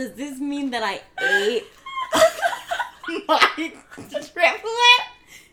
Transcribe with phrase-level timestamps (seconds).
[0.00, 1.66] does this mean that I ate
[3.28, 5.02] my triplet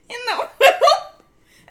[0.07, 1.03] in the womb?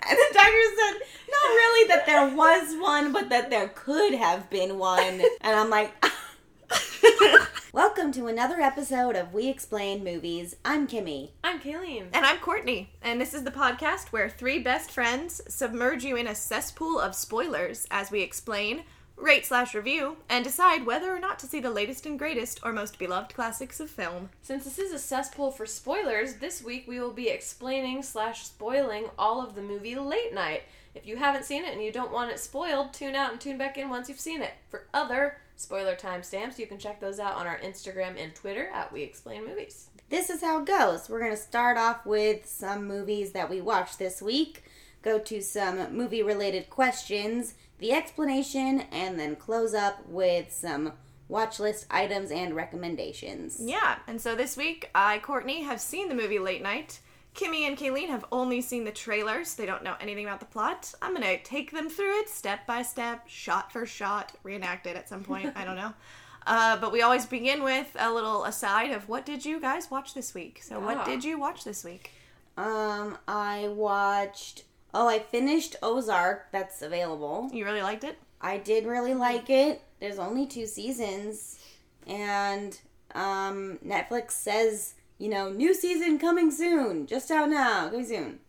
[0.02, 1.00] And the doctor said,
[1.30, 5.22] not really that there was one, but that there could have been one.
[5.40, 5.94] And I'm like,
[7.72, 10.56] Welcome to another episode of We Explain Movies.
[10.62, 11.30] I'm Kimmy.
[11.42, 12.08] I'm Kayleen.
[12.12, 16.26] And I'm Courtney, and this is the podcast where three best friends submerge you in
[16.26, 18.84] a cesspool of spoilers as we explain,
[19.16, 22.72] rate slash review, and decide whether or not to see the latest and greatest or
[22.72, 24.28] most beloved classics of film.
[24.42, 29.06] Since this is a cesspool for spoilers, this week we will be explaining slash spoiling
[29.18, 30.62] all of the movie Late Night.
[30.94, 33.58] If you haven't seen it and you don't want it spoiled, tune out and tune
[33.58, 34.54] back in once you've seen it.
[34.68, 38.92] For other spoiler timestamps, you can check those out on our Instagram and Twitter at
[38.92, 39.88] We Explain Movies.
[40.08, 41.08] This is how it goes.
[41.08, 44.62] We're going to start off with some movies that we watched this week,
[45.02, 50.92] go to some movie related questions, the explanation, and then close up with some
[51.28, 53.58] watch list items and recommendations.
[53.60, 57.00] Yeah, and so this week, I, Courtney, have seen the movie Late Night.
[57.34, 59.54] Kimmy and Kayleen have only seen the trailers.
[59.54, 60.94] They don't know anything about the plot.
[61.02, 64.96] I'm going to take them through it step by step, shot for shot, reenact it
[64.96, 65.52] at some point.
[65.54, 65.92] I don't know.
[66.48, 70.14] Uh, but we always begin with a little aside of what did you guys watch
[70.14, 70.60] this week?
[70.62, 70.84] So, Yeah.
[70.84, 72.12] what did you watch this week?
[72.56, 74.62] Um, I watched.
[74.98, 76.50] Oh, I finished Ozark.
[76.52, 77.50] That's available.
[77.52, 78.18] You really liked it?
[78.40, 79.82] I did really like it.
[80.00, 81.58] There's only two seasons,
[82.06, 82.78] and
[83.14, 88.40] um, Netflix says you know new season coming soon, just out now, coming soon.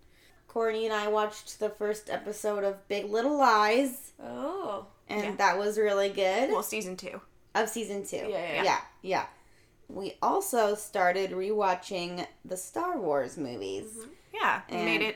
[0.48, 4.86] Courtney and I watched the first episode of Big Little Lies, Oh.
[5.10, 5.36] and Yeah.
[5.36, 6.50] that was really good.
[6.50, 7.20] Well, season two.
[7.56, 8.18] of season two.
[8.18, 8.64] Yeah, yeah, yeah.
[8.64, 9.26] yeah, yeah.
[9.90, 13.88] We also started rewatching the Star Wars movies.
[14.34, 15.16] Yeah, we And made it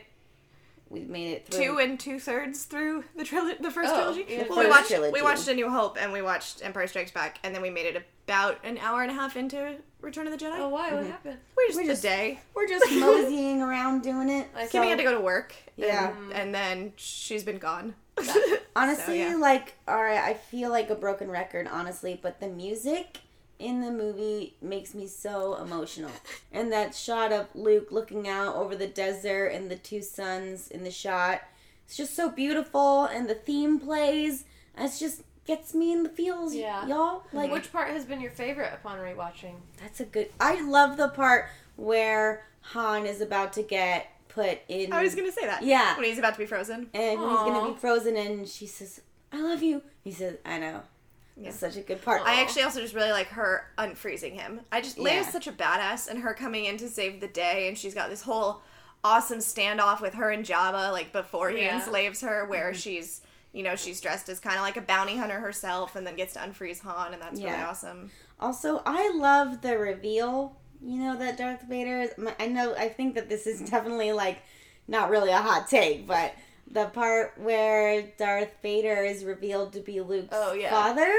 [0.92, 1.64] We made it through.
[1.64, 4.26] two and two thirds through the tril- the first Oh, trilogy.
[4.28, 5.14] yeah, well, we watched trilogy.
[5.14, 7.86] we watched A New Hope and we watched Empire Strikes Back, and then we made
[7.86, 10.58] it about an hour and a half into Return of the Jedi.
[10.58, 10.92] Oh, why?
[10.94, 11.12] What mm-hmm.
[11.12, 11.38] happened?
[11.58, 12.40] we just We're the just- day.
[12.54, 14.50] We're just moseying around doing it.
[14.56, 15.54] I Kimmy had to go to work.
[15.78, 16.10] Yeah.
[16.12, 17.96] and, and then she's been gone.
[18.76, 19.36] Honestly, So, yeah.
[19.38, 23.20] like, all right, I feel like a broken record, honestly, but the music
[23.62, 26.12] in the movie makes me so emotional.
[26.52, 30.84] And that shot of Luke looking out over the desert and the two suns in
[30.84, 31.42] the shot,
[31.86, 33.06] it's just so beautiful.
[33.06, 34.46] And the theme plays,
[34.76, 36.86] and it's just gets me in the feels, Yeah.
[36.88, 37.22] y'all.
[37.22, 37.34] Mhm.
[37.34, 39.56] Like, Which part has been your favorite upon rewatching?
[39.82, 40.32] that's a good.
[40.40, 44.94] I love the part where Han is about to get put in.
[44.94, 45.64] I was gonna say that.
[45.64, 45.96] Yeah.
[45.96, 46.90] when he's about to be frozen.
[46.94, 49.02] and when he's gonna be frozen, and she says,
[49.34, 50.84] "I love you." He says, "I know."
[51.50, 52.22] It's such a good part.
[52.26, 54.62] I actually also just really like her unfreezing him.
[54.72, 55.30] I just Leia's Yeah.
[55.32, 58.22] such a badass, and her coming in to save the day, and she's got this
[58.24, 58.62] whole
[59.04, 61.76] awesome standoff with her and Jabba, like before he Yeah.
[61.78, 62.80] enslaves her, where Mm-hmm.
[62.80, 63.22] she's
[63.54, 66.34] you know she's dressed as kind of like a bounty hunter herself, and then gets
[66.34, 68.12] to unfreeze Han, and that's really awesome.
[68.40, 70.58] Also, I love the reveal.
[70.84, 72.12] You know that Darth Vader is.
[72.40, 72.74] I know.
[72.76, 74.42] I think that this is definitely like
[74.88, 76.34] not really a hot take, but
[76.72, 80.70] the part where Darth Vader is revealed to be Luke's Oh, yeah.
[80.70, 81.14] father.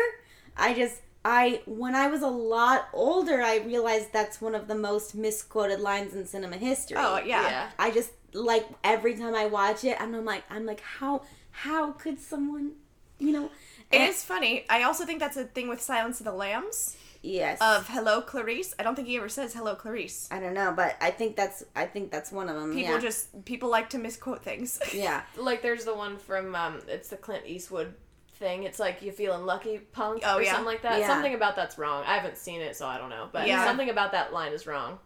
[0.56, 1.00] I just.
[1.24, 5.78] I when I was a lot older, I realized that's one of the most misquoted
[5.78, 6.96] lines in cinema history.
[6.98, 7.42] Oh yeah.
[7.48, 7.70] Yeah.
[7.78, 11.92] I just like every time I watch it, and I'm like, I'm like, how how
[11.92, 12.72] could someone,
[13.20, 13.44] you know?
[13.92, 14.64] It and- is funny.
[14.68, 18.74] I also think that's a thing with Silence of the Lambs yes of Hello Clarice.
[18.78, 20.28] I don't think he ever says Hello Clarice.
[20.30, 22.74] I don't know, but I think that's I think that's one of them.
[22.74, 23.00] People yeah.
[23.00, 24.80] just people like to misquote things.
[24.94, 25.22] yeah.
[25.36, 27.94] Like there's the one from um it's the Clint Eastwood
[28.34, 28.64] thing.
[28.64, 30.50] It's like you feeling lucky punk Oh, or yeah.
[30.50, 31.00] something like that.
[31.00, 31.06] Yeah.
[31.06, 32.04] Something about that's wrong.
[32.06, 33.28] I haven't seen it so I don't know.
[33.32, 33.64] But Yeah.
[33.64, 34.98] something about that line is wrong.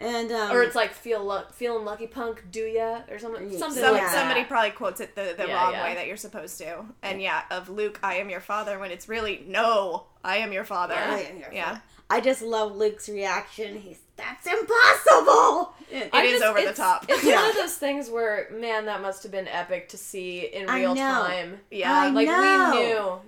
[0.00, 3.82] And um, Or it's like feel luck feeling lucky punk do ya or something something
[3.82, 4.12] Some, like Yeah.
[4.12, 5.84] Somebody probably quotes it the, the Yeah, wrong yeah.
[5.84, 6.84] way that you're supposed to.
[7.02, 10.64] And yeah, of Luke, I am your father, when it's really, no, I am your
[10.64, 10.94] father.
[10.94, 11.14] Yeah.
[11.14, 11.64] I am your Yeah.
[11.68, 11.82] father.
[12.12, 13.78] I just love Luke's reaction.
[13.80, 15.74] He's that's impossible.
[15.90, 17.04] It I is just- over the top.
[17.08, 17.36] It's Yeah.
[17.40, 20.80] one of those things where, man, that must have been epic to see in I
[20.80, 21.00] real know.
[21.00, 21.60] time.
[21.70, 21.92] Yeah.
[21.92, 22.70] I Like know.
[22.72, 22.78] we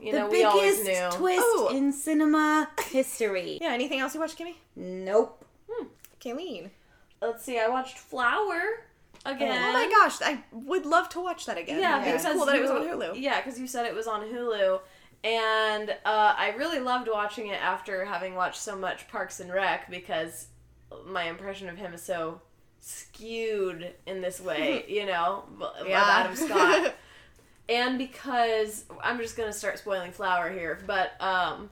[0.03, 1.09] knew, you the know, we always knew.
[1.12, 1.69] twist Oh.
[1.73, 3.58] in cinema history.
[3.61, 4.55] Yeah, anything else you watched, Kimmy?
[4.76, 5.44] Nope.
[6.23, 6.71] Kayleen.
[7.21, 8.61] Let's see, I watched Flower
[9.25, 9.63] again.
[9.69, 11.79] Oh my gosh, I would love to watch that again.
[11.81, 13.21] Yeah, it was because cool that it was on Hulu.
[13.21, 14.81] Yeah, because you said it was on Hulu,
[15.25, 19.89] and uh, I really loved watching it after having watched so much Parks and Rec
[19.91, 20.49] because
[21.07, 22.41] my impression of him is so
[22.81, 25.45] skewed in this way, you know,
[25.79, 26.03] of Yeah.
[26.05, 26.95] Adam Scott.
[27.69, 31.71] and because I'm just gonna start spoiling Flower here, but um,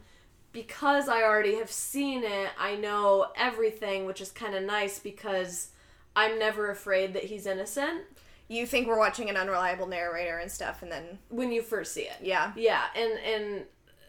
[0.53, 5.69] because I already have seen it, I know everything, which is kind of nice because
[6.17, 8.03] I'm never afraid that he's innocent
[8.51, 12.03] you think we're watching an unreliable narrator and stuff, and then when you first see
[12.03, 12.17] it.
[12.21, 13.65] yeah, Yeah, and and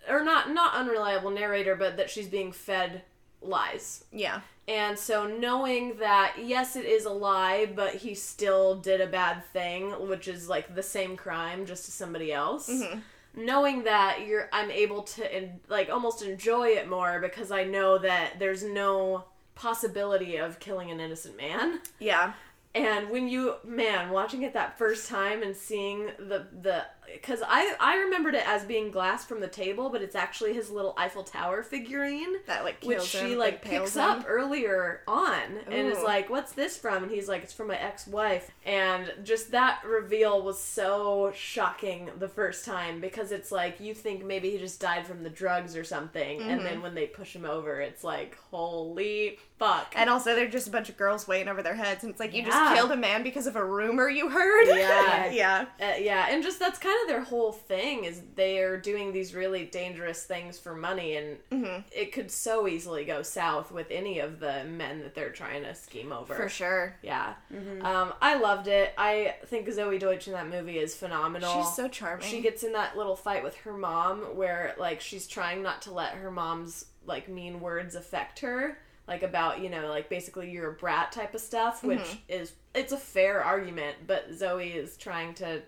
[0.09, 3.03] or not not unreliable narrator, but that she's being fed
[3.41, 4.03] lies.
[4.11, 4.41] Yeah.
[4.67, 9.45] And so knowing that yes it is a lie, but he still did a bad
[9.53, 12.67] thing, which is like the same crime just to somebody else.
[12.67, 12.99] Mm-hmm.
[13.35, 17.97] Knowing that you're I'm able to en- like almost enjoy it more because I know
[17.97, 19.25] that there's no
[19.55, 21.79] possibility of killing an innocent man.
[21.99, 22.33] Yeah.
[22.73, 27.75] And when you man watching it that first time and seeing the the because I
[27.79, 31.23] I remembered it as being glass from the table, but it's actually his little Eiffel
[31.23, 34.01] Tower figurine That like which she him, like picks him.
[34.03, 37.77] up earlier on and is like what's this from and he's like it's from my
[37.77, 43.93] ex-wife and just that reveal was so shocking the first time because it's like you
[43.93, 46.63] think maybe he just died from the drugs or something and Mm-hmm.
[46.63, 50.71] then when they push him over it's like holy fuck And also, they're just a
[50.71, 52.49] bunch of girls weighing over their heads, and it's like you Yeah.
[52.49, 54.67] just killed a man because of a rumor you heard.
[54.67, 55.29] Yeah.
[55.31, 55.65] yeah.
[55.79, 59.35] Uh, yeah, and just that's kind of their whole thing is they are doing these
[59.35, 61.81] really dangerous things for money, and Mm-hmm.
[61.91, 65.75] it could so easily go south with any of the men that they're trying to
[65.75, 66.33] scheme over.
[66.33, 66.95] For sure.
[67.03, 67.33] Yeah,
[67.81, 68.93] um, I loved it.
[68.97, 71.61] I think Zoey Deutch in that movie is phenomenal.
[71.63, 72.27] She's so charming.
[72.27, 75.93] She gets in that little fight with her mom where like she's trying not to
[75.93, 78.77] let her mom's like mean words affect her
[79.11, 82.17] like about you know like basically you're a brat type of stuff which Mm-hmm.
[82.39, 85.61] is it's a fair argument but Zoey is trying to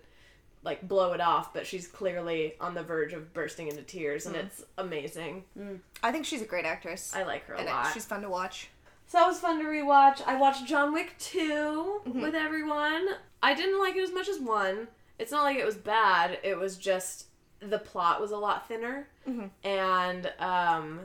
[0.62, 4.34] like blow it off but she's clearly on the verge of bursting into tears and
[4.34, 5.44] it's amazing
[6.02, 7.12] I think she's a great actress.
[7.14, 8.68] I like her a and lot she's fun to watch.
[9.06, 10.22] so that was fun to rewatch.
[10.26, 11.38] I watched John Wick 2
[12.06, 12.20] Mm-hmm.
[12.22, 13.06] with everyone.
[13.42, 14.88] I didn't like it as much as 1.
[15.18, 17.26] It's not like it was bad, it was just
[17.60, 19.06] the plot was a lot thinner.
[19.28, 19.46] Mm-hmm.
[19.66, 21.00] And um,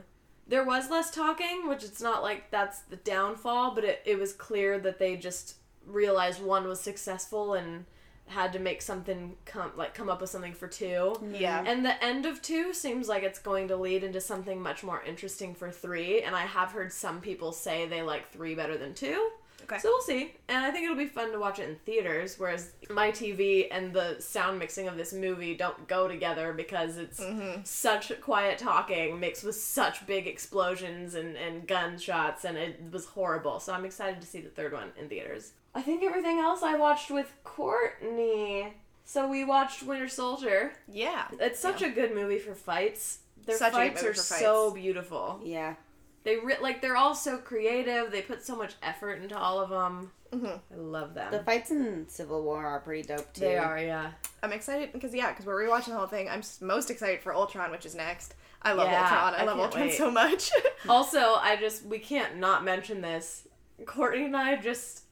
[0.50, 4.32] there was less talking, which it's not like that's the downfall, but it, it was
[4.32, 5.54] clear that they just
[5.86, 7.84] realized 1 was successful and
[8.26, 11.20] had to make something come like come up with something for 2.
[11.38, 11.64] Yeah.
[11.64, 15.02] And the end of two seems like it's going to lead into something much more
[15.02, 16.22] interesting for three.
[16.22, 19.30] And I have heard some people say they like three better than two.
[19.70, 19.80] Okay.
[19.80, 20.34] So we'll see.
[20.48, 23.92] And I think it'll be fun to watch it in theaters, whereas my TV and
[23.92, 27.60] the sound mixing of this movie don't go together because it's mm-hmm.
[27.62, 33.60] such quiet talking mixed with such big explosions and, and gunshots, and it was horrible.
[33.60, 35.52] So I'm excited to see the third one in theaters.
[35.74, 38.74] I think everything else I watched with Courtney.
[39.04, 40.72] So we watched Winter Soldier.
[40.90, 41.26] yeah.
[41.38, 43.20] It's such a good movie for fights.
[43.46, 45.40] Their Such fights are for so beautiful.
[45.42, 45.74] Yeah.
[46.22, 48.10] They re- like they're all so creative.
[48.10, 50.12] They put so much effort into all of them.
[50.32, 50.60] Mhm.
[50.72, 51.32] I love them.
[51.32, 53.40] The fights in Civil War are pretty dope too.
[53.40, 54.12] they are, yeah.
[54.42, 56.28] I'm excited because yeah, because we're rewatching the whole thing.
[56.28, 58.34] I'm most excited for Ultron, which is next.
[58.62, 59.34] I love Yeah, Ultron.
[59.34, 59.94] I, I love Ultron wait.
[59.94, 60.50] so much.
[60.88, 63.46] Also, I just we can't not mention this.
[63.86, 65.04] Courtney and I just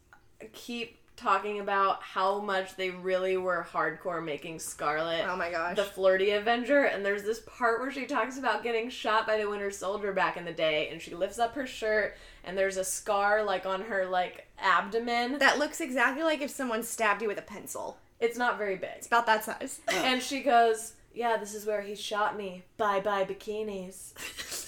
[0.52, 5.76] keep talking about how much they really were hardcore making Scarlett oh my gosh.
[5.76, 9.48] the flirty Avenger, and there's this part where she talks about getting shot by the
[9.48, 12.84] Winter Soldier back in the day, and she lifts up her shirt, and there's a
[12.84, 15.38] scar like on her like abdomen.
[15.38, 17.98] that looks exactly like if someone stabbed you with a pencil.
[18.20, 19.80] It's not very big, It's about that size.
[19.88, 22.64] and she goes, "Yeah, this is where he shot me.
[22.76, 24.12] Bye bye bikinis."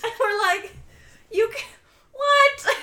[0.05, 0.73] and we're like,
[1.33, 1.69] "You can
[2.21, 2.77] what?"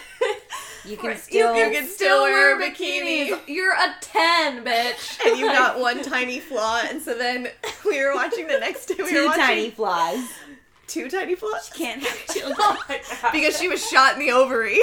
[0.85, 1.53] You can You still.
[1.53, 3.39] can, can still wear wear a bikinis.
[3.47, 5.19] You're a ten, bitch.
[5.25, 7.47] and you got one tiny flaw, and so then
[7.85, 8.95] we were watching the next day.
[8.97, 10.23] We were two watching tiny flaws.
[10.87, 12.55] two tiny flaws She Can't have children.
[12.59, 14.79] oh because she was shot in the ovary.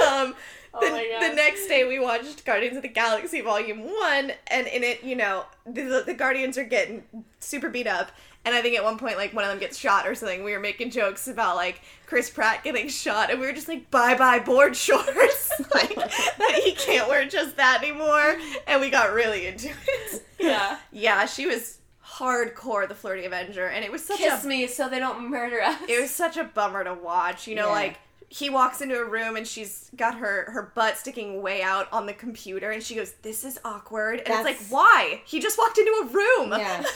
[0.00, 0.34] um,
[0.74, 1.30] Oh the, my God.
[1.30, 5.14] the next day we watched Guardians of the Galaxy Volume 1 and in it, you
[5.14, 7.02] know, the, the Guardians are getting
[7.40, 8.10] super beat up
[8.44, 10.42] and I think at one point like one of them gets shot or something.
[10.44, 13.90] We were making jokes about like Chris Pratt getting shot and we were just like
[13.90, 19.12] bye bye board shorts like that he can't wear just that anymore and we got
[19.12, 20.26] really into it.
[20.38, 20.78] yeah.
[20.90, 24.88] yeah, she was hardcore the flirty Avenger and it was such Kiss a me so
[24.88, 25.80] they don't murder us.
[25.88, 27.46] it was such a bummer to watch.
[27.46, 27.72] You know, Yeah.
[27.72, 31.86] like he walks into a room and she's got her her butt sticking way out
[31.92, 35.20] on the computer, and she goes, "This is awkward." And it's like, why?
[35.26, 36.50] He just walked into a room.
[36.58, 36.82] Yeah.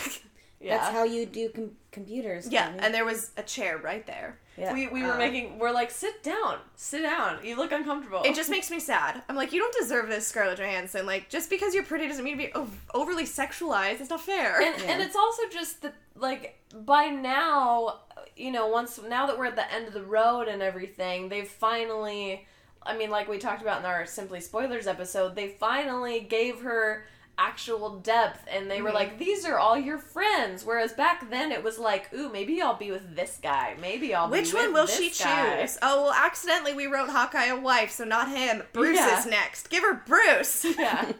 [0.60, 0.78] yeah.
[0.78, 2.48] That's how you do com- computers.
[2.50, 2.78] yeah, Connie.
[2.82, 4.38] and there was a chair right there.
[4.56, 4.72] yeah.
[4.72, 5.18] we, we were Uh.
[5.18, 9.22] making we're like sit down sit down you look uncomfortable It just makes me sad.
[9.28, 11.04] I'm like, you don't deserve this, Scarlett Johansson.
[11.06, 14.00] Like, just because you're pretty doesn't mean to be ov- overly sexualized.
[14.00, 14.60] It's not fair.
[14.60, 14.90] and, Yeah.
[14.92, 18.00] and it's also just that like by now
[18.36, 21.48] you know once now that we're at the end of the road and everything they've
[21.48, 22.46] finally
[22.82, 27.06] i mean like we talked about in our simply spoilers episode they finally gave her
[27.38, 28.94] actual depth and they were Mhm.
[28.94, 32.74] like these are all your friends whereas back then it was like ooh maybe i'll
[32.76, 35.60] be with this guy maybe i'll Which be one will this she guy.
[35.60, 35.76] choose?
[35.82, 38.62] Oh, well, accidentally we wrote Hawkeye a wife, so not him.
[38.72, 39.18] Bruce Yeah.
[39.18, 39.68] is next.
[39.68, 40.64] Give her Bruce.
[40.78, 41.12] yeah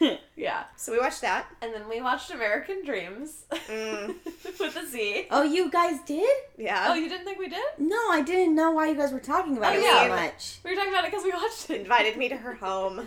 [0.34, 0.64] yeah.
[0.74, 1.46] So we watched that.
[1.60, 4.16] And then we watched American Dreamz Mm,
[4.58, 5.28] with a Z.
[5.30, 6.28] oh, you guys did?
[6.56, 6.86] yeah.
[6.88, 7.62] Oh, you didn't think we did?
[7.78, 10.02] No, I didn't know why you guys were talking about Oh, it yeah.
[10.02, 10.58] so much.
[10.64, 11.80] We were talking about it because we watched it.
[11.82, 13.06] invited me to her home,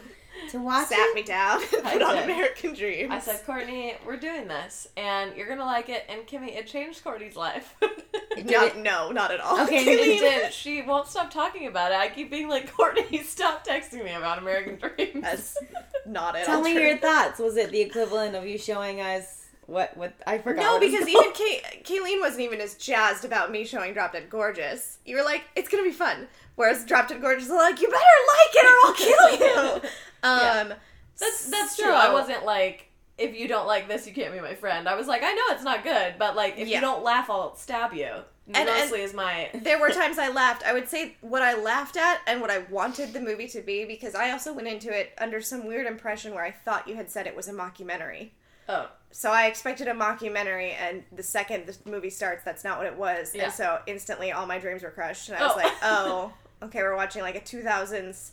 [0.52, 1.16] To watch sat it?
[1.16, 2.18] me down, and I put on.
[2.20, 3.10] American Dreamz.
[3.12, 6.06] I said, Courtney, we're doing this, and you're gonna like it.
[6.10, 7.76] And Kimmy, it changed Courtney's life.
[7.82, 7.90] No,
[8.66, 9.62] it- no, not at all.
[9.62, 10.54] Okay, it did.
[10.54, 11.98] She won't stop talking about it.
[11.98, 15.22] I keep being like, Courtney, stop texting me about American Dreamz.
[15.22, 15.58] That's
[16.06, 16.64] not at Tell all.
[16.64, 16.82] me true.
[16.84, 17.40] your thoughts.
[17.40, 20.62] Was it the equivalent of you showing us what what I forgot?
[20.62, 25.00] No, because even Kay- Kayleen wasn't even as jazzed about me showing Drop Dead Gorgeous.
[25.06, 26.28] You were like, it's gonna be fun.
[26.56, 28.00] Whereas Drop Dead Gorgeous like, you better
[28.38, 29.90] like it or I'll kill you.
[30.26, 30.74] Um,
[31.20, 31.94] That's that's so- true.
[31.94, 34.90] I wasn't like, if you don't like this, you can't be my friend.
[34.90, 36.76] I was like, I know it's not good, but like, if Yeah.
[36.76, 38.10] you don't laugh, I'll stab you.
[38.54, 39.50] and- Mostly is my.
[39.54, 40.64] There were times I laughed.
[40.66, 43.86] I would say what I laughed at and what I wanted the movie to be
[43.86, 47.10] because I also went into it under some weird impression where I thought you had
[47.10, 48.32] said it was a mockumentary.
[48.68, 52.88] Oh, So I expected a mockumentary, and the second the movie starts, that's not what
[52.88, 53.34] it was.
[53.34, 53.46] Yeah.
[53.46, 55.60] And so instantly, all my dreams were crushed, and I was Oh.
[55.64, 58.32] like, "Oh, okay, we're watching like a 2000s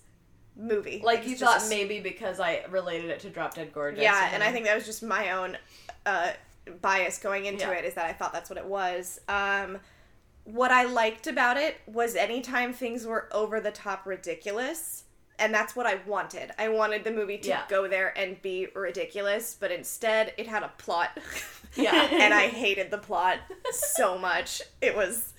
[0.56, 4.02] movie." like it's you thought maybe because I related it to Drop Dead Gorgeous.
[4.02, 5.56] Yeah, and I think that was just my own
[6.06, 6.32] uh,
[6.80, 7.72] bias going into Yeah.
[7.78, 9.20] it is that I thought that's what it was.
[9.28, 9.78] Um,
[10.44, 15.04] what I liked about it was anytime things were over the top ridiculous,
[15.38, 16.50] and that's what I wanted.
[16.58, 17.62] I wanted the movie to Yeah.
[17.68, 21.16] go there and be ridiculous, but instead it had a plot.
[21.76, 21.94] Yeah.
[22.12, 23.38] and I hated the plot
[23.70, 24.60] so much.
[24.80, 25.32] It was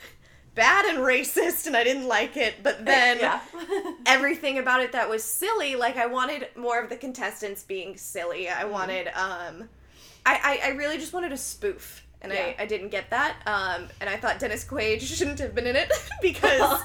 [0.55, 3.39] bad and racist, and I didn't like it, but then yeah.
[4.05, 8.49] everything about it that was silly like i wanted more of the contestants being silly
[8.49, 9.69] i wanted um
[10.25, 12.53] I, I i really just wanted a spoof and Yeah.
[12.59, 15.75] I, I didn't get that um and i thought dennis quaid shouldn't have been in
[15.75, 15.91] it
[16.21, 16.81] because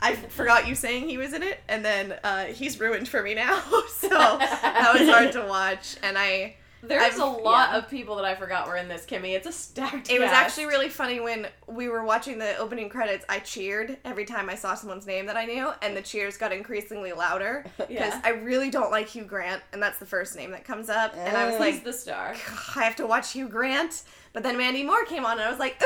[0.00, 3.34] i forgot you saying he was in it and then uh he's ruined for me
[3.34, 7.78] now so that was hard to watch and i There's I've- a lot yeah.
[7.78, 9.34] of people that I forgot were in this, Kimmy.
[9.36, 10.10] It's a stacked.
[10.10, 13.24] It was actually really funny when we were watching the opening credits.
[13.28, 16.52] I cheered every time I saw someone's name that I knew, and the cheers got
[16.52, 18.20] increasingly louder because Yeah.
[18.24, 21.14] I really don't like Hugh Grant, and that's the first name that comes up.
[21.16, 22.34] And I was like, He's the star.
[22.76, 24.02] I have to watch Hugh Grant.
[24.32, 25.80] But then Mandy Moore came on, and I was like,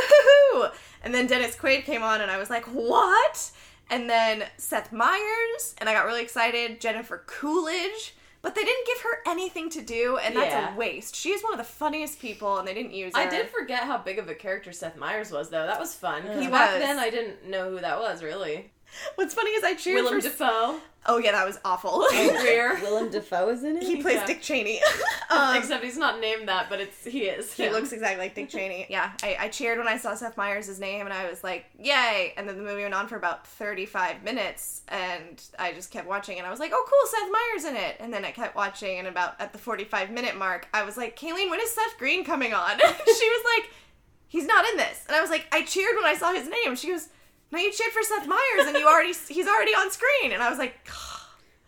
[0.55, 0.67] ooh!
[1.03, 3.51] And then Dennis Quaid came on, and I was like, what?
[3.91, 6.81] And then Seth Meyers, and I got really excited.
[6.81, 8.15] Jennifer Coolidge.
[8.47, 10.73] But they didn't give her anything to do, and that's Yeah.
[10.73, 11.17] a waste.
[11.17, 13.21] She is one of the funniest people, and they didn't use her.
[13.23, 15.67] I did forget how big of a character Seth Meyers was, though.
[15.67, 16.23] That was fun.
[16.23, 16.81] He back was.
[16.81, 18.71] then, I didn't know who that was really.
[19.17, 20.29] What's funny is I cheered Willem for.
[20.29, 22.05] Dafoe, oh yeah, that was awful.
[22.11, 22.79] Greer.
[22.83, 23.83] Willem Dafoe is in it.
[23.83, 24.27] he plays Yeah.
[24.27, 24.81] Dick Cheney.
[25.31, 27.53] um, Except he's not named that, but it's he is.
[27.53, 27.71] he Yeah.
[27.73, 28.87] looks exactly like Dick Cheney.
[28.89, 32.35] Yeah, I, I cheered when I saw Seth Meyers' name, and I was like, "Yay!"
[32.37, 36.39] And then the movie went on for about thirty-five minutes, and I just kept watching,
[36.39, 38.99] and I was like, "Oh, cool, Seth Meyers in it." And then I kept watching,
[38.99, 42.25] and about at the forty-five minute mark, I was like, "Kayleen, when is Seth Green
[42.25, 43.71] coming on?" she was like,
[44.29, 46.75] "He's not in this," and I was like, "I cheered when I saw his name."
[46.77, 47.09] She goes,
[47.51, 50.51] "No, you cheered for Seth Meyers, and you already he's already on screen," and I
[50.51, 50.77] was like.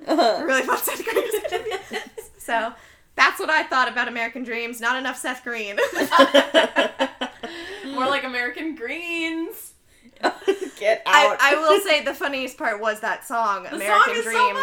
[0.06, 0.44] I uh-huh.
[0.44, 2.30] really thought Seth Green was gonna be in this.
[2.38, 2.72] So
[3.16, 4.80] that's what I thought about American Dreamz.
[4.80, 5.76] Not enough Seth Green.
[7.94, 9.72] More like American Greens.
[10.78, 11.36] Get I, out.
[11.40, 14.60] I will say the funniest part was that song, The American song is so Dreams,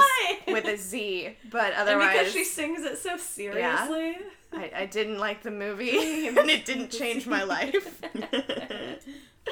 [0.47, 1.35] with a Z.
[1.51, 4.17] But and otherwise, because she sings it so seriously.
[4.53, 8.01] I, I didn't like the movie, and it didn't change my life.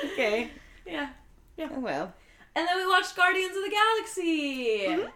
[0.06, 0.50] okay.
[0.86, 1.10] yeah.
[1.60, 2.14] Oh well.
[2.56, 4.80] And then we watched Guardians of the Galaxy.
[4.88, 5.12] Mhm.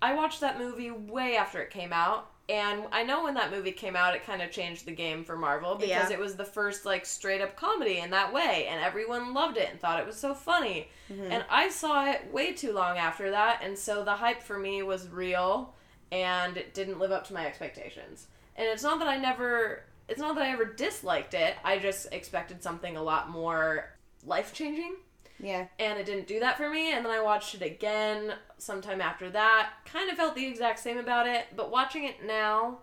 [0.00, 2.28] I watched that movie way after it came out.
[2.48, 5.36] And I know when that movie came out, it kind of changed the game for
[5.36, 6.16] Marvel because Yeah.
[6.16, 9.70] it was the first like straight up comedy in that way, and everyone loved it
[9.70, 10.90] and thought it was so funny.
[11.08, 14.82] And I saw it way too long after that, and so the hype for me
[14.82, 15.74] was real,
[16.10, 18.26] and it didn't live up to my expectations.
[18.56, 21.56] And it's not that I never, it's not that I ever disliked it.
[21.64, 23.90] I just expected something a lot more
[24.24, 24.96] life changing
[25.42, 25.66] Yeah.
[25.78, 29.28] and it didn't do that for me and then i watched it again sometime after
[29.30, 32.78] that kind of felt the exact same about it but watching it now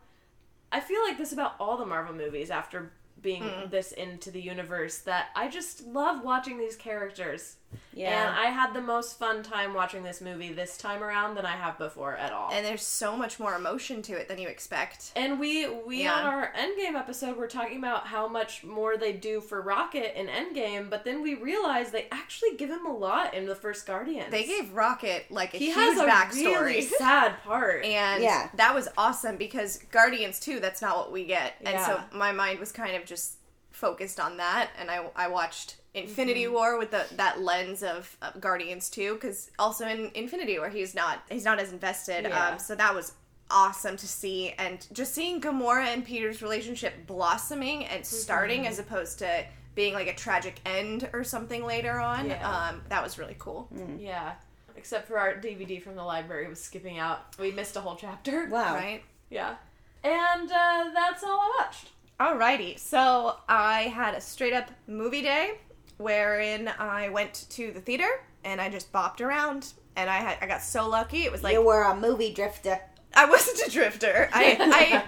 [0.72, 5.00] i feel like this about all the marvel movies after being this into the universe
[5.00, 8.34] that i just love watching these characters and Yeah.
[8.38, 11.78] i had the most fun time watching this movie this time around than i have
[11.78, 15.12] before at all and there's so much more emotion to it than you expect.
[15.16, 16.14] and we we Yeah.
[16.14, 20.28] on our Endgame episode were talking about how much more they do for Rocket in
[20.28, 24.32] Endgame, but then we realized they actually give him a lot in the first Guardians.
[24.32, 26.62] They gave Rocket like a he huge has a backstory.
[26.62, 27.84] really sad part.
[27.86, 28.50] and Yeah.
[28.56, 31.56] that was awesome because Guardians 2, that's not what we get.
[31.62, 33.36] And so my mind was kind of just
[33.72, 36.54] focused on that and I, I watched Infinity Mm-hmm.
[36.54, 40.94] War with the that lens of, of Guardians too, cuz also in Infinity War he's
[40.94, 42.50] not he's not as invested Yeah.
[42.50, 43.14] um so that was
[43.52, 48.72] awesome to see and just seeing Gamora and Peter's relationship blossoming and starting Mm-hmm.
[48.72, 52.28] as opposed to being like a tragic end or something later on.
[52.28, 52.48] Yeah.
[52.70, 53.68] Um, that was really cool.
[53.98, 54.34] Yeah.
[54.76, 57.38] Except for our DVD from the library was skipping out.
[57.40, 58.48] We missed a whole chapter.
[58.50, 58.76] Wow.
[58.86, 59.04] Right?
[59.30, 59.56] Yeah.
[60.04, 61.90] And uh, that's all I watched.
[62.20, 65.58] Alrighty, so I had a straight up movie day
[66.00, 68.10] wherein I went to the theater
[68.44, 71.24] and I just bopped around and I had I got so lucky.
[71.26, 72.80] It was like you were a movie drifter.
[73.16, 74.30] I wasn't a drifter.
[74.32, 74.56] I,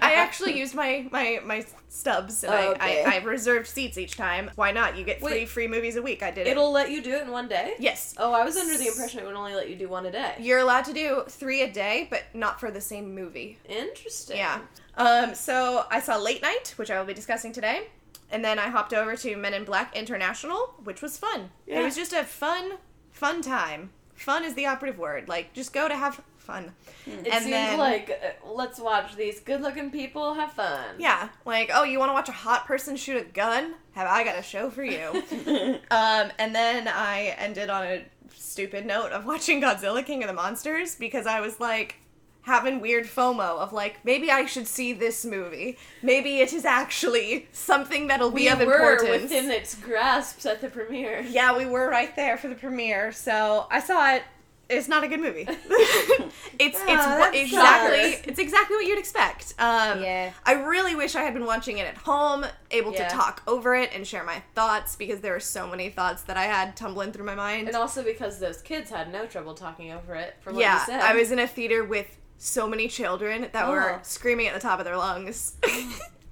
[0.02, 3.04] I, I actually used my, my, my stubs and Oh, okay.
[3.04, 4.50] I, I, I reserved seats each time.
[4.56, 4.98] Why not?
[4.98, 5.48] You get three Wait.
[5.48, 6.20] free movies a week.
[6.20, 6.50] I did it.
[6.50, 7.74] It'll let you do it in one day?
[7.78, 8.14] yes.
[8.18, 10.34] Oh, I was under the impression it would only let you do one a day.
[10.40, 13.56] You're allowed to do three a day, but not for the same movie.
[13.68, 14.36] Interesting.
[14.36, 14.60] Yeah.
[14.96, 17.86] Um, so I saw Late Night, which I will be discussing today.
[18.32, 21.50] And then I hopped over to Men in Black International, which was fun.
[21.66, 22.72] It was just a fun,
[23.10, 23.90] fun time.
[24.14, 25.28] Fun is the operative word.
[25.28, 26.72] Like, just go to have fun.
[27.06, 30.96] It And seems then- like uh, let's watch these good-looking people have fun.
[30.98, 33.74] Yeah, like, oh, you want to watch a hot person shoot a gun?
[33.92, 35.22] Have I got a show for you?
[35.90, 40.34] um, and then I ended on a stupid note of watching Godzilla King of the
[40.34, 41.96] Monsters because I was like
[42.42, 45.78] having weird FOMO of like maybe I should see this movie.
[46.02, 49.22] Maybe it is actually something that'll be We of were importance.
[49.22, 51.22] within its grasps at the premiere.
[51.28, 54.22] yeah, we were right there for the premiere, so I saw it.
[54.70, 55.42] It's not a good movie.
[55.46, 58.26] it's Oh, it's what, exactly sucks.
[58.26, 59.52] it's exactly what you'd expect.
[59.58, 60.32] Um, Yeah.
[60.46, 63.06] I really wish I had been watching it at home, able Yeah.
[63.08, 66.36] to talk over it and share my thoughts because there were so many thoughts that
[66.38, 67.66] I had tumbling through my mind.
[67.68, 70.86] And also because those kids had no trouble talking over it, from what yeah, you
[70.86, 71.00] said.
[71.02, 73.98] I was in a theater with so many children that were Oh.
[74.02, 75.54] screaming at the top of their lungs,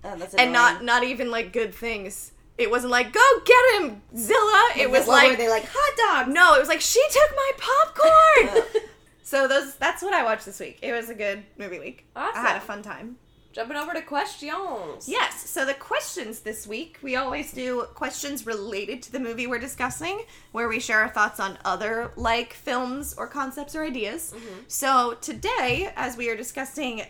[0.03, 2.33] Oh, that's and not not even like good things.
[2.59, 6.35] It wasn't like "Go get him, Zilla." It was were like they like hot dog.
[6.35, 8.83] no, it was like she took my popcorn.
[9.23, 10.79] so those that's what I watched this week.
[10.83, 12.07] It was a good movie week.
[12.17, 13.17] I had a fun time.
[13.53, 15.09] Jumping over to questions.
[15.09, 19.59] Yes, so the questions this week, we always do questions related to the movie we're
[19.59, 24.33] discussing, where we share our thoughts on other like films or concepts or ideas.
[24.37, 24.61] Mm-hmm.
[24.69, 27.03] So today, as we are discussing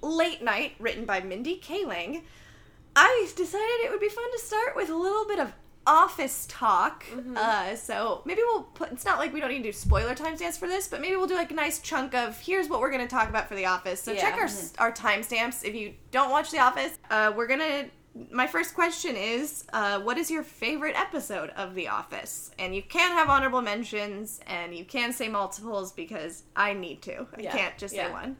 [0.00, 2.22] Late Night, written by Mindy Kaling,
[2.96, 5.52] I decided it would be fun to start with a little bit of
[5.86, 7.04] office talk.
[7.36, 10.58] Uh, so maybe we'll put, it's not like we don't need to do spoiler timestamps
[10.58, 13.02] for this, but maybe we'll do like a nice chunk of here's what we're going
[13.02, 14.00] to talk about for The Office.
[14.02, 14.48] So check Yeah.
[14.78, 16.96] our, our timestamps if you don't watch The Office.
[17.10, 17.86] Uh, we're going to,
[18.30, 22.50] my first question is uh, what is your favorite episode of The Office?
[22.58, 27.26] And you can have honorable mentions and you can say multiples because I need to.
[27.36, 27.52] I Yeah.
[27.56, 28.06] can't just Yeah.
[28.06, 28.36] say one.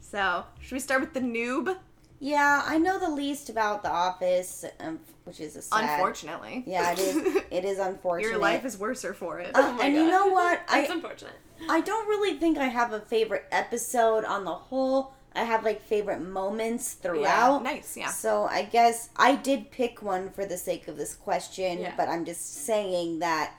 [0.00, 1.76] So, should we start with the noob?
[2.20, 5.94] Yeah, I know the least about The Office, um, which is a sad.
[5.94, 6.62] Unfortunately.
[6.66, 7.42] Yeah, it is.
[7.50, 8.28] It is unfortunate.
[8.30, 9.50] Your life is worser for it.
[9.56, 10.00] Uh, Oh my and God.
[10.02, 10.60] you know what?
[10.70, 11.32] That's I unfortunate.
[11.68, 15.14] I don't really think I have a favorite episode on the whole.
[15.34, 17.62] I have like favorite moments throughout.
[17.62, 18.08] nice, yeah.
[18.08, 21.94] So I guess I did pick one for the sake of this question, Yeah.
[21.96, 23.54] but I'm just saying that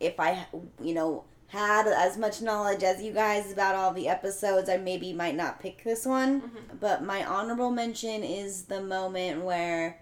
[0.00, 0.46] if I,
[0.82, 5.12] you know, had as much knowledge as you guys about all the episodes, I maybe
[5.12, 6.42] might not pick this one.
[6.42, 6.76] Mm-hmm.
[6.80, 10.00] But my honorable mention is the moment where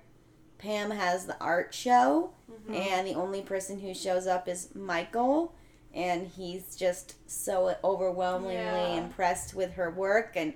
[0.58, 2.74] Pam has the art show, Mm-hmm.
[2.74, 5.52] and the only person who shows up is Michael.
[5.94, 8.94] And he's just so overwhelmingly Yeah.
[8.98, 10.52] impressed with her work, and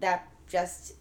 [0.00, 0.94] that just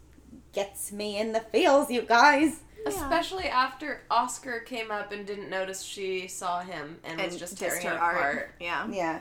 [0.53, 2.61] gets me in the feels, you guys.
[2.85, 7.85] Especially after Oscar came up and didn't notice she saw him and, was just tearing
[7.85, 8.51] her it apart.
[8.59, 8.87] Yeah.
[8.89, 9.19] Yeah.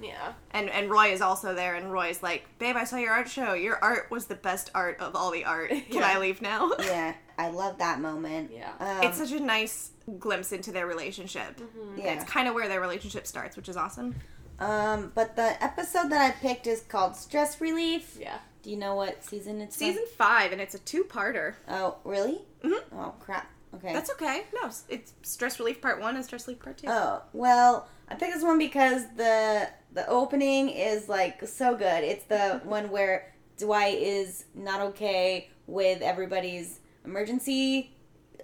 [0.00, 0.32] Yeah.
[0.50, 3.54] And and Roy is also there and Roy's like, Babe, I saw your art show.
[3.54, 5.70] Your art was the best art of all the art.
[5.70, 6.08] Can Yeah.
[6.08, 6.72] I leave now?
[6.80, 7.14] Yeah.
[7.38, 8.50] I love that moment.
[8.52, 8.72] Yeah.
[8.78, 11.60] Um, it's such a nice glimpse into their relationship.
[11.96, 12.14] yeah.
[12.14, 14.14] It's kind of where their relationship starts, which is awesome.
[14.58, 18.16] Um, but the episode that I picked is called Stress Relief.
[18.20, 18.38] Yeah.
[18.62, 19.88] Do you know what season it's from?
[19.88, 21.54] Season five, and it's a two-parter.
[21.68, 22.40] Oh, really?
[22.62, 22.80] Mhm.
[22.94, 23.50] Oh, crap.
[23.74, 23.92] Okay.
[23.92, 24.44] That's okay.
[24.62, 26.86] No, it's stress relief part one and stress relief part two.
[26.88, 32.04] Oh well, I picked this one because the the opening is like so good.
[32.04, 37.92] It's the one where Dwight is not okay with everybody's emergency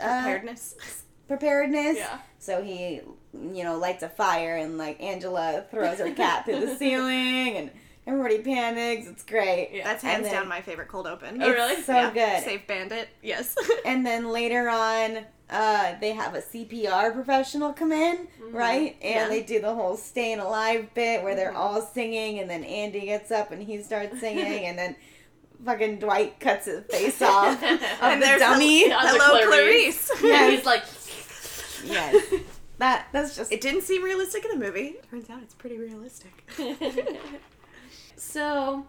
[0.01, 1.05] uh, Preparedness.
[1.27, 1.97] preparedness.
[1.99, 2.19] Yeah.
[2.39, 3.01] So he,
[3.35, 7.71] you know, lights a fire and like Angela throws her cat through the ceiling and
[8.09, 9.07] everybody panics.
[9.07, 9.71] It's great.
[9.73, 9.85] Yeah.
[9.85, 11.41] That's hands then- down my favorite cold open.
[11.43, 11.81] Oh, really?
[11.83, 12.11] So Yeah.
[12.13, 12.45] good.
[12.45, 13.09] Safe Bandit.
[13.23, 13.55] Yes.
[13.85, 18.97] And then later on, uh, they have a CPR professional come in, right?
[19.03, 19.29] And Yeah.
[19.29, 23.31] they do the whole staying alive bit where they're all singing, and then Andy gets
[23.31, 24.97] up and he starts singing, and then
[25.65, 27.63] fucking Dwight cuts his face off of
[28.03, 28.89] and the there's dummy.
[28.89, 30.11] Yeah, the Hello, Clarice.
[30.11, 30.23] Clarice.
[30.23, 30.51] Yeah.
[30.51, 30.85] He's like,
[31.85, 32.35] yes,
[32.79, 34.97] that that's just It didn't seem realistic in the movie.
[35.11, 36.33] Turns out it's pretty realistic.
[38.19, 38.87] So,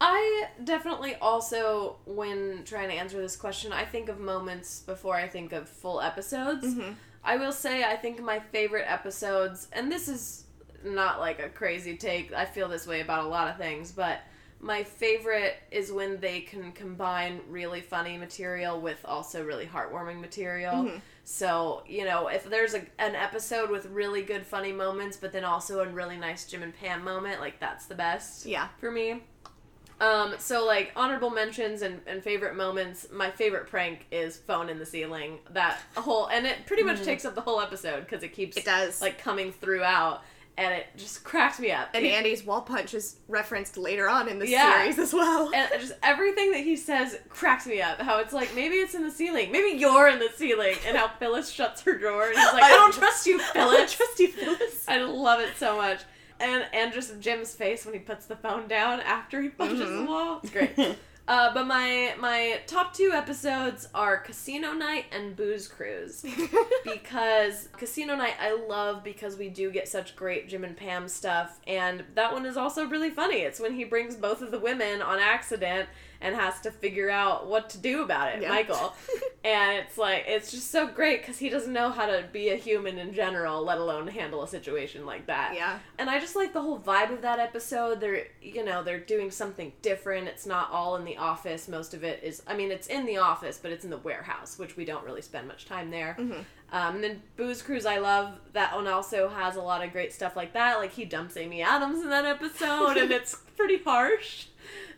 [0.00, 5.28] I definitely also, when trying to answer this question, I think of moments before I
[5.28, 6.66] think of full episodes.
[6.66, 6.92] Mm-hmm.
[7.24, 10.44] I will say, I think my favorite episodes, and this is
[10.84, 14.20] not like a crazy take, I feel this way about a lot of things, but
[14.60, 20.74] my favorite is when they can combine really funny material with also really heartwarming material.
[20.74, 20.98] Mm-hmm.
[21.26, 25.42] So, you know, if there's a, an episode with really good funny moments, but then
[25.44, 28.68] also a really nice Jim and Pam moment, like that's the best Yeah.
[28.78, 29.22] for me.
[30.00, 33.06] Um, so like honorable mentions and, and favorite moments.
[33.12, 35.38] My favorite prank is phone in the ceiling.
[35.52, 38.56] That whole and it pretty much takes up the whole episode because it keeps.
[38.56, 39.00] It does.
[39.00, 40.22] like coming throughout,
[40.56, 41.88] and it just cracked me up.
[41.94, 44.78] And It- Andy's wall punch is referenced later on in the Yeah.
[44.80, 45.50] series as well.
[45.54, 48.00] and just everything that he says cracks me up.
[48.00, 51.08] How it's like maybe it's in the ceiling, maybe you're in the ceiling, and how
[51.18, 53.76] Phyllis shuts her door and he's like, I don't trust you, I Phyllis.
[53.78, 54.84] don't trust you, Phyllis.
[54.88, 56.00] I love it so much.
[56.40, 60.04] And and just Jim's face when he puts the phone down after he punches Mm-hmm.
[60.04, 60.40] the wall.
[60.42, 60.76] It's great.
[61.26, 66.24] Uh, but my my top two episodes are Casino Night and Booze Cruise
[66.84, 71.60] because Casino Night I love because we do get such great Jim and Pam stuff,
[71.66, 73.38] and that one is also really funny.
[73.38, 75.88] It's when he brings both of the women on accident
[76.24, 78.48] and has to figure out what to do about it, Yeah.
[78.48, 78.94] Michael.
[79.44, 82.56] and it's like it's just so great because he doesn't know how to be a
[82.56, 85.54] human in general, let alone handle a situation like that.
[85.54, 85.78] Yeah.
[85.98, 88.00] And I just like the whole vibe of that episode.
[88.00, 90.26] They're, you know, they're doing something different.
[90.28, 91.68] It's not all in the office.
[91.68, 94.58] Most of it is, I mean, it's in the office, but it's in the warehouse,
[94.58, 96.16] which we don't really spend much time there.
[96.72, 98.88] Um, and then Booze Cruise, I love that one.
[98.88, 100.78] Also has a lot of great stuff like that.
[100.78, 104.46] Like he dumps Amy Adams in that episode, and it's pretty harsh.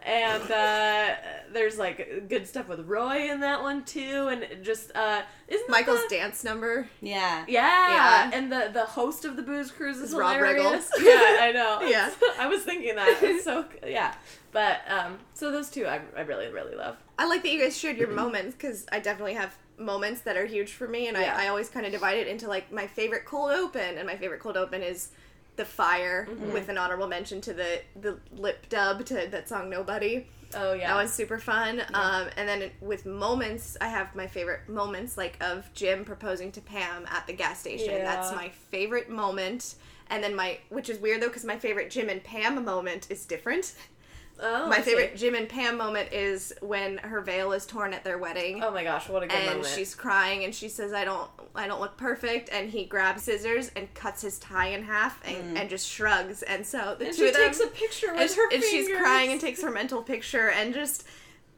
[0.07, 1.15] And uh,
[1.53, 6.03] there's like good stuff with Roy in that one too, and just uh, isn't Michael's
[6.09, 6.89] the- dance number.
[7.01, 7.45] Yeah.
[7.49, 7.91] yeah.
[7.91, 8.31] Yeah.
[8.33, 10.81] and the the host of the booze cruise is Is Rob Riggle.
[11.01, 11.81] yeah, I know.
[11.89, 12.11] Yeah.
[12.39, 13.19] I was thinking that.
[13.21, 14.15] It's so yeah,
[14.53, 16.97] but um, so those two I, I really really love.
[17.19, 20.47] I like that you guys shared your moments because I definitely have moments that are
[20.47, 21.35] huge for me, and Yeah.
[21.37, 24.17] I, I always kind of divide it into like my favorite cold open, and my
[24.17, 25.09] favorite cold open is
[25.57, 26.53] the fire Mm-hmm.
[26.53, 30.27] with an honorable mention to the the lip dub to that song Nobody.
[30.55, 31.83] Oh yeah, That was super fun.
[31.93, 36.61] Um, and then with moments, I have my favorite moments like of Jim proposing to
[36.61, 37.91] Pam at the gas station.
[37.95, 38.05] Yeah.
[38.05, 39.75] That's my favorite moment.
[40.09, 43.27] And then my, which is weird though, because my favorite Jim and Pam moment is
[43.27, 43.75] different.
[44.41, 48.19] oh, my favorite Jim and Pam moment is when her veil is torn at their
[48.19, 48.63] wedding.
[48.63, 49.67] Oh my gosh, what a good and moment.
[49.67, 53.23] And she's crying and she says i don't i don't look perfect and he grabs
[53.23, 57.17] scissors and cuts his tie in half and, and just shrugs and so the and
[57.17, 59.71] two of them takes a picture with and, her and she's crying and takes her
[59.71, 61.05] mental picture and just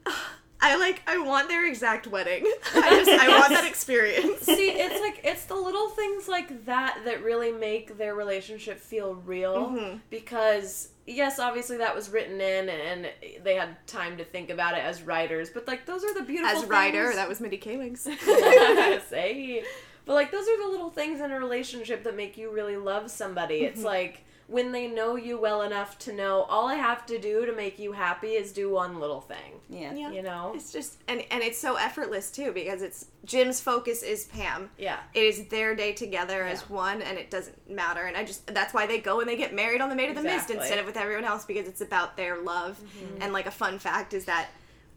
[0.61, 2.43] i like i want their exact wedding
[2.75, 7.01] i just i want that experience See, it's like it's the little things like that
[7.05, 9.67] that really make their relationship feel real.
[9.67, 9.97] Mm-hmm.
[10.09, 13.09] Because yes, obviously that was written in, and
[13.43, 15.49] they had time to think about it as writers.
[15.49, 17.15] But like those are the beautiful as writer things.
[17.15, 18.01] that was mindy kaling's
[19.09, 19.63] Say.
[20.05, 23.11] But like those are the little things in a relationship that make you really love
[23.11, 23.59] somebody.
[23.59, 27.45] It's like when they know you well enough to know all I have to do
[27.45, 29.61] to make you happy is do one little thing.
[29.69, 29.93] Yeah.
[29.93, 30.11] Yeah.
[30.11, 30.53] You know?
[30.55, 34.97] it's just and and it's so effortless too because it's jim's focus is pam Yeah.
[35.13, 38.73] it is their day together as one and it doesn't matter and i just that's
[38.73, 40.55] why they go and they get married on the maid of the mist Exactly.
[40.55, 40.61] Mm-hmm.
[40.63, 42.79] instead of with everyone else because it's about their love
[43.21, 44.47] and like a fun fact is that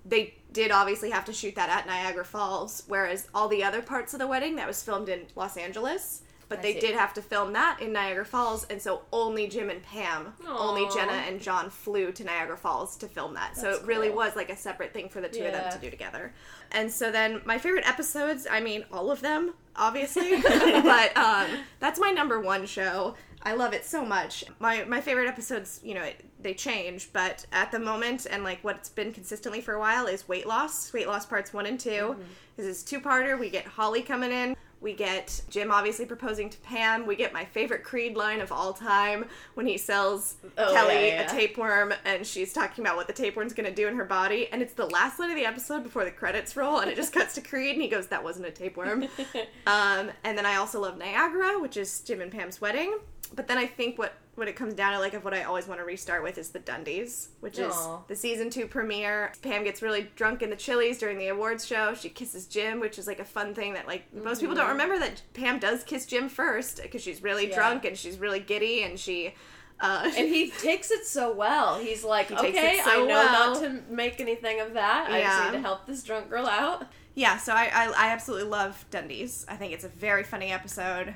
[0.06, 4.14] they did obviously have to shoot that at niagara falls whereas all the other parts
[4.14, 6.80] of the wedding that was filmed in los angeles but I they see.
[6.80, 10.86] did have to film that in Niagara Falls, and so only Jim and Pam, only
[10.94, 13.56] Jenna and John flew to Niagara Falls to film that.
[13.56, 14.16] so That's it really cool.
[14.18, 16.32] was like a separate thing for the two of them to do together.
[16.70, 21.46] And so then my favorite episodes, I mean, all of them, obviously, but um,
[21.80, 23.14] that's my number one show.
[23.44, 24.44] I love it so much.
[24.60, 26.08] My my favorite episodes, you know,
[26.40, 30.28] they change, but at the moment and like what's been consistently for a while is
[30.28, 30.92] weight loss.
[30.92, 32.22] Weight loss parts one and 2 Mm-hmm.
[32.56, 33.38] This is two parter.
[33.38, 34.54] We get Holly coming in.
[34.82, 37.06] We get Jim obviously proposing to Pam.
[37.06, 41.22] We get my favorite Creed line of all time when he sells Oh, Kelly yeah,
[41.22, 41.22] yeah.
[41.22, 44.48] a tapeworm and she's talking about what the tapeworm's gonna do in her body.
[44.50, 47.12] And it's the last line of the episode before the credits roll, and it just
[47.12, 49.04] cuts to Creed and he goes, That wasn't a tapeworm.
[49.66, 52.98] um, and then I also love Niagara, which is Jim and Pam's wedding.
[53.34, 55.68] But then I think what what it comes down to, like, of what I always
[55.68, 57.74] want to restart with is the Dundies, which is
[58.08, 59.32] the season two premiere.
[59.42, 61.92] Pam gets really drunk in the Chili's during the awards show.
[61.92, 64.98] She kisses Jim, which is like a fun thing that like most people don't remember
[64.98, 67.56] that Pam does kiss Jim first because she's really Yeah.
[67.56, 69.34] drunk and she's really giddy and she.
[69.80, 71.78] Uh, And he takes it so well.
[71.78, 75.10] He's like, He okay, so I know well." not to make anything of that.
[75.10, 75.44] I just Yeah.
[75.50, 76.86] need to help this drunk girl out.
[77.14, 79.44] yeah, so I, I I absolutely love Dundies.
[79.48, 81.14] I think it's a very funny episode.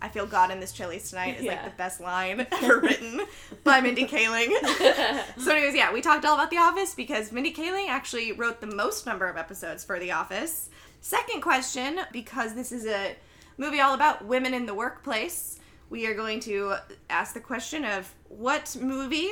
[0.00, 3.22] I feel God in this Chili's tonight is like the best line ever written
[3.64, 4.50] by Mindy Kaling.
[5.38, 8.66] so, anyways, yeah, we talked all about The Office because Mindy Kaling actually wrote the
[8.66, 10.70] most number of episodes for The Office.
[11.00, 13.16] Second question, because this is a
[13.58, 16.74] movie all about women in the workplace, we are going to
[17.08, 19.30] ask the question of what movie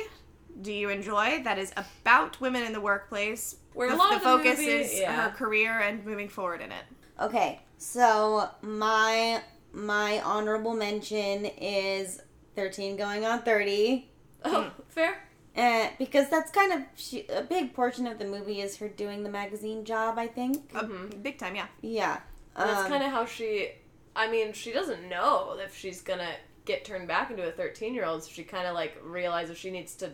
[0.61, 3.57] do you enjoy that is about women in the workplace?
[3.73, 5.29] Where a the, lot the of the focus movie- is yeah.
[5.29, 6.83] her career and moving forward in it.
[7.19, 9.41] Okay, so my
[9.75, 12.21] my honorable mention is
[12.55, 14.09] 13 going on 30.
[14.45, 15.27] Oh, fair.
[15.57, 19.23] Uh, because that's kind of she, a big portion of the movie is her doing
[19.23, 20.71] the magazine job, I think.
[20.73, 20.85] Uh,
[21.21, 21.67] big time, yeah.
[21.81, 22.19] Yeah.
[22.55, 23.71] And that's Um, kind of how she.
[24.15, 26.31] I mean, she doesn't know if she's gonna
[26.65, 28.23] get turned back into a 13 year old.
[28.23, 30.11] So she kind of like realizes she needs to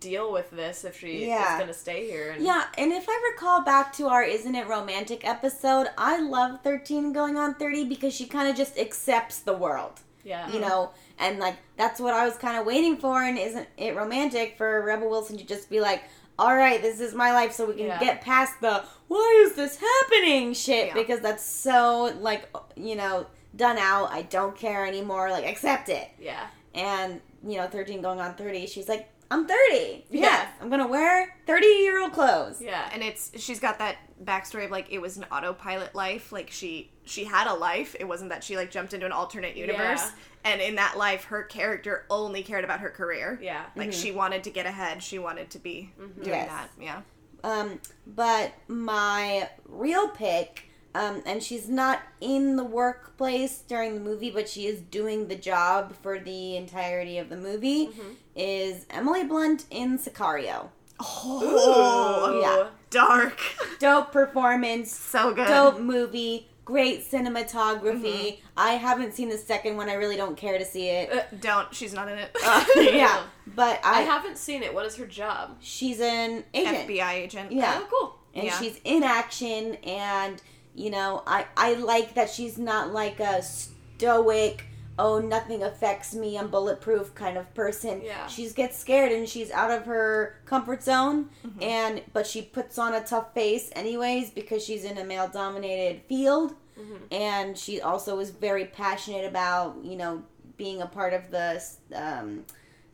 [0.00, 1.54] deal with this if she Yeah.
[1.54, 2.32] is gonna stay here.
[2.32, 6.60] And Yeah, and if I recall back to our Isn't It Romantic episode, I love
[6.64, 10.90] 13 going on 30 because she kind of just accepts the world, yeah, you know?
[11.18, 14.82] And like, that's what I was kind of waiting for, and Isn't It Romantic for
[14.82, 16.02] Rebel Wilson to just be like,
[16.38, 17.98] all right, this is my life, so we can Yeah.
[18.00, 20.94] get past the why is this happening shit Yeah.
[20.94, 24.10] because that's so, like, you know, done out.
[24.12, 25.30] I don't care anymore.
[25.30, 26.08] Like, accept it.
[26.18, 30.04] yeah, And, you know, 13 going on 30, she's like, I'm 30.
[30.10, 30.20] Yeah.
[30.20, 32.60] Yes, I'm going to wear 30 year old clothes.
[32.60, 32.88] yeah.
[32.92, 36.90] and it's she's got that backstory of like it was an autopilot life like she
[37.04, 40.10] she had a life it wasn't that she like jumped into an alternate universe Yeah.
[40.52, 43.66] and in that life her character only cared about her career Yeah.
[43.76, 46.48] like she wanted to get ahead she wanted to be doing Yes.
[46.48, 47.00] that yeah
[47.44, 54.30] Um, but my real pick, um, and she's not in the workplace during the movie,
[54.30, 57.90] but she is doing the job for the entirety of the movie,
[58.36, 60.68] is Emily Blunt in Sicario.
[61.00, 62.68] oh Yeah.
[62.90, 63.40] dark
[63.78, 68.38] Dope performance, so good dope movie, great cinematography.
[68.56, 69.88] I haven't seen the second one.
[69.90, 71.12] I really don't care to see it.
[71.12, 73.22] Uh, don't she's not in it Uh, yeah,
[73.54, 74.72] but I I, haven't seen it.
[74.74, 75.56] What is her job?
[75.60, 76.88] she's an agent.
[76.88, 77.80] fbi agent Yeah.
[77.82, 78.18] Oh, cool.
[78.34, 78.58] and Yeah.
[78.58, 80.40] she's in action and
[80.74, 84.64] you know i i like that she's not like a stoic
[84.98, 88.26] oh nothing affects me i'm bulletproof kind of person Yeah.
[88.26, 91.62] she gets scared and she's out of her comfort zone Mm-hmm.
[91.62, 96.02] and but she puts on a tough face anyways because she's in a male dominated
[96.08, 96.96] field Mm-hmm.
[97.10, 100.22] and she also is very passionate about you know
[100.58, 101.62] being a part of the
[101.94, 102.44] um,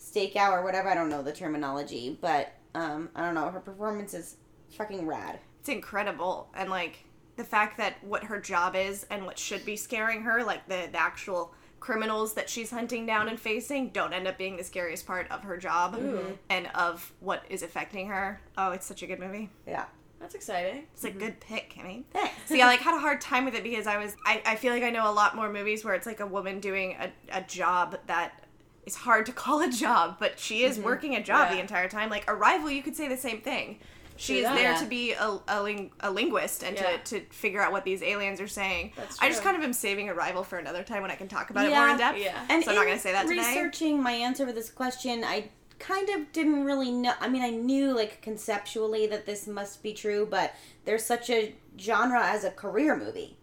[0.00, 4.14] stakeout or whatever i don't know the terminology but um, i don't know her performance
[4.14, 4.36] is
[4.76, 7.04] fucking rad it's incredible and like
[7.36, 10.88] the fact that what her job is and what should be scaring her like the,
[10.92, 15.04] the actual criminals that she's hunting down and facing don't end up being the scariest
[15.04, 16.30] part of her job mm-hmm.
[16.48, 19.86] and of what is affecting her oh it's such a good movie yeah
[20.20, 20.84] That's exciting.
[20.94, 21.18] it's a mm-hmm.
[21.18, 22.34] good pick kimmy Thanks.
[22.46, 24.72] See, I like had a hard time with it because I was I, I feel
[24.72, 27.42] like I know a lot more movies where it's like a woman doing a, a
[27.42, 28.46] job that
[28.86, 30.84] is hard to call a job, but she is mm-hmm.
[30.84, 31.56] working a job Yeah.
[31.56, 32.10] the entire time.
[32.10, 33.80] Like Arrival, you could say the same thing.
[34.16, 36.98] She True is there to be a, a, ling- a linguist and Yeah.
[36.98, 38.92] to, to figure out what these aliens are saying.
[39.20, 41.66] I just kind of am saving Arrival for another time when I can talk about
[41.66, 42.18] it more in depth.
[42.18, 42.44] Yeah.
[42.48, 43.40] And so I'm not going to say that today.
[43.40, 47.12] Researching my answer for this question, I kind of didn't really know.
[47.20, 51.54] I mean, I knew like conceptually that this must be true, but there's such a
[51.78, 53.36] genre as a career movie.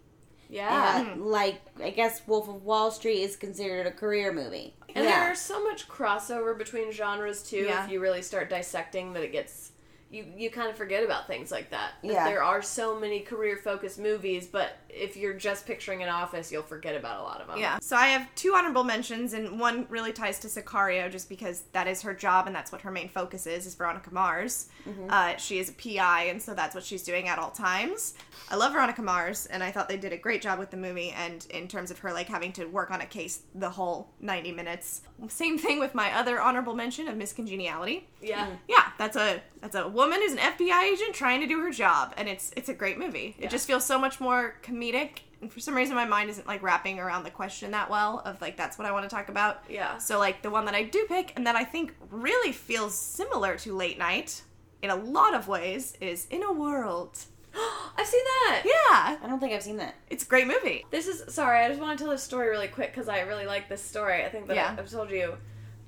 [0.50, 1.02] Yeah.
[1.02, 4.74] And, like I guess Wolf of Wall Street is considered a career movie.
[4.96, 5.26] And yeah.
[5.26, 7.66] there's so much crossover between genres too.
[7.66, 7.86] Yeah.
[7.86, 9.69] If you really start dissecting, that it gets
[10.12, 11.94] you you kind of forget about things like that.
[12.02, 12.26] That Yeah.
[12.26, 16.64] There are so many career focused movies, but if you're just picturing an office, you'll
[16.64, 17.60] forget about a lot of them.
[17.60, 17.78] Yeah.
[17.80, 21.88] So I have two honorable mentions, and one really ties to Sicario, just because that
[21.88, 23.66] is her job and that's what her main focus is.
[23.68, 24.70] Is Veronica Mars.
[25.10, 28.16] Uh, she is a PI, and so that's what she's doing at all times.
[28.50, 31.12] I love Veronica Mars, and I thought they did a great job with the movie.
[31.12, 34.52] And in terms of her like having to work on a case the whole ninety
[34.52, 35.02] minutes.
[35.28, 38.08] Same thing with my other honorable mention of Miss Congeniality.
[38.22, 38.48] Yeah.
[38.68, 42.14] Yeah, that's a that's a woman who's an FBI agent trying to do her job,
[42.18, 43.36] and it's it's a great movie.
[43.38, 43.46] Yeah.
[43.46, 46.64] It just feels so much more comedic, and for some reason my mind isn't like
[46.64, 49.64] wrapping around the question that well of like that's what I want to talk about.
[49.70, 49.98] Yeah.
[49.98, 53.58] So like the one that I do pick and that I think really feels similar
[53.58, 54.42] to Late Night
[54.82, 57.20] in a lot of ways is In a World.
[57.98, 58.62] I've seen that.
[58.64, 59.96] Yeah, I don't think I've seen that.
[60.10, 60.86] it's a great movie.
[60.90, 61.60] This is sorry.
[61.66, 64.24] I just want to tell this story really quick because I really like this story.
[64.24, 64.74] I think that Yeah.
[64.78, 65.36] I, I've told you.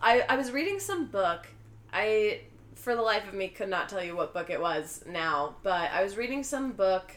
[0.02, 1.48] I I was reading some book.
[1.94, 2.42] I
[2.82, 5.92] for the life of me could not tell you what book it was now, but
[5.92, 7.16] I was reading some book.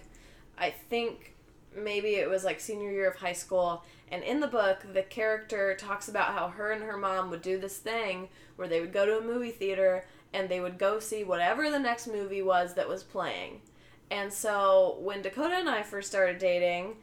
[0.58, 1.34] I think
[1.74, 3.82] maybe it was like senior year of high school.
[4.12, 7.58] And in the book, the character talks about how her and her mom would do
[7.58, 11.24] this thing where they would go to a movie theater and they would go see
[11.24, 13.62] whatever the next movie was that was playing.
[14.10, 16.96] And so when Dakota and I first started dating,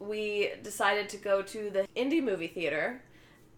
[0.00, 3.00] we decided to go to the indie movie theater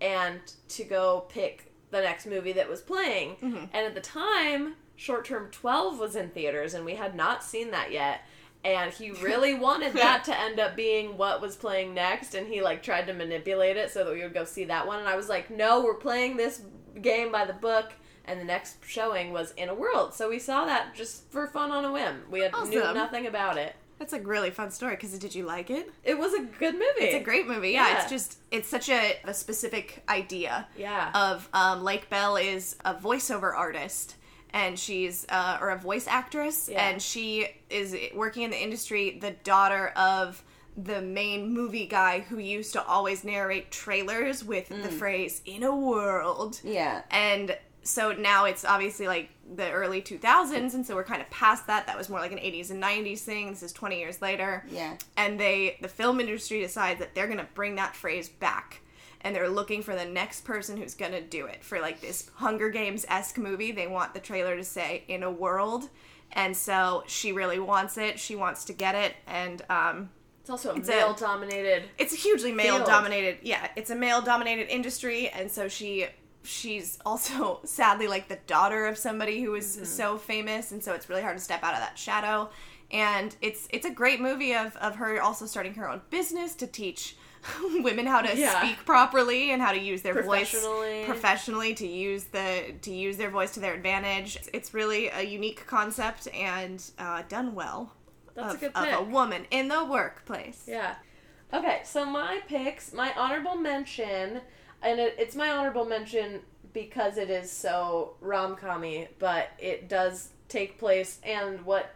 [0.03, 3.37] and to go pick the next movie that was playing.
[3.37, 3.65] Mm-hmm.
[3.73, 7.71] And at the time, Short Term 12 was in theaters, and we had not seen
[7.71, 8.23] that yet.
[8.63, 12.63] And he really wanted that to end up being what was playing next, and he
[12.63, 14.99] like tried to manipulate it so that we would go see that one.
[14.99, 16.63] And I was like, "No, we're playing this
[17.01, 17.93] game by the book."
[18.27, 21.71] And the next showing was In a World, so we saw that just for fun
[21.71, 22.25] on a whim.
[22.31, 23.75] We had knew nothing about it.
[24.01, 24.97] That's a really fun story.
[24.97, 25.89] Because did you like it?
[26.05, 26.85] It was a good movie.
[27.01, 27.71] It's a great movie.
[27.73, 28.01] Yeah, Yeah.
[28.01, 31.11] it's just it's such a, a specific idea Yeah.
[31.15, 34.17] of um, Lake Bell is a voiceover artist
[34.55, 36.89] and she's uh, or a voice actress Yeah.
[36.89, 39.19] and she is working in the industry.
[39.21, 40.43] The daughter of
[40.77, 45.77] the main movie guy who used to always narrate trailers with the phrase "in a
[45.77, 47.03] world." Yeah.
[47.11, 51.67] and so now it's obviously like the early 2000s and so we're kind of past
[51.67, 54.65] that that was more like an 80s and 90s thing this is 20 years later
[54.71, 54.97] Yeah.
[55.17, 58.81] and they the film industry decides that they're going to bring that phrase back
[59.23, 62.31] and they're looking for the next person who's going to do it for like this
[62.37, 65.89] hunger games-esque movie they want the trailer to say in a world
[66.33, 70.11] and so she really wants it she wants to get it and um,
[70.43, 71.85] It's also a It's a- male dominated.
[71.99, 72.87] it's a hugely male Field.
[72.87, 76.07] dominated yeah it's a male dominated industry and so she
[76.43, 81.09] she's also sadly like the daughter of somebody who is so famous and so it's
[81.09, 82.49] really hard to step out of that shadow
[82.91, 86.67] and it's it's a great movie of of her also starting her own business to
[86.67, 87.17] teach
[87.83, 88.61] women how to Yeah.
[88.63, 91.05] speak properly and how to use their voice Professionally.
[91.07, 95.67] professionally to use the to use their voice to their advantage it's really a unique
[95.67, 97.93] concept and uh, done well
[98.35, 100.95] That's of, a good of a woman in the workplace Yeah.
[101.53, 104.41] Okay, so my picks, my honorable mention,
[104.83, 106.41] and it, it's my honorable mention
[106.73, 111.95] because it is so rom commy, but it does take place, and what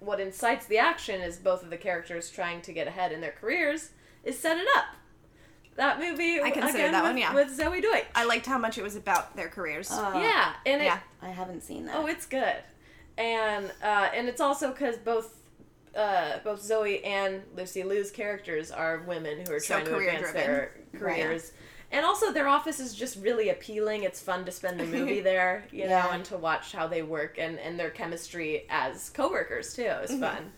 [0.00, 3.32] what incites the action is both of the characters trying to get ahead in their
[3.32, 3.90] careers
[4.24, 4.84] is set it up.
[5.76, 7.34] That movie, I consider again, that with, one, yeah.
[7.34, 8.06] with Zoey Deutch.
[8.14, 9.90] I liked how much it was about their careers.
[9.90, 11.00] Uh, yeah, and it, yeah.
[11.20, 11.96] I haven't seen that.
[11.96, 12.56] Oh, it's good,
[13.18, 15.38] and uh, and it's also because both
[15.94, 20.30] uh, both Zoey and Lucy Liu's characters are women who are So trying to advance
[20.30, 20.34] career-driven.
[20.34, 21.52] their careers.
[21.92, 24.02] And also, their office is just really appealing.
[24.02, 27.38] It's fun to spend the movie there, you know, and to watch how they work
[27.38, 30.52] and, and their chemistry as coworkers too is fun.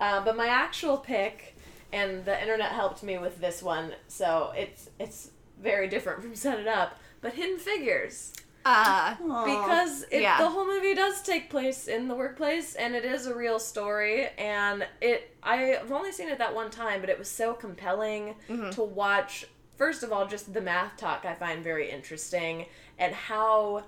[0.00, 1.56] Uh, but my actual pick,
[1.92, 5.30] and the internet helped me with this one, so it's it's
[5.62, 6.98] very different from Set It Up.
[7.20, 8.32] But Hidden Figures
[8.64, 10.38] Uh, because it, Yeah.
[10.38, 14.28] the whole movie does take place in the workplace and it is a real story
[14.38, 18.34] and it i've only seen it that one time but it was so compelling
[18.72, 19.44] to watch
[19.82, 22.66] first of all just the math talk i find very interesting
[23.00, 23.82] and how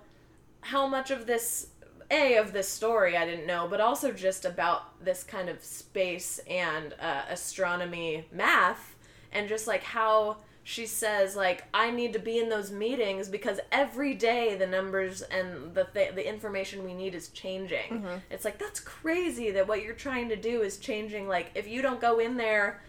[0.61, 1.69] how much of this
[2.11, 6.41] a of this story i didn't know but also just about this kind of space
[6.51, 8.97] and uh, astronomy math
[9.31, 13.61] and just like how she says like i need to be in those meetings because
[13.71, 18.05] every day the numbers and the th- the information we need is changing.
[18.31, 21.29] It's like that's crazy that what you're trying to do is changing.
[21.29, 22.81] Like if you don't go in there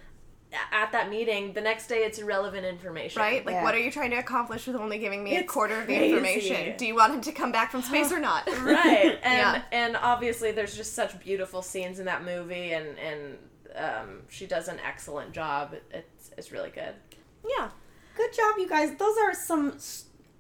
[0.72, 3.46] at that meeting the next day it's irrelevant information right?
[3.46, 3.64] Like, Yeah.
[3.64, 6.14] what are you trying to accomplish with only giving me a quarter of the crazy.
[6.14, 6.78] information?
[6.78, 8.48] Do you want him to come back from space or not?
[8.62, 9.62] right and Yeah.
[9.72, 13.38] and obviously there's just such beautiful scenes in that movie and and
[13.76, 16.94] um, she does an excellent job it's it's really good
[17.58, 17.70] yeah.
[18.18, 18.96] Good job, you guys.
[18.98, 19.78] Those are some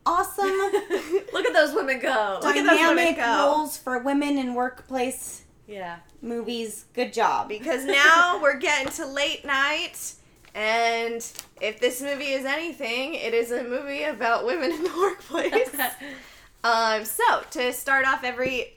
[0.05, 0.45] awesome
[1.33, 3.37] look at those women go Look at those women dynamic go.
[3.55, 6.85] roles for women in workplace yeah movies.
[6.93, 7.47] Good job.
[7.47, 10.13] Because now we're getting to late night,
[10.53, 11.25] and
[11.61, 15.75] if this movie is anything, it is a movie about women in the workplace.
[16.63, 18.73] um, so, to start off every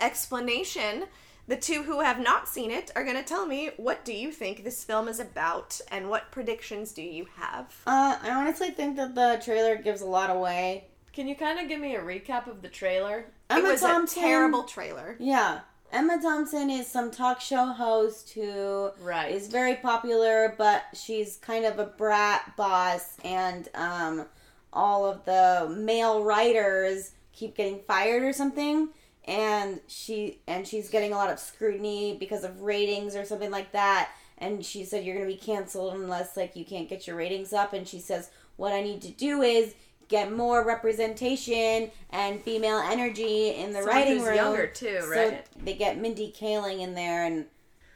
[0.00, 1.04] explanation,
[1.48, 4.30] the two who have not seen it are going to tell me what do you
[4.30, 7.66] think this film is about and what predictions do you have?
[7.86, 10.86] Uh, I honestly think that the trailer gives a lot away.
[11.12, 13.26] Can you kind of give me a recap of the trailer?
[13.50, 15.16] Emma it was Thompson, a terrible trailer.
[15.18, 15.60] Yeah.
[15.92, 19.30] Emma Thompson is some talk show host who Right.
[19.30, 24.26] is very popular, but she's kind of a brat boss, and um,
[24.72, 28.88] all of the male writers keep getting fired or something.
[29.24, 33.70] And she and she's getting a lot of scrutiny because of ratings or something like
[33.72, 34.10] that.
[34.38, 37.72] And she said you're gonna be canceled unless like you can't get your ratings up.
[37.72, 39.74] And she says what I need to do is
[40.08, 44.36] get more representation and female energy in the Someone writing who's room.
[44.36, 45.44] younger, too, right?
[45.46, 47.46] So they get Mindy Kaling in there, and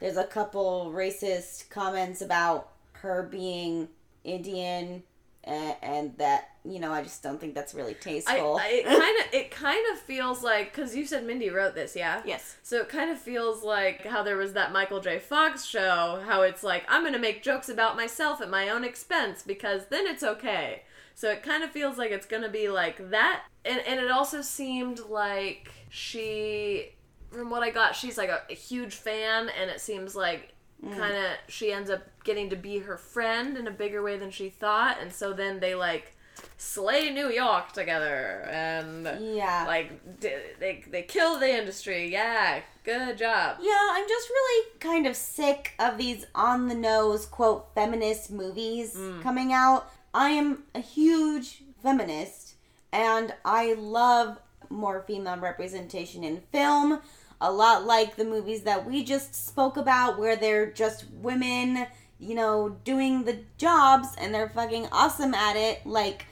[0.00, 3.88] there's a couple racist comments about her being
[4.24, 5.02] Indian,
[5.44, 8.58] and, and that you know, I just don't think that's really I, tasteful.
[8.60, 11.94] I it kind of it kind of feels like because you said Mindy wrote this,
[11.94, 12.22] yeah.
[12.24, 12.56] Yes.
[12.62, 15.18] So it kind of feels like how there was that Michael J.
[15.18, 18.84] Fox show, how it's like, I'm going to make jokes about myself at my own
[18.84, 20.82] expense because then it's okay.
[21.16, 23.44] So it kind of feels like it's to be like that.
[23.64, 26.92] And, and it also seemed like she,
[27.30, 30.52] from what I got, she's like a, a huge fan, and it seems like
[30.84, 30.94] mm.
[30.94, 34.30] kind of she ends up getting to be her friend in a bigger way than
[34.30, 34.98] she thought.
[35.00, 36.12] And so then they like
[36.58, 39.64] slay New York together and yeah.
[39.66, 42.12] like d- they they kill the industry.
[42.12, 43.56] Yeah, good job.
[43.62, 48.94] Yeah, I'm just really kind of sick of these on the nose, quote, feminist movies
[48.94, 49.22] mm.
[49.22, 49.90] coming out.
[50.16, 52.54] I am a huge feminist
[52.90, 54.38] and I love
[54.70, 57.02] more female representation in film.
[57.38, 61.86] A lot like the movies that we just spoke about, where they're just women,
[62.18, 65.84] you know, doing the jobs and they're fucking awesome at it.
[65.84, 66.24] Like,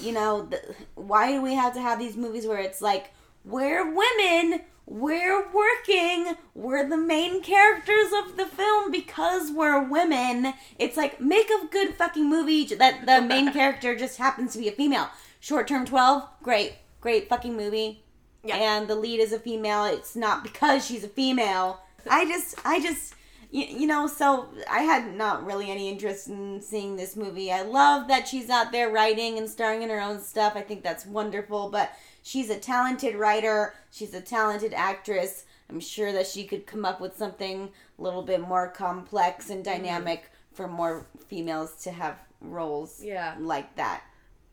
[0.00, 3.12] you know, the, why do we have to have these movies where it's like,
[3.44, 10.52] we're women, we're working, we're the main characters of the film because we're women.
[10.78, 14.68] It's like, make a good fucking movie that the main character just happens to be
[14.68, 15.08] a female.
[15.40, 18.04] Short Term 12, great, great fucking movie.
[18.44, 18.56] Yeah.
[18.56, 19.84] And the lead is a female.
[19.86, 21.80] It's not because she's a female.
[22.10, 23.14] I just, I just,
[23.50, 27.50] you, you know, so I had not really any interest in seeing this movie.
[27.50, 30.52] I love that she's out there writing and starring in her own stuff.
[30.56, 31.90] I think that's wonderful, but
[32.24, 35.44] she's a talented writer, she's a talented actress.
[35.70, 39.64] I'm sure that she could come up with something a little bit more complex and
[39.64, 39.82] mm-hmm.
[39.82, 43.36] dynamic for more females to have roles Yeah.
[43.38, 44.02] like that.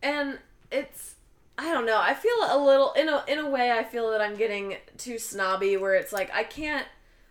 [0.03, 0.37] and
[0.71, 1.15] it's
[1.57, 1.99] I don't know.
[2.01, 5.19] I feel a little in a in a way I feel that I'm getting too
[5.19, 6.87] snobby where it's like I can't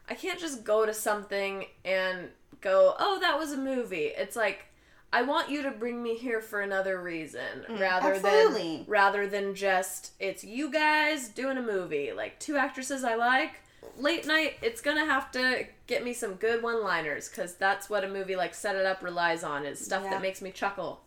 [0.08, 2.28] I can't just go to something and
[2.60, 4.66] go, "Oh, that was a movie." It's like
[5.12, 8.76] I want you to bring me here for another reason mm, rather absolutely.
[8.78, 12.12] than rather than just it's you guys doing a movie.
[12.12, 13.52] Like two actresses I like.
[13.98, 18.08] Late night, it's gonna have to get me some good one-liners because that's what a
[18.08, 20.10] movie like Set It Up relies on is stuff Yeah.
[20.10, 21.00] that makes me chuckle.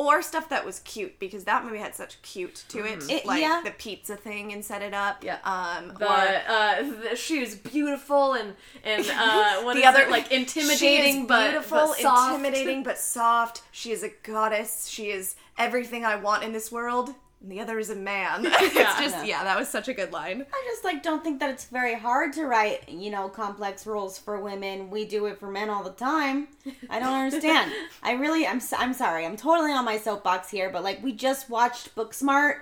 [0.00, 3.42] Or stuff that was cute because that movie had such cute to it, It- like
[3.42, 3.60] yeah.
[3.62, 5.22] the pizza thing and set it up.
[5.22, 5.38] Yeah.
[5.44, 5.88] Um.
[5.98, 10.10] the, or uh, the, she was beautiful and and uh, the other it?
[10.10, 12.34] like intimidating but beautiful, but soft.
[12.34, 13.62] intimidating but soft.
[13.72, 14.88] She is a goddess.
[14.88, 17.10] She is everything I want in this world.
[17.42, 18.42] And the other is a man.
[18.46, 20.44] it's just yeah, that was such a good line.
[20.52, 24.18] I just like don't think that it's very hard to write, you know, complex rules
[24.18, 24.90] for women.
[24.90, 26.48] We do it for men all the time.
[26.90, 27.72] I don't understand.
[28.02, 29.24] I really, I'm, I'm sorry.
[29.24, 32.56] I'm totally on my soapbox here, but like we just watched Booksmart,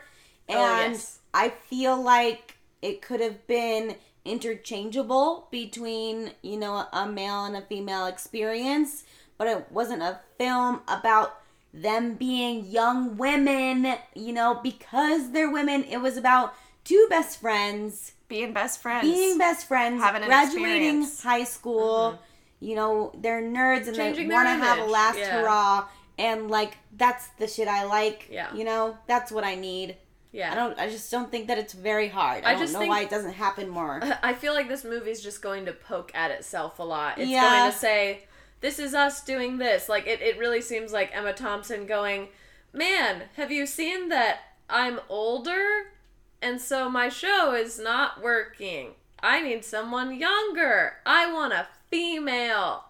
[0.49, 1.19] oh, and Oh, yes.
[1.35, 7.63] I feel like it could have been interchangeable between, you know, a male and a
[7.63, 9.05] female experience,
[9.37, 11.41] but it wasn't a film about
[11.83, 15.85] them being young women, you know, because they're women.
[15.85, 16.55] It was about
[16.85, 19.03] two best friends Being best friends.
[19.03, 21.23] being best friends, Having graduating experience.
[21.23, 22.13] high school.
[22.15, 22.23] Mm-hmm.
[22.61, 25.41] You know, they're nerds and Changing they want to have a last yeah.
[25.41, 25.87] hurrah.
[26.19, 28.29] And like that's the shit I like.
[28.31, 28.53] Yeah.
[28.55, 29.97] You know, that's what I need.
[30.33, 30.77] yeah I don't.
[30.79, 32.43] I just don't think that it's very hard.
[32.45, 34.01] I, I don't just know think- why it doesn't happen more.
[34.23, 37.19] I feel like this movie's just going to poke at itself a lot.
[37.19, 37.49] It's Yeah.
[37.61, 38.25] going to say,
[38.61, 39.89] this is us doing this.
[39.89, 42.29] Like, it, it really seems like Emma Thompson going,
[42.73, 45.93] man, have you seen that I'm older?
[46.41, 48.93] And so my show is not working.
[49.23, 50.95] I need someone younger.
[51.05, 52.85] I want a female.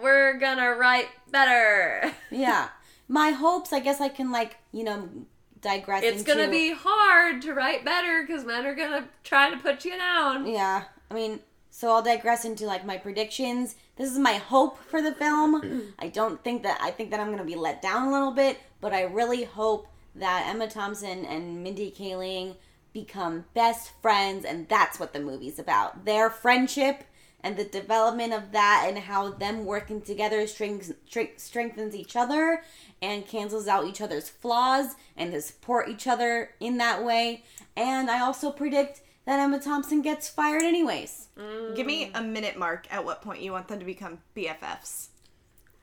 [0.00, 2.12] We're gonna write better.
[2.30, 2.68] yeah.
[3.08, 3.72] My hopes.
[3.72, 5.08] I guess I can like you know
[5.60, 6.02] digress.
[6.02, 9.84] It's into, gonna be hard to write better because men are gonna try to put
[9.84, 10.46] you down.
[10.46, 10.84] Yeah.
[11.10, 11.40] I mean,
[11.70, 13.76] so I'll digress into like my predictions.
[13.96, 15.92] This is my hope for the film.
[16.00, 18.58] I don't think that I think that I'm gonna be let down a little bit,
[18.80, 19.86] but I really hope
[20.16, 22.56] that Emma Thompson and Mindy Kaling
[22.92, 26.04] become best friends, and that's what the movie's about.
[26.04, 27.04] Their friendship
[27.40, 30.92] and the development of that, and how them working together strengthens
[31.36, 32.62] strengthens each other
[33.00, 37.44] and cancels out each other's flaws, and to support each other in that way.
[37.76, 41.28] And I also predict that Emma Thompson gets fired anyways.
[41.74, 45.08] Give me a minute mark at what point you want them to become BFFs.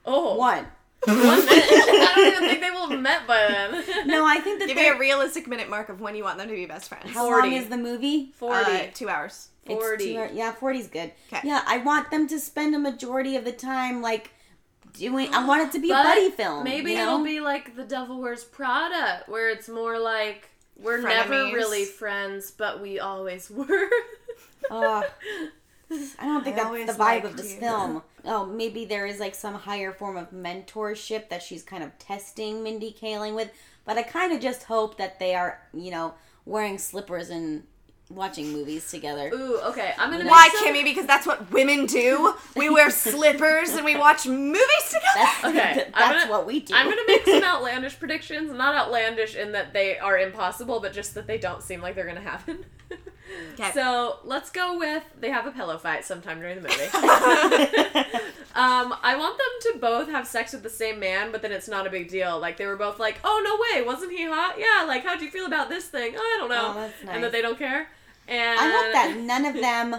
[0.05, 0.67] Oh, One.
[1.07, 1.47] One minute.
[1.49, 4.07] I don't even think they will have met by then.
[4.07, 6.37] No, I think that Give me they're- a realistic minute mark of when you want
[6.37, 7.09] them to be best friends.
[7.11, 7.49] how 40.
[7.49, 8.31] long is the movie?
[8.35, 8.71] 40.
[8.71, 9.49] Uh, two hours.
[9.65, 10.13] It's 40.
[10.13, 11.11] two hour- yeah, 40's good.
[11.31, 11.39] 'Kay.
[11.43, 14.29] Yeah, I want them to spend a majority of the time like
[14.93, 15.33] doing.
[15.33, 16.63] I want it to be a buddy film.
[16.65, 17.15] Maybe you know?
[17.15, 20.49] it'll be like The Devil Wears Prada, where it's more like
[20.81, 23.89] we're never really friends, but we always were.
[24.71, 25.05] Ugh.
[26.19, 27.59] I don't think I that's the vibe of liked this you.
[27.59, 28.03] film.
[28.23, 32.63] Oh, maybe there is like some higher form of mentorship that she's kind of testing
[32.63, 33.51] Mindy Kaling with.
[33.83, 36.13] But I kind of just hope that they are, you know,
[36.45, 37.63] wearing slippers and
[38.15, 39.29] watching movies together.
[39.33, 39.93] Ooh, okay.
[39.97, 40.83] I'm gonna Why, make some- Kimmy?
[40.83, 42.33] Because that's what women do.
[42.55, 45.05] We wear slippers and we watch movies together.
[45.15, 46.73] That's, Okay, that's I'm gonna- what we do.
[46.75, 48.51] I'm gonna make some outlandish predictions.
[48.51, 52.05] Not outlandish in that they are impossible, but just that they don't seem like they're
[52.07, 52.65] gonna happen.
[53.55, 53.71] 'Kay.
[53.73, 56.89] So let's go with they have a pillow fight sometime during the movie.
[58.55, 61.69] um, I want them to both have sex with the same man, but then it's
[61.69, 62.39] not a big deal.
[62.39, 64.55] Like they were both like, "Oh no way, wasn't he hot?
[64.57, 66.15] Yeah, like how'd you feel about this thing?
[66.17, 67.87] I don't know," Oh, that's and that they don't care.
[68.31, 69.97] And I hope that none of them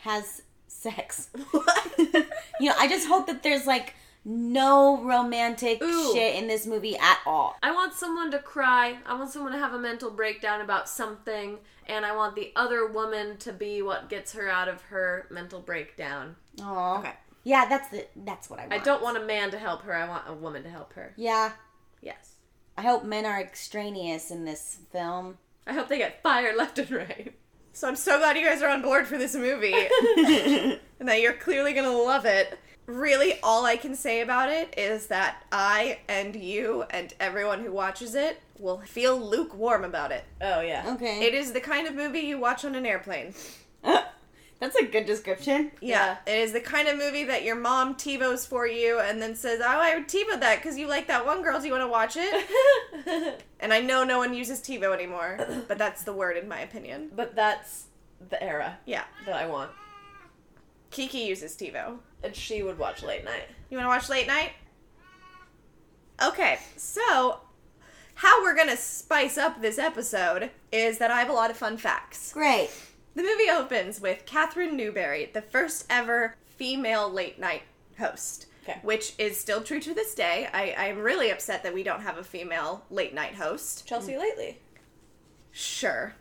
[0.00, 1.28] has sex.
[1.98, 3.94] you know, I just hope that there's like
[4.24, 6.12] no romantic Ooh.
[6.14, 7.56] shit in this movie at all.
[7.62, 8.98] I want someone to cry.
[9.04, 12.86] I want someone to have a mental breakdown about something, and I want the other
[12.86, 16.36] woman to be what gets her out of her mental breakdown.
[16.60, 17.12] Oh, Okay.
[17.44, 18.72] Yeah, that's the that's what I want.
[18.74, 19.92] I don't want a man to help her.
[19.92, 21.12] I want a woman to help her.
[21.16, 21.52] Yeah,
[22.00, 22.36] Yes.
[22.76, 25.38] I hope men are extraneous in this film.
[25.66, 27.34] I hope they get fired left and right.
[27.72, 29.72] So I'm so glad you guys are on board for this movie
[31.00, 32.58] and that you're clearly gonna love it.
[32.86, 37.72] Really, all I can say about it is that I and you and everyone who
[37.72, 40.24] watches it will feel lukewarm about it.
[40.40, 40.92] Oh yeah.
[40.94, 43.34] Okay, It is the kind of movie you watch on an airplane.
[44.62, 45.72] that's a good description.
[45.80, 49.34] Yeah, it is the kind of movie that your mom TiVos for you and then
[49.34, 51.60] says, "Oh, I would TiVo that because you like that one girl.
[51.60, 55.78] Do you want to watch it?" and I know no one uses TiVo anymore, but
[55.78, 57.10] that's the word in my opinion.
[57.14, 57.86] but that's
[58.30, 59.72] the era Yeah, that I want.
[60.90, 61.98] Kiki uses TiVo.
[62.22, 63.48] And she would watch late night.
[63.68, 64.52] You want to watch late night?
[66.22, 67.40] Okay, so
[68.14, 71.76] how we're gonna spice up this episode is that I have a lot of fun
[71.78, 72.32] facts.
[72.32, 72.70] Great.
[73.14, 77.62] The movie opens with Catherine Newbury, the first ever female late night
[77.98, 78.46] host.
[78.64, 78.78] Okay.
[78.82, 80.48] Which is still true to this day.
[80.52, 83.86] I, I'm really upset that we don't have a female late night host.
[83.86, 84.58] Chelsea lately.
[85.50, 86.14] Sure.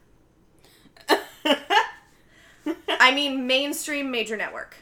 [3.00, 4.76] I mean mainstream major network.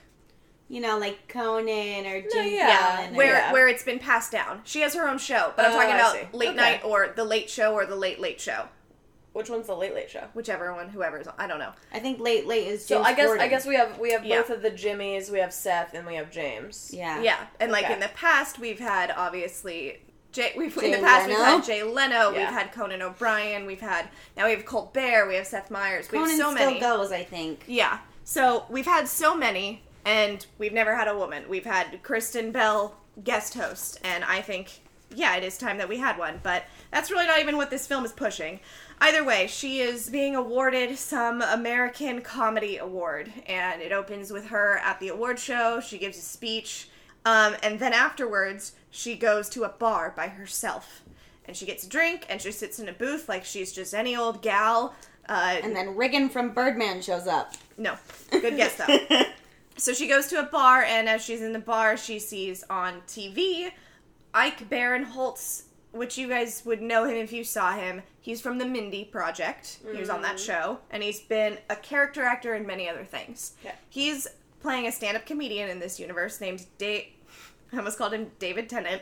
[0.67, 3.13] You know, like Conan or Jim yeah, Fallon.
[3.13, 3.53] or- Where Yeah.
[3.53, 4.61] where it's been passed down.
[4.65, 6.55] She has her own show, but I'm Oh, talking about late Okay.
[6.57, 8.67] night or the late show or the late late show.
[9.33, 10.23] Which one's the late late show?
[10.33, 11.35] Whichever one, whoever's on.
[11.37, 11.71] I don't know.
[11.93, 14.41] I think late late is So I guess I guess we have we have Yeah.
[14.41, 16.91] both of the Jimmys, we have Seth, and we have James.
[16.93, 19.99] yeah Yeah, and like in the past, we've had obviously
[20.31, 20.53] Jay.
[20.57, 21.51] We've in the past we've Leno?
[21.57, 22.31] had Jay Leno.
[22.31, 22.37] Yeah.
[22.37, 23.65] We've had Conan O'Brien.
[23.65, 25.27] We've had now we have Colbert.
[25.27, 26.11] We have Seth Meyers.
[26.11, 26.79] We Conan have so still many.
[26.79, 27.11] goes.
[27.11, 27.63] I think.
[27.67, 27.99] Yeah.
[28.23, 31.45] So we've had so many, and we've never had a woman.
[31.49, 34.81] We've had Kristen Bell guest host, and I think,
[35.13, 36.39] yeah, it is time that we had one.
[36.43, 38.59] But that's really not even what this film is pushing.
[39.01, 44.77] Either way, she is being awarded some American Comedy Award, and it opens with her
[44.79, 45.79] at the award show.
[45.79, 46.89] She gives a speech,
[47.25, 51.01] um, and then afterwards, she goes to a bar by herself.
[51.45, 54.15] And she gets a drink, and she sits in a booth like she's just any
[54.15, 54.93] old gal.
[55.27, 57.53] Uh, And then Riggan from Birdman shows up.
[57.77, 57.95] no.
[58.31, 59.23] Good guess though.
[59.77, 63.01] so she goes to a bar, and as she's in the bar, she sees on
[63.07, 63.71] TV
[64.33, 68.03] Ike Barinholtz, which you guys would know him if you saw him.
[68.21, 69.79] He's from the Mindy Project.
[69.91, 70.45] He was on that mm-hmm.
[70.45, 73.53] show, and he's been a character actor in many other things.
[73.65, 73.75] Okay.
[73.89, 74.27] He's
[74.61, 77.05] playing a stand-up comedian in this universe named Dave.
[77.73, 79.01] I almost called him David Tennant.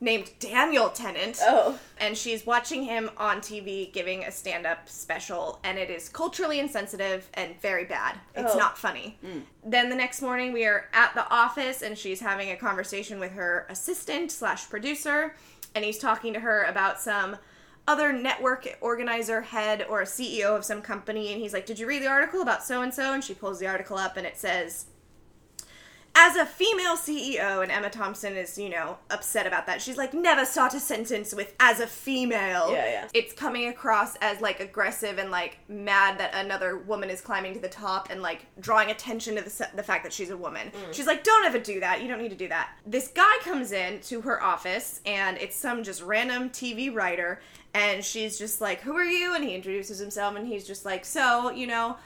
[0.00, 1.76] Named Daniel Tennant Oh.
[1.98, 6.60] and she's watching him on TV giving a stand up special, and it is culturally
[6.60, 8.20] insensitive and very bad.
[8.36, 8.58] It's Oh.
[8.58, 9.18] not funny.
[9.24, 9.42] Mm.
[9.64, 13.32] Then the next morning, we are at the office, and she's having a conversation with
[13.32, 15.34] her assistant slash producer,
[15.78, 17.36] and he's talking to her about some
[17.86, 21.86] other network organizer head or a CEO of some company, and he's like, "Did you
[21.86, 24.36] read the article about so and so?" And she pulls the article up, and it
[24.36, 24.86] says
[26.20, 29.80] as a female CEO, and Emma Thompson is, you know, upset about that.
[29.80, 32.72] She's like, never start a sentence with as a female.
[32.72, 33.08] Yeah, yeah.
[33.14, 37.60] It's coming across as like aggressive and like mad that another woman is climbing to
[37.60, 40.72] the top and like drawing attention to the, the fact that she's a woman.
[40.72, 40.92] Mm.
[40.92, 42.02] She's like, don't ever do that.
[42.02, 42.70] You don't need to do that.
[42.84, 47.40] This guy comes in to her office and it's some just random TV writer
[47.74, 49.36] and she's just like, who are you?
[49.36, 51.96] And he introduces himself and he's just like, so, you know,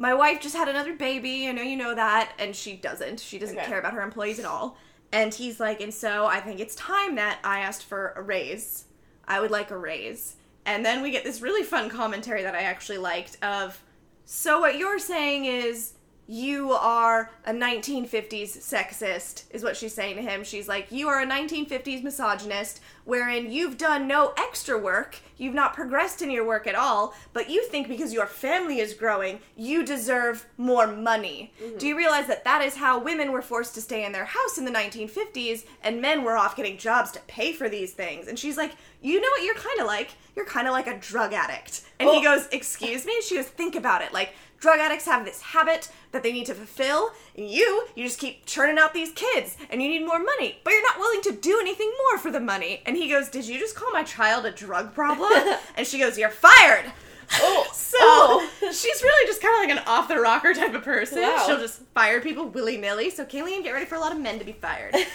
[0.00, 1.46] my wife just had another baby.
[1.48, 2.32] I know you know that.
[2.38, 3.20] And she doesn't.
[3.20, 3.66] She doesn't Okay.
[3.66, 4.76] care about her employees at all.
[5.12, 8.84] And he's like, and so I think it's time that I asked for a raise.
[9.28, 10.36] I would like a raise.
[10.64, 13.82] And then we get this really fun commentary that I actually liked of,
[14.24, 15.92] so what you're saying is
[16.32, 20.44] you are a 1950s sexist, is what she's saying to him.
[20.44, 25.74] She's like, You are a 1950s misogynist, wherein you've done no extra work, you've not
[25.74, 29.84] progressed in your work at all, but you think because your family is growing, you
[29.84, 31.52] deserve more money.
[31.60, 31.78] Mm-hmm.
[31.78, 34.56] Do you realize that that is how women were forced to stay in their house
[34.56, 38.28] in the 1950s, and men were off getting jobs to pay for these things?
[38.28, 38.72] And she's like,
[39.02, 40.10] You know what you're kind of like?
[40.36, 41.82] You're kind of like a drug addict.
[41.98, 42.22] And he Oh.
[42.22, 43.14] goes, Excuse me?
[43.16, 44.12] And she goes, Think about it.
[44.12, 48.18] Like, drug addicts have this habit that they need to fulfill and you you just
[48.18, 51.32] keep churning out these kids and you need more money but you're not willing to
[51.32, 54.44] do anything more for the money and he goes did you just call my child
[54.46, 55.32] a drug problem
[55.76, 56.92] and she goes you're fired
[57.32, 58.50] Oh, so oh.
[58.72, 61.44] she's really just kind of like an off the rocker type of person Wow.
[61.46, 64.44] she'll just fire people willy-nilly so kayleen get ready for a lot of men to
[64.44, 65.06] be fired She's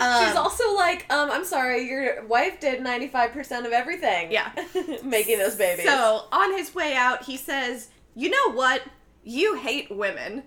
[0.00, 4.30] Um, also like, um, I'm sorry, your wife did 95% of everything.
[4.30, 4.50] Yeah.
[5.02, 5.86] Making those babies.
[5.86, 8.82] So on his way out, he says, "You know what?
[9.22, 10.42] You hate women.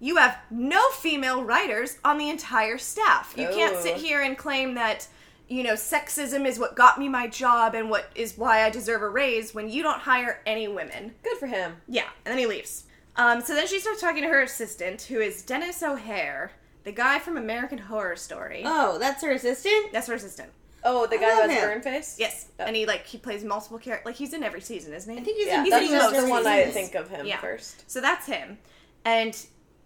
[0.00, 3.32] You have no female writers on the entire staff.
[3.36, 3.98] You can't sit Oh.
[3.98, 5.06] here and claim that."
[5.48, 9.02] You know, sexism is what got me my job and what is why I deserve
[9.02, 11.14] a raise when you don't hire any women.
[11.22, 11.82] Good for him.
[11.86, 12.84] Yeah, and then he leaves.
[13.16, 16.52] Um, so then she starts talking to her assistant, who is Denis O'Hare,
[16.84, 18.62] the guy from American Horror Story.
[18.64, 19.92] Oh, that's her assistant?
[19.92, 20.52] That's her assistant.
[20.84, 22.16] Oh, the I guy who love has a burn face?
[22.18, 22.64] Yes, Oh.
[22.64, 24.06] and he like he plays multiple characters.
[24.06, 25.20] Like he's in every season, isn't he?
[25.20, 27.08] I think he's Yeah, in He's that's in just most the one I think of
[27.08, 27.38] him Yeah.
[27.40, 27.88] first.
[27.90, 28.58] So that's him.
[29.04, 29.36] And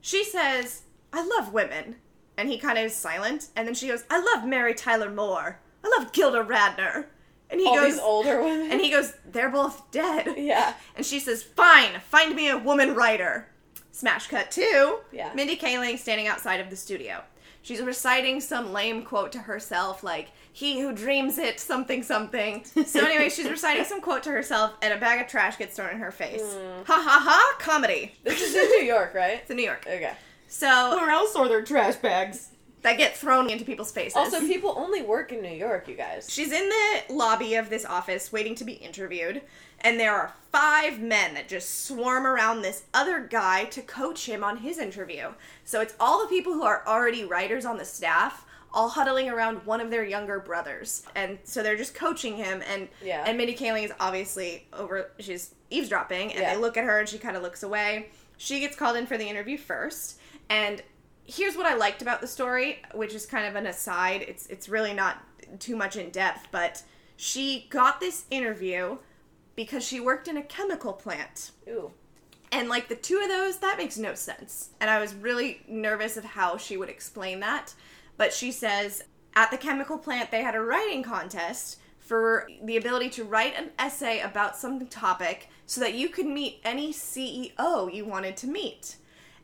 [0.01, 0.83] she says,
[1.13, 1.97] I love women.
[2.39, 3.49] And he kind of is silent.
[3.57, 5.59] And then she goes, I love Mary Tyler Moore.
[5.85, 7.07] I love Gilda Radner.
[7.49, 8.73] And he All goes, these older women.
[8.73, 10.35] and he goes, they're both dead.
[10.37, 10.75] yeah.
[10.97, 13.49] And she says, fine, find me a woman writer.
[13.93, 14.99] Smash cut two.
[15.13, 15.33] Yeah.
[15.35, 17.23] Mindy Kaling standing outside of the studio.
[17.63, 22.65] She's reciting some lame quote to herself, like, he who dreams it, something, something.
[22.87, 25.91] So, anyway, she's reciting some quote to herself, and a bag of trash gets thrown
[25.91, 26.41] in her face.
[26.41, 26.83] Hmm.
[26.87, 28.13] Ha ha ha, comedy.
[28.25, 29.41] This is in New York, right?
[29.43, 29.87] It's in New York.
[29.87, 30.15] Okay.
[30.49, 32.53] So, Where else are there trash bags?
[32.83, 34.17] that get thrown into people's faces.
[34.17, 36.29] Also, people only work in New York, you guys.
[36.31, 39.43] She's in the lobby of this office waiting to be interviewed,
[39.81, 44.45] and there are five men that just swarm around this other guy to coach him
[44.45, 45.33] on his interview.
[45.65, 48.46] So it's all the people who are already writers on the staff.
[48.77, 52.63] All huddling around one of their younger brothers, and so they're just coaching him.
[52.71, 53.25] And Yeah.
[53.27, 55.11] and Mindy Kaling is obviously over.
[55.19, 56.53] She's eavesdropping, and Yeah.
[56.55, 58.11] they look at her, and she kind of looks away.
[58.37, 60.19] She gets called in for the interview first,
[60.51, 60.83] and
[61.25, 64.21] here's what I liked about the story, which is kind of an aside.
[64.21, 65.25] It's it's really not
[65.59, 66.83] too much in depth, but
[67.17, 68.99] she got this interview
[69.55, 71.53] because she worked in a chemical plant.
[71.67, 71.93] Ooh.
[72.53, 74.69] And like the two of those, that makes no sense.
[74.81, 77.73] And I was really nervous of how she would explain that.
[78.17, 79.05] But she says
[79.35, 83.71] at the chemical plant they had a writing contest for the ability to write an
[83.79, 88.97] essay about some topic so that you could meet any CEO you wanted to meet.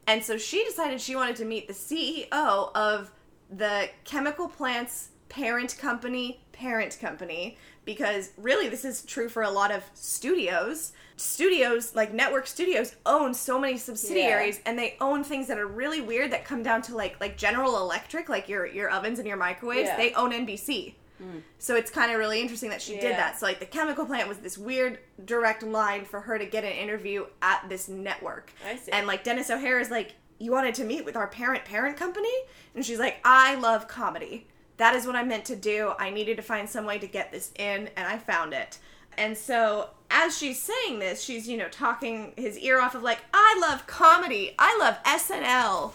[0.06, 3.12] And so she decided she wanted to meet the CEO of
[3.50, 9.70] the chemical plant's parent company, parent company, because really this is true for a lot
[9.70, 10.92] of studios.
[11.16, 16.00] Studios, like network studios, own so many subsidiaries and they own things that are really
[16.00, 19.36] weird that come down to like like General Electric, like your your ovens and your
[19.36, 19.96] microwaves, Yeah.
[19.96, 20.94] they own NBC.
[21.18, 21.38] Hmm.
[21.58, 23.38] So it's kind of really interesting that she did that.
[23.38, 26.72] So like the chemical plant was this weird direct line for her to get an
[26.72, 28.52] interview at this network.
[28.66, 28.90] I see.
[28.90, 32.32] And like Denis O'Hare is like, "You wanted to meet with our parent parent company?"
[32.74, 34.48] And she's like, "I love comedy.
[34.76, 35.92] That is what I meant to do.
[35.98, 38.78] I needed to find some way to get this in, and I found it."
[39.16, 43.20] And so as she's saying this, she's you know talking his ear off of like,
[43.32, 44.54] "I love comedy.
[44.58, 45.92] I love SNL."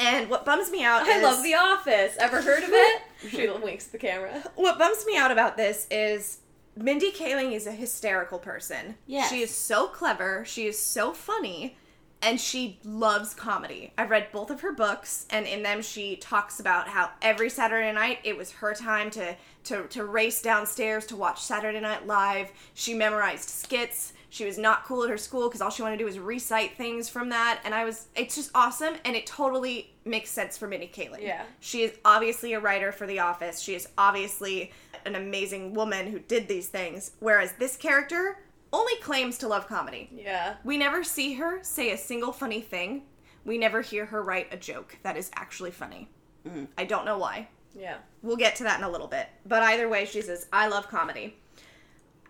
[0.00, 2.16] And what bums me out I is love The Office.
[2.18, 3.02] Ever heard of it?
[3.30, 4.42] she winks at the camera.
[4.56, 6.38] what bums me out about this is
[6.76, 8.96] Mindy Kaling is a hysterical person.
[9.06, 9.28] Yeah.
[9.28, 11.76] She is so clever, she is so funny,
[12.24, 13.92] and she loves comedy.
[13.98, 17.92] I've read both of her books, and in them she talks about how every Saturday
[17.92, 22.50] night it was her time to to, to race downstairs to watch Saturday Night Live.
[22.74, 24.12] She memorized skits.
[24.28, 26.76] She was not cool at her school because all she wanted to do was recite
[26.76, 27.60] things from that.
[27.64, 28.94] And I was, it's just awesome.
[29.04, 31.22] And it totally makes sense for Mindy Kaling.
[31.22, 31.44] Yeah.
[31.60, 33.60] She is obviously a writer for The Office.
[33.60, 34.72] She is obviously
[35.06, 37.12] an amazing woman who did these things.
[37.20, 38.38] Whereas this character
[38.74, 40.10] only claims to love comedy.
[40.12, 40.56] Yeah.
[40.64, 43.04] We never see her say a single funny thing.
[43.44, 46.08] We never hear her write a joke that is actually funny.
[46.46, 46.66] Mm.
[46.76, 47.48] I don't know why.
[47.74, 47.98] Yeah.
[48.22, 49.28] We'll get to that in a little bit.
[49.46, 51.36] But either way, she says, I love comedy.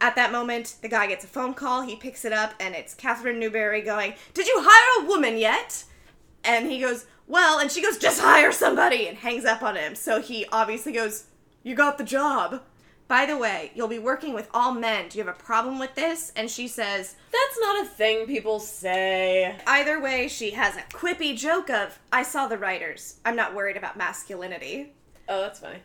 [0.01, 1.82] At that moment, the guy gets a phone call.
[1.82, 5.84] He picks it up, and it's Catherine Newbury going, Did you hire a woman yet?
[6.42, 9.95] And he goes, Well, and she goes, Just hire somebody, and hangs up on him.
[9.95, 11.24] So he obviously goes,
[11.62, 12.61] You got the job.
[13.07, 15.09] By the way, you'll be working with all men.
[15.09, 16.32] Do you have a problem with this?
[16.36, 19.57] And she says, That's not a thing people say.
[19.66, 23.16] Either way, she has a quippy joke of, I saw the writers.
[23.24, 24.92] I'm not worried about masculinity.
[25.28, 25.78] Oh, that's funny.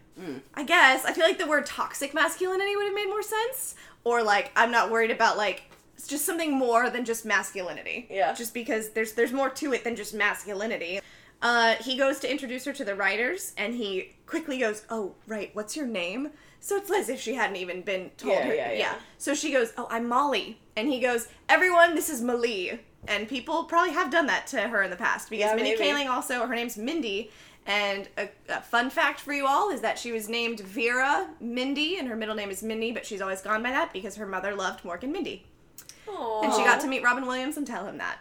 [0.54, 1.06] I guess.
[1.06, 3.76] I feel like the word toxic masculinity would have made more sense.
[4.04, 5.64] Or like, I'm not worried about like
[5.96, 8.08] it's just something more than just masculinity.
[8.10, 8.34] Yeah.
[8.34, 11.02] Just because there's there's more to it than just masculinity.
[11.42, 15.52] Uh, he goes to introduce her to the writers, and he quickly goes, "Oh, right.
[15.54, 16.30] What's your name?"
[16.62, 18.54] So it's as if she hadn't even been told Yeah, her.
[18.56, 18.96] yeah, yeah.
[19.18, 23.64] So she goes, "Oh, I'm Molly," and he goes, "Everyone, this is Malie." And people
[23.64, 25.84] probably have done that to her in the past because Yeah, Mindy maybe.
[25.84, 27.32] Kaling also her name's Mindy.
[27.66, 31.98] And a, a fun fact for you all is that she was named Vera Mindy,
[31.98, 34.56] and her middle name is Mindy, but she's always gone by that because her mother
[34.56, 35.46] loved Mork and Mindy.
[36.08, 36.44] Aww.
[36.44, 38.18] And she got to meet Robin Williams and tell him that.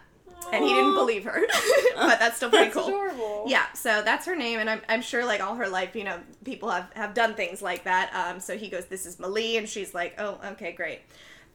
[0.51, 1.41] And he didn't believe her.
[1.95, 2.87] but that's still pretty That's cool.
[2.87, 3.43] adorable.
[3.47, 6.19] Yeah, so that's her name, and I'm, I'm sure like all her life, you know,
[6.43, 8.11] people have, have done things like that.
[8.13, 11.01] Um, so he goes, "This is Malie," and she's like, "Oh, okay, great."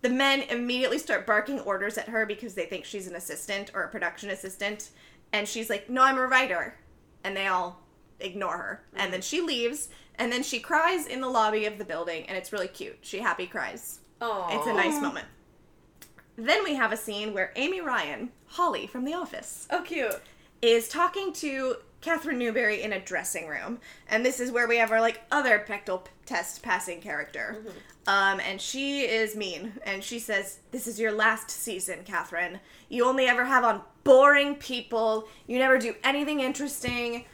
[0.03, 3.83] The men immediately start barking orders at her because they think she's an assistant or
[3.83, 4.91] a production assistant,
[5.33, 6.77] and she's like, "No, I'm a writer,"
[7.25, 7.81] and they all
[8.21, 8.85] ignore her.
[8.95, 12.37] And then she leaves, and then she cries in the lobby of the building, and
[12.37, 12.99] it's really cute.
[13.01, 14.01] She happy cries.
[14.21, 14.57] Aww.
[14.57, 15.27] It's a nice moment.
[16.37, 20.21] Then we have a scene where Amy Ryan, Holly from The Office, Oh, cute.
[20.63, 23.79] is talking to Catherine Newbury in a dressing room,
[24.09, 27.65] and this is where we have our like other Bechdel p- test passing character.
[28.07, 32.61] Um, and she is mean, and she says, "This is your last season, Catherine.
[32.91, 35.27] You only ever have on boring people.
[35.47, 37.25] You never do anything interesting."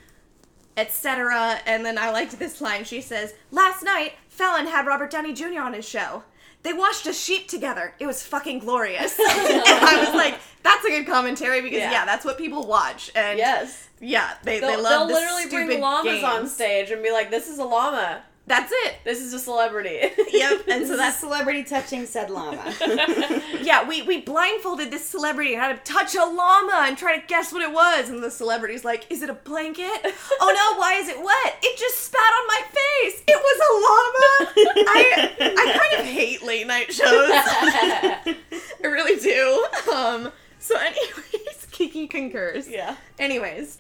[0.77, 1.61] Etc.
[1.67, 2.85] And then I liked this line.
[2.85, 5.61] She says, "Last night, Fallon had Robert Downey Jr.
[5.63, 6.23] on his show.
[6.63, 7.95] They washed a sheep together.
[7.99, 11.91] It was fucking glorious." and I was like, "That's a good commentary because Yeah.
[11.93, 13.89] yeah, that's what people watch." And Yes.
[14.01, 17.31] yeah, they, They'll, they they'll love the literally bring llamas on stage and be like,
[17.31, 18.23] "This is a llama.
[18.51, 18.97] That's it.
[19.05, 20.01] This is a celebrity."
[20.33, 20.69] Yep.
[20.69, 22.75] And so is that's celebrity touching said llama.
[23.61, 23.87] yeah.
[23.87, 27.53] We we blindfolded this celebrity and had him touch a llama and try to guess
[27.53, 28.09] what it was.
[28.09, 30.01] And the celebrity's like, "Is it a blanket?
[30.41, 31.59] oh no, why is it wet?
[31.63, 33.23] It just spat on my face.
[33.29, 37.31] It was a llama." I I kind of hate late night shows.
[37.33, 39.67] I really do.
[39.93, 40.33] Um.
[40.59, 42.69] So, anyways, Kiki concurs.
[42.69, 42.97] yeah.
[43.19, 43.79] Anyways,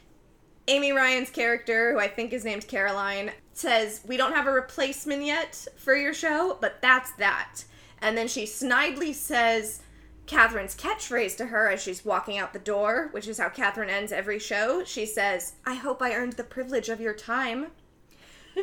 [0.69, 5.25] Amy Ryan's character, who I think is named Caroline, says, We don't have a replacement
[5.25, 7.65] yet for your show, but that's that.
[8.03, 9.83] And then she snidely says
[10.27, 14.13] Catherine's catchphrase to her as she's walking out the door, which is how Catherine ends
[14.13, 14.85] every show.
[14.85, 17.69] She says, I hope I earned the privilege of your time.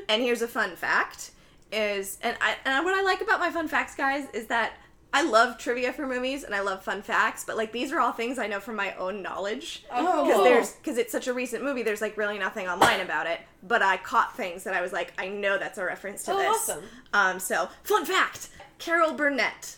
[0.09, 1.31] and here's a fun fact
[1.69, 4.77] is and I and what I like about my fun facts guys is that
[5.17, 8.11] I love trivia for movies and I love fun facts, but like these are all
[8.11, 9.83] things I know from my own knowledge.
[9.91, 13.25] Oh, because there's because it's such a recent movie there's like really nothing online about
[13.27, 16.31] it but i caught things that i was like i know that's a reference to
[16.33, 16.69] Oh, this.
[16.69, 16.83] awesome.
[17.13, 19.77] um so fun fact carol burnett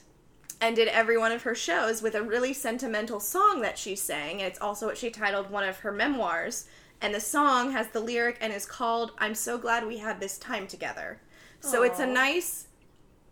[0.62, 4.48] ended every one of her shows with a really sentimental song that she sang and
[4.50, 6.68] it's also what she titled one of her memoirs
[7.02, 10.38] and the song has the lyric and is called i'm so glad we had this
[10.38, 11.20] time together.
[11.62, 12.68] So it's a nice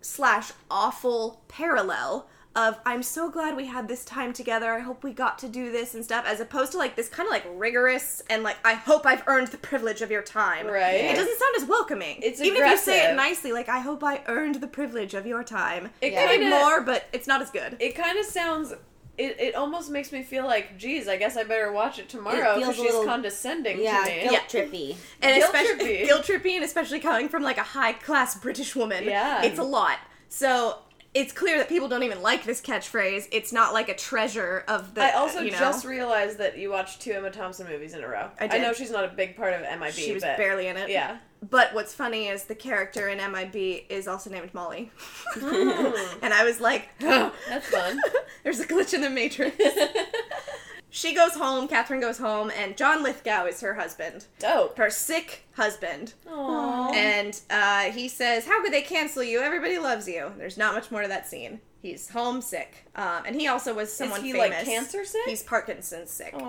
[0.08, 4.72] slash awful parallel of I'm so glad we had this time together.
[4.74, 7.28] I hope we got to do this and stuff, as opposed to like this kind
[7.28, 10.66] of like rigorous and like I hope I've earned the privilege of your time.
[10.66, 10.96] Right.
[10.96, 12.20] It doesn't sound as welcoming.
[12.24, 15.28] It's even if you say it nicely, like I hope I earned the privilege of
[15.28, 15.90] your time.
[16.02, 16.26] It Yeah.
[16.26, 17.78] Maybe kinda- more, but it's not as good.
[17.80, 18.74] It kind of sounds.
[19.18, 22.56] It, it almost makes me feel like, geez, I guess I better watch it tomorrow
[22.56, 24.22] feels because a she's little- condescending yeah, to me.
[24.22, 24.40] guilt Yeah.
[24.62, 24.96] trippy.
[25.22, 26.06] and Guilt especially trippy.
[26.06, 29.04] guilt trippy, and especially coming from like a high class British woman.
[29.06, 29.42] Yeah.
[29.44, 29.98] it's a lot.
[30.30, 30.78] So
[31.16, 33.28] it's clear that people don't even like this catchphrase.
[33.32, 35.02] It's not like a treasure of the.
[35.04, 38.08] I also you know, just realized that you watched two Emma Thompson movies in a
[38.08, 38.30] row.
[38.40, 38.62] I did.
[38.62, 40.90] know she's not a big part of MIB, she was but barely in it.
[40.92, 41.18] yeah.
[41.42, 44.92] But what's funny is the character in MIB is also named Molly.
[45.36, 45.94] Hmm.
[46.22, 48.00] and I was like, That's fun.
[48.44, 49.56] there's a glitch in the matrix.
[50.90, 54.26] she goes home, Catherine goes home, and John Lithgow is her husband.
[54.40, 54.78] Dope.
[54.78, 56.14] Her sick husband.
[56.28, 56.94] Aww.
[56.96, 59.40] And uh, he says, How could they cancel you?
[59.42, 60.32] Everybody loves you.
[60.38, 61.60] There's not much more to that scene.
[61.84, 62.90] He's homesick.
[62.96, 64.50] Um, and he also was someone Is he famous.
[64.50, 65.22] like cancer sick?
[65.28, 66.34] He's Parkinson's sick.
[66.34, 66.40] Oh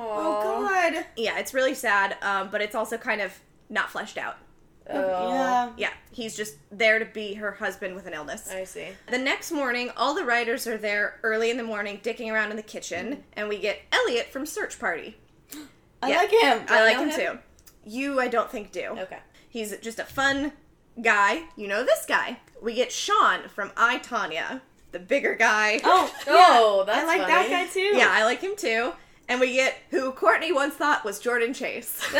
[0.42, 1.04] God.
[1.16, 4.38] Yeah, it's really sad, um, but it's also kind of not fleshed out.
[4.90, 5.28] Oh.
[5.32, 5.70] Yeah.
[5.76, 8.50] Yeah, he's just there to be her husband with an illness.
[8.50, 8.88] I see.
[9.10, 12.56] The next morning, all the writers are there early in the morning, dicking around in
[12.56, 15.16] the kitchen, and we get Elliot from Search Party.
[16.02, 16.16] I Yeah.
[16.16, 16.66] like him.
[16.68, 17.34] I like him, him?
[17.36, 17.38] too.
[17.84, 18.94] You, I don't think do.
[18.98, 19.18] Okay.
[19.48, 20.52] He's just a fun
[21.02, 21.42] guy.
[21.56, 22.38] You know this guy.
[22.62, 24.60] We get Sean from I Tonya,
[24.92, 25.80] the bigger guy.
[25.84, 27.32] Oh, Oh, that's I like funny.
[27.32, 27.80] that guy too.
[27.96, 28.92] yeah, I like him too.
[29.28, 32.00] And we get who Courtney once thought was Jordan Chase.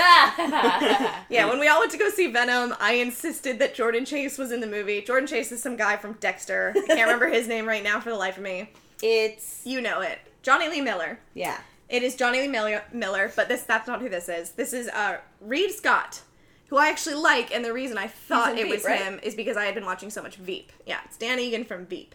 [1.31, 4.51] Yeah, when we all went to go see Venom, I insisted that Jordan Chase was
[4.53, 5.01] in the movie.
[5.03, 6.73] Jordan Chase is some guy from Dexter.
[6.77, 8.71] I can't remember his name right now for the life of me.
[9.03, 10.19] It's You know it.
[10.43, 11.19] Jonny Lee Miller.
[11.35, 11.59] yeah.
[11.89, 14.51] It is Jonny Lee Miller, Miller but this that's not who this is.
[14.53, 16.21] This is uh, Reed Scott,
[16.69, 19.01] who I actually like, and the reason I thought it Veep, was right?
[19.01, 20.71] him is because I had been watching so much Veep.
[20.87, 22.15] Yeah, it's Dan Egan from Veep.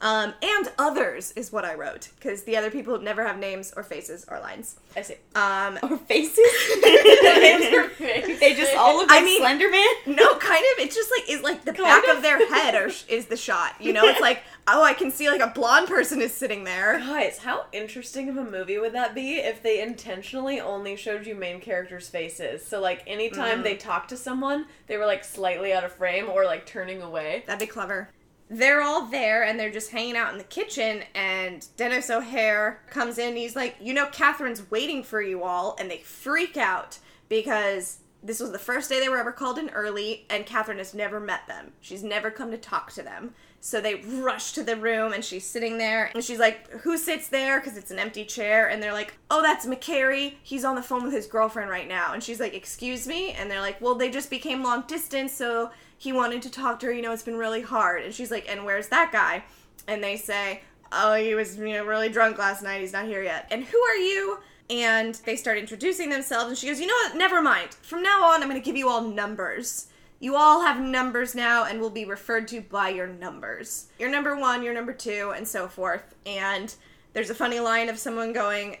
[0.00, 3.82] Um, and others is what I wrote because the other people never have names or
[3.82, 4.76] faces or lines.
[4.96, 5.14] I see.
[5.34, 6.38] Um, Or faces.
[6.82, 9.86] they they just all look like I like mean- Slender Man.
[10.06, 10.84] No, kind of.
[10.84, 13.74] It's just like it's like the back of their head are, is the shot.
[13.80, 16.98] You know, it's like oh, I can see like a blonde person is sitting there.
[16.98, 21.34] Guys, how interesting of a movie would that be if they intentionally only showed you
[21.34, 22.64] main characters' faces?
[22.66, 26.44] So, like, anytime they talked to someone, they were, like, slightly out of frame or,
[26.44, 27.44] like, turning away.
[27.46, 28.08] That'd be clever.
[28.50, 31.02] They're all there and they're just hanging out in the kitchen.
[31.14, 33.36] And Denis O'Hare comes in.
[33.36, 37.98] He's like, you know, Catherine's waiting for you all, and they freak out because.
[38.26, 41.20] This was the first day they were ever called in early, and Catherine has never
[41.20, 41.72] met them.
[41.82, 43.34] She's never come to talk to them.
[43.64, 47.28] So they rush to the room, and she's sitting there, and she's like, Who sits
[47.28, 47.60] there?
[47.60, 48.68] Because it's an empty chair.
[48.68, 50.34] And they're like, Oh, that's McCary.
[50.42, 52.12] He's on the phone with his girlfriend right now.
[52.12, 53.32] And she's like, Excuse me?
[53.32, 56.86] And they're like, Well, they just became long distance, so he wanted to talk to
[56.86, 56.92] her.
[56.92, 58.02] You know, it's been really hard.
[58.02, 59.44] And she's like, And where's that guy?
[59.86, 62.80] And they say, Oh, he was, you know, really drunk last night.
[62.80, 63.48] He's not here yet.
[63.50, 64.38] And who are you?
[64.70, 67.16] And they start introducing themselves, and she goes, You know what?
[67.16, 67.74] Never mind.
[67.74, 69.88] From now on, I'm going to give you all numbers.
[70.20, 73.88] You all have numbers now and will be referred to by your numbers.
[73.98, 76.14] Your number one, your number two, and so forth.
[76.24, 76.74] And
[77.12, 78.78] there's a funny line of someone going,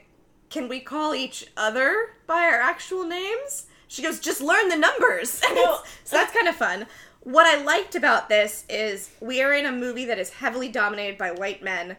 [0.48, 3.66] Can we call each other by our actual names?
[3.88, 5.42] She goes, Just learn the numbers.
[6.04, 6.86] So that's kind of fun.
[7.24, 11.16] What I liked about this is we are in a movie that is heavily dominated
[11.18, 11.96] by white men,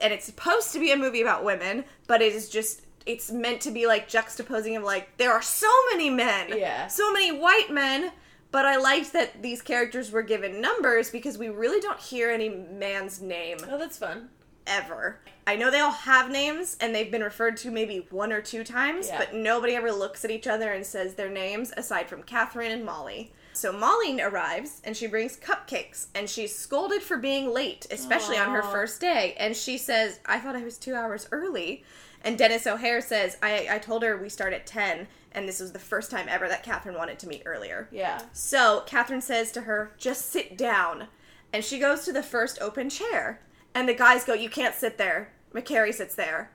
[0.00, 2.82] and it's supposed to be a movie about women, but it is just.
[3.04, 6.86] It's meant to be like juxtaposing of like there are so many men, Yeah.
[6.86, 8.12] so many white men,
[8.52, 12.48] but I liked that these characters were given numbers because we really don't hear any
[12.48, 14.28] man's name Oh, that's fun.
[14.68, 15.18] ever.
[15.48, 18.62] I know they all have names and they've been referred to maybe one or two
[18.62, 19.18] times, Yeah.
[19.18, 22.84] but nobody ever looks at each other and says their names aside from Catherine and
[22.84, 23.32] Molly.
[23.52, 28.50] So Molly arrives and she brings cupcakes and she's scolded for being late, especially on
[28.50, 29.34] her first day.
[29.38, 31.84] And she says, I thought I was two hours early.
[32.24, 35.72] And Denis O'Hare says, I, I told her we start at 10, and this was
[35.72, 37.88] the first time ever that Catherine wanted to meet earlier.
[37.90, 38.22] Yeah.
[38.32, 41.08] So Catherine says to her, just sit down.
[41.52, 43.40] And she goes to the first open chair.
[43.74, 45.32] And the guys go, You can't sit there.
[45.54, 46.50] McCary sits there.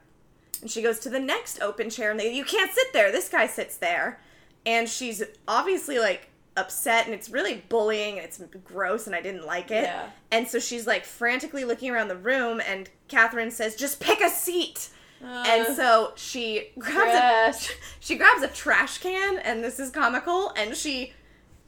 [0.62, 3.12] And she goes to the next open chair and they You can't sit there.
[3.12, 4.20] This guy sits there.
[4.66, 9.46] And she's obviously like upset and it's really bullying and it's gross and I didn't
[9.46, 9.84] like it.
[9.84, 10.10] Yeah.
[10.32, 14.30] And so she's like frantically looking around the room and Catherine says, Just pick a
[14.30, 14.90] seat.
[15.22, 17.18] and Uh, so she grabs a
[17.70, 17.72] trash.
[18.00, 21.14] she grabs a trash can and this is comical and she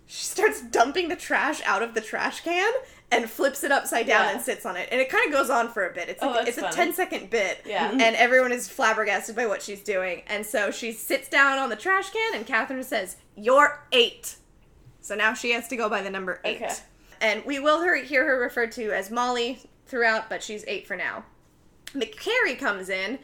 [0.05, 2.73] she starts dumping the trash out of the trash can
[3.11, 4.31] and flips it upside down Yeah.
[4.33, 6.27] and sits on it and it kind of goes on for a bit it's Oh,
[6.27, 6.75] like, that's it's a funny.
[6.75, 7.91] 10 second bit Yeah.
[7.91, 11.75] and everyone is flabbergasted by what she's doing and so she sits down on the
[11.75, 14.35] trash can and catherine says you're eight
[15.09, 16.73] so now she has to go by the number eight Okay.
[17.19, 21.23] and we will hear her referred to as molly throughout but she's eight for now
[21.93, 23.17] McCary comes in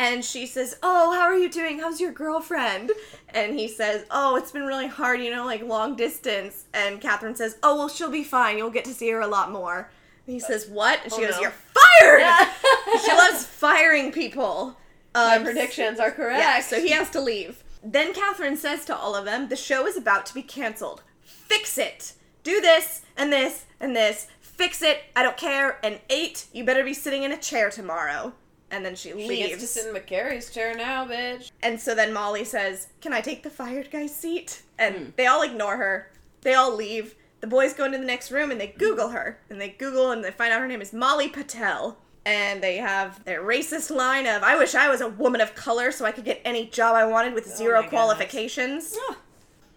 [0.00, 1.78] and she says, Oh, how are you doing?
[1.80, 2.90] How's your girlfriend?
[3.30, 6.64] And he says, Oh, it's been really hard, you know, like long distance.
[6.74, 8.58] And Catherine says, Oh, well, she'll be fine.
[8.58, 9.90] You'll get to see her a lot more.
[10.26, 11.00] And he says, What?
[11.04, 11.40] And she Oh, goes, no.
[11.42, 11.52] You're
[12.00, 12.48] fired!
[13.04, 14.76] she loves firing people.
[15.14, 16.40] My Um, predictions are correct.
[16.40, 17.62] yeah, so he has to leave.
[17.82, 21.02] Then Catherine says to all of them, The show is about to be canceled.
[21.48, 22.14] Fix it.
[22.44, 24.28] Do this and this and this.
[24.40, 25.02] Fix it.
[25.16, 25.78] I don't care.
[25.84, 28.32] And eight, you better be sitting in a chair tomorrow.
[28.70, 29.48] And then she She leaves.
[29.48, 31.50] gets to sit in McCary's chair now, bitch.
[31.62, 34.62] And so then Molly says, Can I take the fired guy's seat?
[34.78, 35.04] And Hmm.
[35.16, 36.10] they all ignore her.
[36.42, 37.14] They all leave.
[37.40, 39.38] The boys go into the next room and they Google her.
[39.48, 41.96] And they Google and they find out her name is Molly Patel.
[42.26, 45.90] And they have their racist line of, I wish I was a woman of color
[45.92, 47.90] so I could get any job I wanted with zero Oh my goodness.
[47.90, 48.96] qualifications.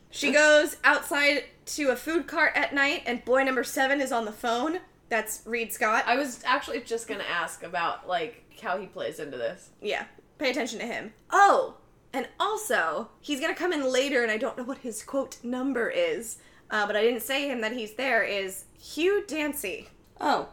[0.09, 1.45] She goes outside
[1.75, 4.79] to a food cart at night and boy number seven is on the phone.
[5.09, 6.03] That's Reed Scott.
[6.07, 9.69] I was actually just gonna ask about like how he plays into this.
[9.81, 10.05] Yeah,
[10.37, 11.13] pay attention to him.
[11.29, 11.75] Oh,
[12.13, 15.89] and also, he's gonna come in later, and I don't know what his quote number
[15.89, 16.37] is,
[16.69, 18.23] uh, but I didn't say him that he's there.
[18.23, 19.87] Is Hugh Dancy,
[20.19, 20.49] Oh,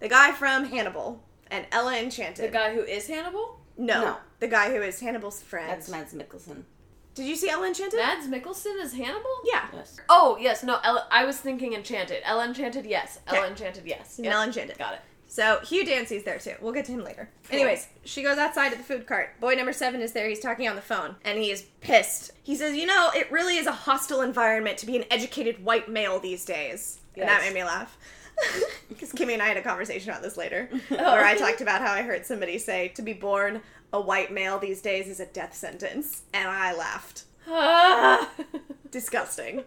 [0.00, 2.46] the guy from Hannibal and Ella Enchanted.
[2.46, 3.60] The guy who is Hannibal?
[3.76, 4.16] no, No.
[4.40, 5.68] the guy who is Hannibal's friend.
[5.70, 6.64] that's Mads Mikkelsen.
[7.14, 7.98] Did you see Ella Enchanted?
[7.98, 9.30] Mads Mikkelsen is Hannibal?
[9.44, 9.96] yeah, Yes.
[10.08, 10.78] Oh yes, no.
[10.82, 12.22] Ella, I was thinking Enchanted.
[12.24, 13.20] Ella Enchanted, yes.
[13.26, 13.48] Ella Okay.
[13.48, 14.16] Enchanted, yes.
[14.16, 14.34] He's Yep.
[14.34, 14.78] Ella Enchanted.
[14.78, 15.00] Got it.
[15.28, 16.54] So Hugh Dancy's there too.
[16.60, 17.28] We'll get to him later.
[17.50, 19.40] Anyways, she goes outside to the food cart.
[19.40, 20.28] Boy number seven is there.
[20.28, 22.30] He's talking on the phone, and he is pissed.
[22.42, 25.88] He says, "You know, it really is a hostile environment to be an educated white
[25.88, 27.96] male these days," and that made me laugh.
[28.88, 30.96] Because Kimmy and I had a conversation about this later, oh.
[30.96, 33.60] where I talked about how I heard somebody say to be born
[33.94, 37.24] a white male these days is a death sentence, and I laughed.
[38.90, 39.62] Disgusting.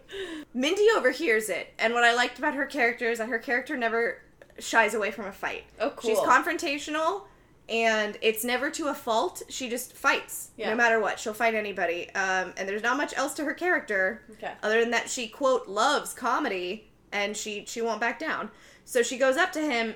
[0.54, 4.20] Mindy overhears it, and what I liked about her character is that her character never
[4.58, 5.64] shies away from a fight.
[5.80, 6.10] Oh, cool.
[6.10, 7.22] She's confrontational,
[7.70, 9.42] and it's never to a fault.
[9.48, 10.70] She just fights, Yeah.
[10.70, 11.18] no matter what.
[11.18, 12.10] She'll fight anybody.
[12.14, 14.52] Um, and there's not much else to her character, Okay.
[14.62, 18.50] other than that she quote loves comedy, and she she won't back down.
[18.84, 19.94] So she goes up to him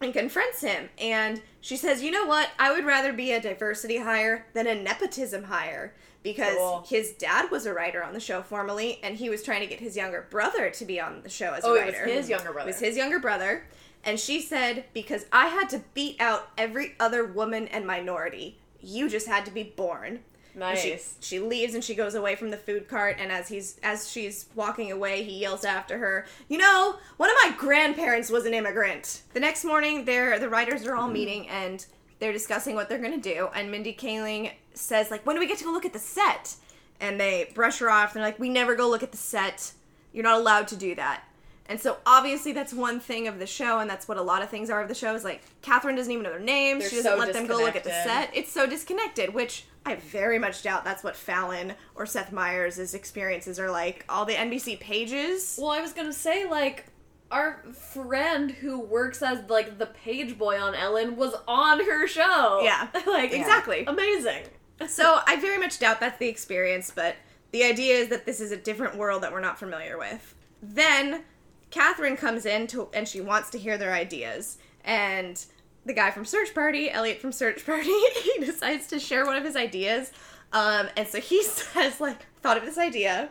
[0.00, 2.50] and confronts him, and she says, "You know what?
[2.58, 6.84] I would rather be a diversity hire than a nepotism hire." Because Cool.
[6.88, 9.78] his dad was a writer on the show formerly, and he was trying to get
[9.80, 12.06] his younger brother to be on the show as Oh, a it was writer.
[12.06, 12.68] his younger brother.
[12.68, 13.64] It was his younger brother.
[14.04, 19.08] And she said, Because I had to beat out every other woman and minority, you
[19.08, 20.24] just had to be born.
[20.60, 21.16] And Nice.
[21.20, 24.10] She, she leaves and she goes away from the food cart and as he's as
[24.10, 28.54] she's walking away he yells after her you know one of my grandparents was an
[28.54, 29.22] immigrant.
[29.34, 31.12] The next morning they're the writers are all mm-hmm.
[31.12, 31.84] meeting and
[32.18, 35.58] they're discussing what they're gonna do and mindy kaling says like when do we get
[35.58, 36.56] to go look at the set?
[37.00, 39.72] And they brush her off they're like we never go look at the set.
[40.12, 41.22] You're not allowed to do that
[41.68, 44.48] and so obviously that's one thing of the show, and that's what a lot of
[44.48, 45.14] things are of the show.
[45.14, 46.80] Is like Catherine doesn't even know their names.
[46.80, 48.30] They're she doesn't so let them go look at the set.
[48.34, 53.58] It's so disconnected, which I very much doubt that's what Fallon or Seth Meyers' experiences
[53.58, 54.04] are like.
[54.08, 55.58] All the NBC pages.
[55.60, 56.86] Well, I was gonna say like
[57.30, 62.60] our friend who works as like the page boy on Ellen was on her show.
[62.62, 62.88] Yeah.
[63.06, 63.84] like Exactly.
[63.86, 64.44] amazing.
[64.86, 67.16] So I very much doubt that's the experience, but
[67.50, 70.36] the idea is that this is a different world that we're not familiar with.
[70.62, 71.24] Then
[71.70, 74.58] Catherine comes in to and she wants to hear their ideas.
[74.84, 75.42] And
[75.84, 77.88] the guy from Search Party, Elliot from Search Party,
[78.22, 80.12] he decides to share one of his ideas.
[80.52, 83.30] Um, and so he says, like, thought of this idea.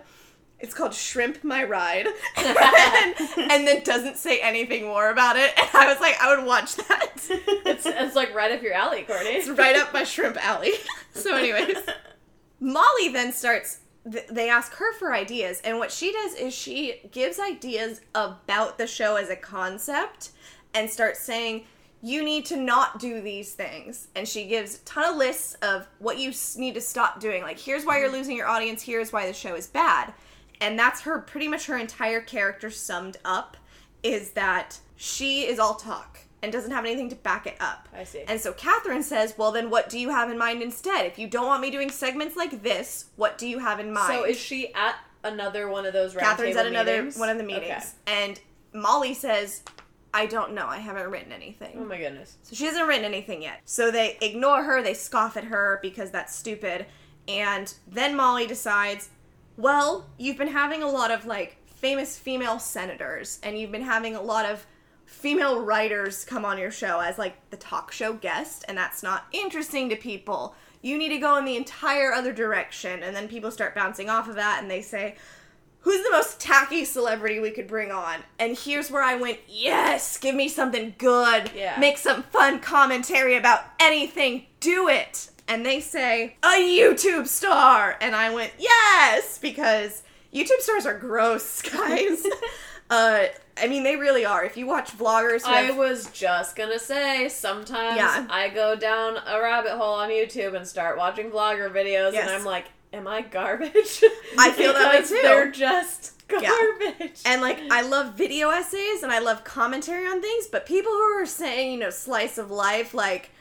[0.60, 2.08] It's called Shrimp My Ride.
[2.38, 5.54] and, and then doesn't say anything more about it.
[5.58, 7.12] And I was like, I would watch that.
[7.30, 9.30] It's, it's like right up your alley, Courtney.
[9.32, 10.74] It's right up my shrimp alley.
[11.14, 11.78] so, anyways,
[12.60, 13.80] Molly then starts.
[14.12, 18.78] Th- They ask her for ideas, and what she does is she gives ideas about
[18.78, 20.32] the show as a concept
[20.74, 21.66] and starts saying,
[22.02, 24.08] You need to not do these things.
[24.16, 27.44] And she gives a ton of lists of what you need to stop doing.
[27.44, 28.18] Like, here's why you're mm-hmm.
[28.18, 30.14] losing your audience, here's why the show is bad.
[30.60, 33.58] And that's her, pretty much her entire character summed up
[34.04, 37.90] is that she is all talk and doesn't have anything to back it up.
[37.94, 38.24] I see.
[38.28, 41.06] And so Catherine says, Well, then what do you have in mind instead?
[41.06, 44.14] If you don't want me doing segments like this, what do you have in mind?
[44.14, 47.18] So is she at another one of those round Catherine's at another meetings?
[47.18, 47.96] one of the meetings.
[48.06, 48.40] And
[48.74, 49.64] Molly says,
[50.14, 50.68] I don't know.
[50.68, 51.74] I haven't written anything.
[51.78, 52.38] Oh my goodness.
[52.44, 53.62] So she hasn't written anything yet.
[53.66, 56.86] So they ignore her, they scoff at her because that's stupid.
[57.28, 59.10] And then Molly decides,
[59.58, 64.16] well, you've been having a lot of like famous female senators and you've been having
[64.16, 64.66] a lot of
[65.08, 69.26] female writers come on your show as like the talk show guest and that's not
[69.32, 70.54] interesting to people.
[70.82, 74.28] You need to go in the entire other direction and then people start bouncing off
[74.28, 75.16] of that and they say,
[75.80, 78.20] who's the most tacky celebrity we could bring on?
[78.38, 81.52] And here's where I went, yes, give me something good.
[81.56, 81.80] Yeah.
[81.80, 84.48] Make some fun commentary about anything.
[84.60, 85.30] Do it.
[85.48, 87.96] And they say, a YouTube star.
[88.02, 90.04] And I went, yes, because
[90.34, 92.26] YouTube stars are gross, guys.
[92.90, 93.28] uh,
[93.62, 94.44] I mean, they really are.
[94.44, 98.26] If you watch vloggers who I was just gonna say, sometimes Yeah.
[98.30, 102.28] I go down a rabbit hole on YouTube and start watching vlogger videos, Yes.
[102.28, 104.04] and I'm like, am I garbage?
[104.38, 105.20] I feel that way too.
[105.22, 106.50] They're just Yeah.
[106.50, 107.22] garbage.
[107.26, 111.02] And like I love video essays and I love commentary on things, but people who
[111.22, 113.32] are saying, you know, slice of life like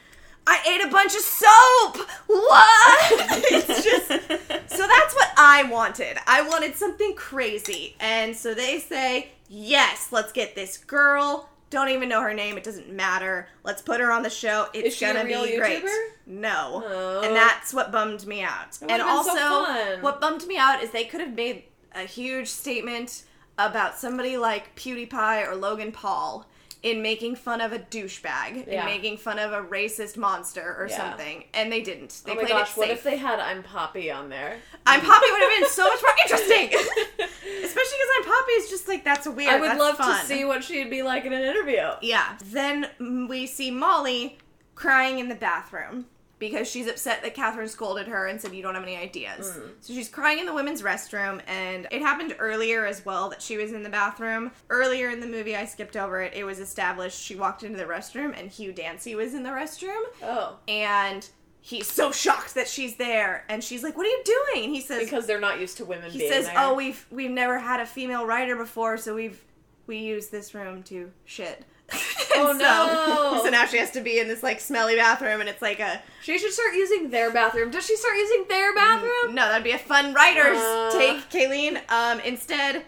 [0.49, 2.09] I ate a bunch of soap.
[2.29, 3.13] What?
[3.53, 4.09] it's just
[4.77, 6.19] So that's what I wanted.
[6.27, 7.97] I wanted something crazy.
[7.99, 11.49] And so they say, "Yes, let's get this girl.
[11.69, 12.57] Don't even know her name.
[12.57, 13.49] It doesn't matter.
[13.65, 14.69] Let's put her on the show.
[14.73, 15.85] It's gonna be great."
[16.27, 16.83] No.
[16.85, 17.23] Oh.
[17.23, 18.79] And that's what bummed me out.
[18.89, 23.25] And also, so what bummed me out is they could have made a huge statement
[23.59, 26.47] about somebody like PewDiePie or Logan Paul
[26.83, 28.81] in making fun of a douchebag, Yeah.
[28.81, 30.97] in making fun of a racist monster or Yeah.
[30.97, 32.21] something, and they didn't.
[32.25, 34.59] They oh my played gosh, it what if they had I'm Poppy on there?
[34.87, 38.89] I'm Poppy would have been so much more interesting, especially because I'm Poppy is just
[38.89, 39.51] like that's a weird.
[39.53, 40.21] I would that's love fun.
[40.21, 41.91] to see what she'd be like in an interview.
[42.03, 42.37] Yeah.
[42.45, 42.89] Then
[43.29, 44.39] we see Molly
[44.75, 46.07] crying in the bathroom.
[46.39, 49.57] Because she's upset that Catherine scolded her and said you don't have any ideas.
[49.57, 49.71] Mm.
[49.81, 53.57] So she's crying in the women's restroom, and it happened earlier as well that she
[53.57, 54.51] was in the bathroom.
[54.69, 56.35] Earlier in the movie, I skipped over it.
[56.35, 60.03] It was established she walked into the restroom and Hugh Dancy was in the restroom,
[60.23, 60.59] Oh.
[60.69, 61.27] and
[61.63, 64.81] he's so shocked that she's there, and she's like, "What are you doing?" And he
[64.81, 66.55] says, Because they're not used to women he says, there.
[66.59, 69.43] "Oh, we've we've never had a female writer before, so we've
[69.87, 71.65] we use this room to shit."
[72.39, 73.39] Oh, no.
[73.39, 75.81] So, so now she has to be in this like smelly bathroom, and it's like
[75.81, 77.71] a She should start using their bathroom.
[77.71, 79.35] Does she start using their bathroom?
[79.35, 80.91] no, that'd be a fun writer's Uh.
[80.93, 81.81] take, Kayleen.
[81.91, 82.85] Um, instead.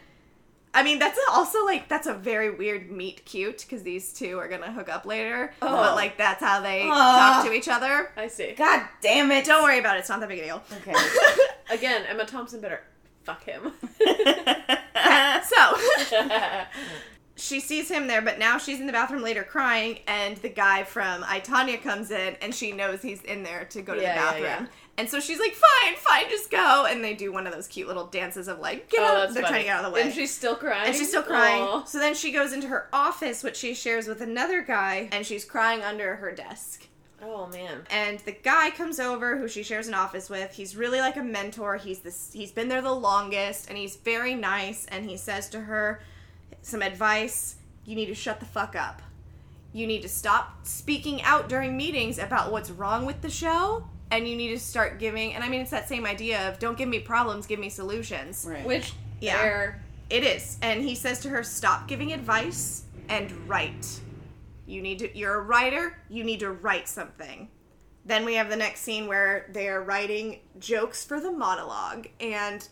[0.74, 4.49] I mean, that's also like that's a very weird meet cute because these two are
[4.49, 5.55] gonna hook up later.
[5.62, 5.66] Oh.
[5.66, 6.90] But like that's how they Aw.
[7.42, 8.11] talk to each other.
[8.18, 8.53] I see.
[8.53, 9.46] God damn it!
[9.46, 10.62] Don't worry about it; it's not that big a deal.
[10.82, 10.92] Okay.
[11.70, 12.82] Again, Emma Thompson better
[13.24, 13.72] fuck him.
[15.42, 15.78] so
[17.39, 20.84] she sees him there, but now she's in the bathroom later crying, and the guy
[20.84, 24.14] from I Tonya comes in, and she knows he's in there to go to Yeah,
[24.14, 24.43] the bathroom.
[24.45, 24.66] yeah.
[24.99, 27.86] And so she's like, "Fine, fine, just go." And they do one of those cute
[27.86, 29.49] little dances of like, "Get oh, out!" They're funny.
[29.49, 30.03] trying to get out of the way.
[30.03, 30.89] And she's still crying.
[30.89, 31.62] And she's still crying.
[31.62, 31.84] Aw.
[31.84, 35.45] So then she goes into her office, which she shares with another guy, and she's
[35.45, 36.89] crying under her desk.
[37.22, 37.84] Oh man.
[37.91, 40.53] And the guy comes over who she shares an office with.
[40.53, 41.76] He's really like a mentor.
[41.76, 45.61] He's this he's been there the longest and he's very nice and he says to
[45.61, 46.01] her
[46.62, 49.02] some advice, you need to shut the fuck up.
[49.72, 54.26] You need to stop speaking out during meetings about what's wrong with the show and
[54.26, 56.88] you need to start giving and I mean it's that same idea of don't give
[56.88, 58.46] me problems, give me solutions.
[58.48, 58.64] Right.
[58.64, 59.36] Which Yeah.
[59.36, 60.56] they're It is.
[60.62, 64.00] And he says to her, stop giving advice and write.
[64.66, 67.48] You need to, you're a writer, you need to write something.
[68.06, 72.06] Then we have the next scene where they are writing jokes for the monologue.
[72.20, 72.66] And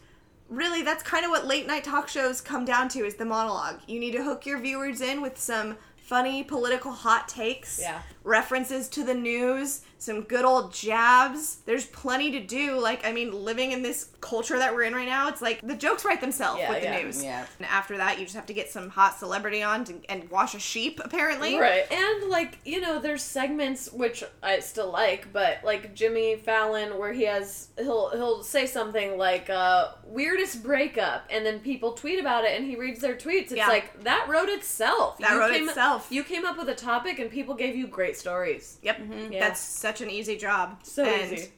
[0.48, 3.80] really, that's kind of what late night talk shows come down to is the monologue.
[3.86, 8.00] You need to hook your viewers in with some funny political hot takes, Yeah.
[8.22, 11.56] references to the news, some good old jabs.
[11.66, 12.78] There's plenty to do.
[12.78, 15.74] Like, I mean, living in this culture that we're in right now, it's like the
[15.74, 17.24] jokes write themselves Yeah, with the yeah, news.
[17.24, 17.46] yeah.
[17.58, 20.54] And after that, you just have to get some hot celebrity on to, and wash
[20.54, 21.58] a sheep, apparently.
[21.58, 21.90] Right.
[21.90, 27.12] And like, you know, there's segments which I still like, but like Jimmy Fallon where
[27.12, 32.44] he has he'll he'll say something like uh weirdest breakup and then people tweet about
[32.44, 33.44] it and he reads their tweets.
[33.50, 33.68] It's Yeah.
[33.68, 35.18] like that wrote itself.
[35.18, 36.06] That wrote came, itself.
[36.10, 38.78] You came up with a topic and people gave you great stories.
[38.82, 39.00] Yep.
[39.30, 39.40] Yeah.
[39.40, 40.78] That's such an easy job.
[40.84, 41.50] So And easy.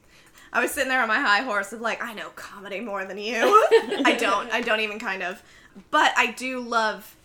[0.51, 3.17] I was sitting there on my high horse of like, I know comedy more than
[3.19, 3.35] you.
[4.05, 4.51] I don't.
[4.51, 5.43] I don't even kind of.
[5.91, 7.15] But I do love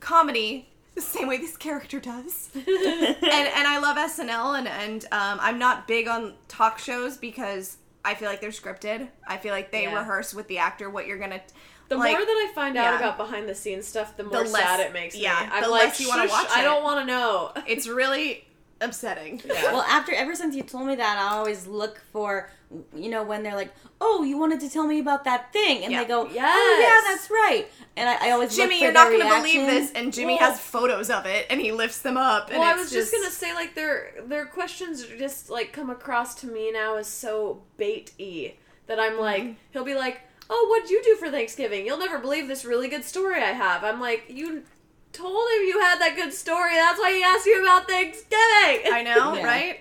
[0.00, 2.50] comedy the same way this character does.
[2.54, 7.78] and and I love SNL and and um, I'm not big on talk shows because
[8.04, 9.08] I feel like they're scripted.
[9.26, 9.94] I feel like they Yeah.
[9.98, 11.40] rehearse with the actor what you're gonna.
[11.88, 12.96] The like, more that I find out yeah.
[12.98, 15.48] about behind the scenes stuff, the more less- sad it makes yeah, me.
[15.52, 17.52] I'm the like, less you wanna "Shush, watch I don't want to know.
[17.66, 18.44] it's really
[18.82, 19.40] upsetting.
[19.44, 19.62] Yeah.
[19.72, 22.50] Well, after ever since you told me that, I always look for,
[22.94, 25.92] you know, when they're like, "Oh, you wanted to tell me about that thing," and
[25.92, 26.02] Yeah.
[26.02, 27.66] they go, "Oh yeah, that's right."
[27.96, 29.92] And I, I always Jimmy, look for you're not going to believe this.
[29.92, 32.50] And Jimmy Well- has photos of it, and he lifts them up.
[32.50, 35.88] And Well, I was just, gonna say like their their questions are just like come
[35.90, 38.54] across to me now as so bait y
[38.88, 39.52] that I'm like Mm-hmm.
[39.72, 40.20] he'll be like,
[40.50, 41.86] oh, what'd you do for Thanksgiving?
[41.86, 43.84] You'll never believe this really good story I have.
[43.84, 44.64] I'm like, you
[45.12, 46.74] told him you had that good story.
[46.74, 48.92] That's why he asked you about Thanksgiving.
[48.92, 49.44] I know, Yeah.
[49.44, 49.80] right?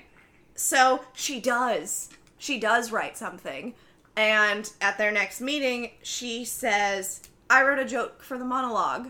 [0.55, 2.09] So she does.
[2.37, 3.73] She does write something.
[4.15, 9.09] And at their next meeting, she says, I wrote a joke for the monologue.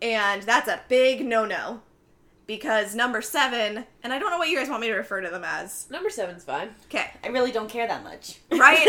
[0.00, 1.80] And that's a big no no.
[2.52, 5.30] Because number seven, and I don't know what you guys want me to refer to
[5.30, 5.86] them as.
[5.90, 6.68] Number seven's fine.
[6.84, 7.10] Okay.
[7.24, 8.40] I really don't care that much.
[8.50, 8.86] Right?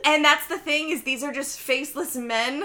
[0.06, 2.62] and that's the thing is these are just faceless men.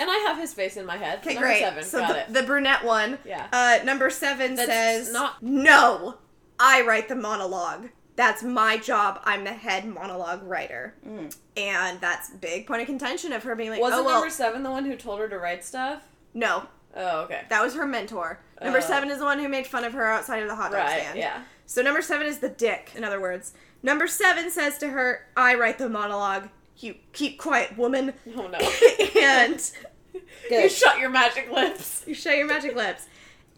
[0.00, 1.20] And I have his face in my head.
[1.20, 1.60] Okay, Number great.
[1.60, 1.84] seven.
[1.84, 2.32] so Got the, it.
[2.34, 3.18] the brunette one.
[3.24, 3.46] Yeah.
[3.52, 6.16] Uh, number seven That's says, not- "No,
[6.58, 7.90] I write the monologue.
[8.16, 9.20] That's my job.
[9.22, 10.96] I'm the head monologue writer."
[11.56, 14.64] And that's big point of contention of her being like, Wasn't "Oh well, number seven
[14.64, 16.02] the one who told her to write stuff?
[16.34, 16.64] no,
[16.98, 17.42] Oh, okay.
[17.48, 18.40] that was her mentor.
[18.60, 18.82] Number Oh.
[18.82, 21.00] seven is the one who made fun of her outside of the hot dog Right,
[21.02, 21.18] stand.
[21.18, 21.42] yeah.
[21.64, 22.92] So number seven is the dick.
[22.96, 26.48] In other words, number seven says to her, "I write the monologue.
[26.76, 28.58] You keep quiet, woman." Oh no.
[29.20, 29.70] and
[30.50, 32.02] you shut your magic lips.
[32.06, 33.06] You shut your magic lips.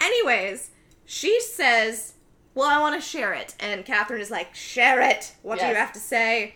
[0.01, 0.71] Anyways,
[1.05, 2.15] she says,
[2.55, 3.55] Well, I want to share it.
[3.61, 5.35] And Catherine is like, Share it.
[5.43, 6.55] What do you have to say?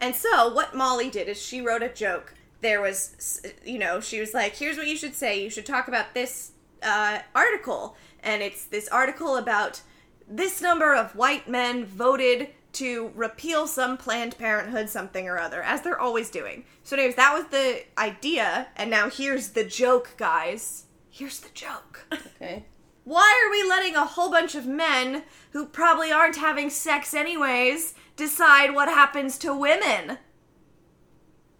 [0.00, 2.34] And so, what Molly did is she wrote a joke.
[2.62, 5.42] There was, you know, she was like, Here's what you should say.
[5.42, 6.52] You should talk about this
[6.82, 7.96] uh, article.
[8.22, 9.82] And it's this article about
[10.28, 15.82] this number of white men voted to repeal some Planned Parenthood something or other, as
[15.82, 16.64] they're always doing.
[16.82, 20.86] So, anyways, that was the idea, and now here's the joke, guys.
[21.10, 22.06] Here's the joke.
[22.12, 22.64] Okay.
[23.04, 27.94] Why are we letting a whole bunch of men who probably aren't having sex anyways
[28.16, 30.18] decide what happens to women?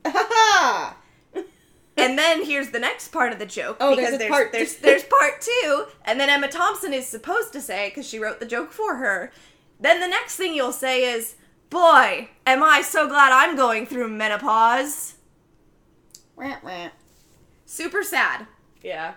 [0.06, 0.96] Ha
[1.96, 3.76] And then here's the next part of the joke.
[3.80, 7.60] Oh, there's there's, part- there's there's part two, and then Emma Thompson is supposed to
[7.60, 9.30] say because she wrote the joke for her.
[9.78, 11.36] Then the next thing you'll say is,
[11.70, 15.14] "Boy, am I so glad I'm going through menopause."
[16.40, 16.90] ha!
[17.66, 18.46] Super sad,
[18.82, 19.14] Yeah.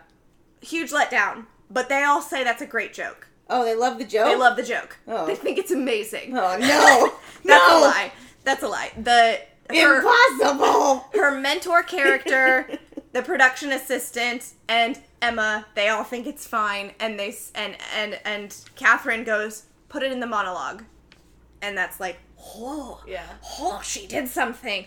[0.61, 1.45] huge letdown.
[1.69, 3.27] But they all say that's a great joke.
[3.49, 4.25] Oh, they love the joke.
[4.25, 4.97] They love the joke.
[5.07, 5.25] Oh.
[5.25, 6.37] They think it's amazing.
[6.37, 7.13] Oh no!
[7.43, 7.79] That's no!
[7.79, 8.11] a lie.
[8.43, 8.91] That's a lie.
[8.97, 11.05] The her, Impossible.
[11.13, 12.67] her mentor character,
[13.13, 18.55] the production assistant, and Emma, they all think it's fine, and they and and and
[18.75, 20.83] Catherine goes, put it in the monologue,
[21.61, 23.25] and that's like, oh, Yeah.
[23.59, 24.85] oh, she did something.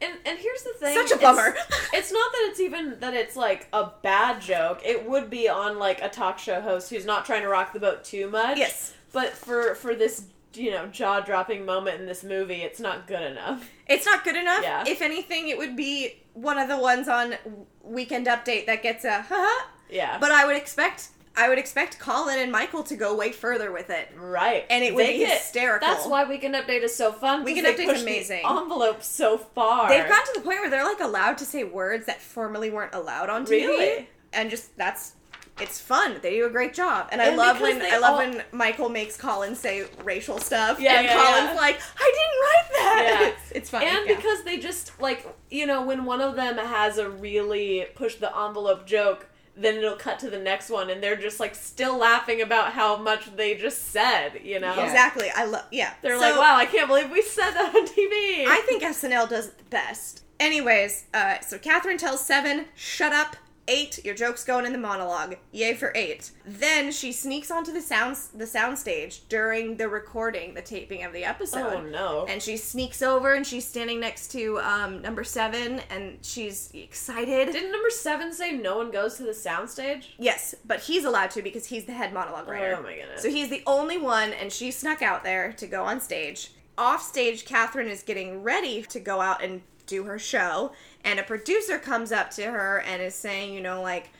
[0.00, 0.94] And and here's the thing.
[0.96, 1.54] Such a it's- bummer.
[1.94, 4.80] It's, not that it's even that it's like a bad joke.
[4.84, 7.78] It would be on like a talk show host who's not trying to rock the
[7.80, 8.56] boat too much.
[8.58, 8.94] Yes.
[9.12, 10.24] But for for this
[10.54, 13.68] you know jaw dropping moment in this movie, it's not good enough.
[13.86, 14.62] It's not good enough.
[14.62, 14.84] Yeah.
[14.86, 17.34] If anything, it would be one of the ones on
[17.82, 19.66] Weekend Update that gets a haha.
[19.90, 20.18] Yeah.
[20.18, 23.88] But I would expect I would expect Colin and Michael to go way further with
[23.88, 24.10] it.
[24.18, 24.66] right.
[24.68, 25.88] And it would They be get- hysterical.
[25.88, 27.42] That's why Weekend Update is so fun.
[27.42, 28.42] Weekend Update's amazing.
[28.46, 29.88] envelope so far.
[29.88, 32.94] They've got to the point where they're like allowed to say words that formerly weren't
[32.94, 33.66] allowed on TV.
[33.66, 34.08] Really?
[34.34, 35.12] And just that's
[35.62, 36.18] it's fun.
[36.22, 37.08] They do a great job.
[37.12, 40.78] And I love when I love all- when Michael makes Colin say racial stuff.
[40.80, 41.60] Yeah, and yeah, Colin's yeah.
[41.60, 43.18] like, I didn't write that.
[43.20, 43.28] Yeah.
[43.32, 43.86] It's, it's funny.
[43.86, 48.16] And because they just like you know when one of them has a really push
[48.16, 51.96] the envelope joke, then it'll cut to the next one, and they're just like still
[51.98, 54.40] laughing about how much they just said.
[54.42, 54.72] You know.
[54.82, 55.30] Exactly.
[55.34, 55.94] I love yeah.
[56.02, 59.28] they're So, like, "Wow, I can't believe we said that on TV." I think SNL
[59.28, 60.24] does it the best.
[60.40, 63.36] Anyways, uh, so Catherine tells Seven, shut up.
[63.68, 65.36] Eight, your joke's going in the monologue.
[65.52, 66.32] Yay for eight.
[66.44, 71.24] Then she sneaks onto the sounds the soundstage during the recording, the taping of the
[71.24, 71.72] episode.
[71.76, 72.26] oh no.
[72.28, 77.52] And she sneaks over and she's standing next to um, number seven and she's excited.
[77.52, 80.06] Didn't number seven say no one goes to the soundstage?
[80.18, 82.76] yes, but he's allowed to because he's the head monologue writer.
[82.78, 83.22] Oh my goodness.
[83.22, 86.50] So he's the only one, and she snuck out there to go on stage.
[86.76, 90.72] Off stage, Catherine is getting ready to go out and do her show,
[91.04, 94.10] and a producer comes up to her and is saying, you know, like,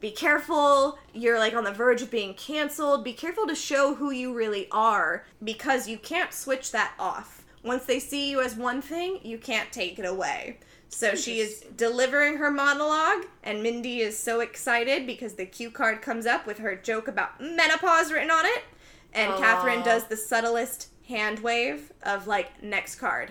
[0.00, 3.04] be careful, you're like on the verge of being canceled.
[3.04, 7.44] Be careful to show who you really are because you can't switch that off.
[7.62, 10.58] Once they see you as one thing, you can't take it away.
[10.88, 16.02] So she is delivering her monologue, and Mindy is so excited because the cue card
[16.02, 18.64] comes up with her joke about menopause written on it.
[19.12, 19.38] And Aw.
[19.38, 23.30] Catherine does the subtlest hand wave of like next card.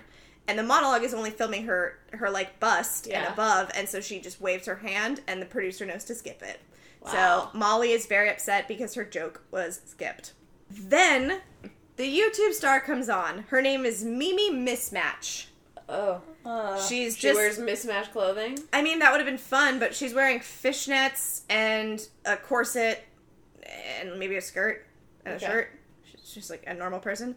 [0.49, 4.19] And the monologue is only filming her her like bust and above, and so she
[4.19, 6.59] just waves her hand, and the producer knows to skip it.
[7.05, 7.11] Wow.
[7.53, 10.33] So Molly is very upset because her joke was skipped.
[10.71, 11.41] Then
[11.97, 13.45] the YouTube star comes on.
[13.49, 15.45] Her name is Mimi Mismatch.
[15.87, 18.57] oh, Uh, She's she just wears mismatched clothing.
[18.73, 23.03] I mean, that would have been fun, but she's wearing fishnets and a corset
[23.99, 24.85] and maybe a skirt
[25.25, 25.45] and Okay.
[25.45, 25.67] a shirt.
[26.23, 27.35] She's just like a normal person.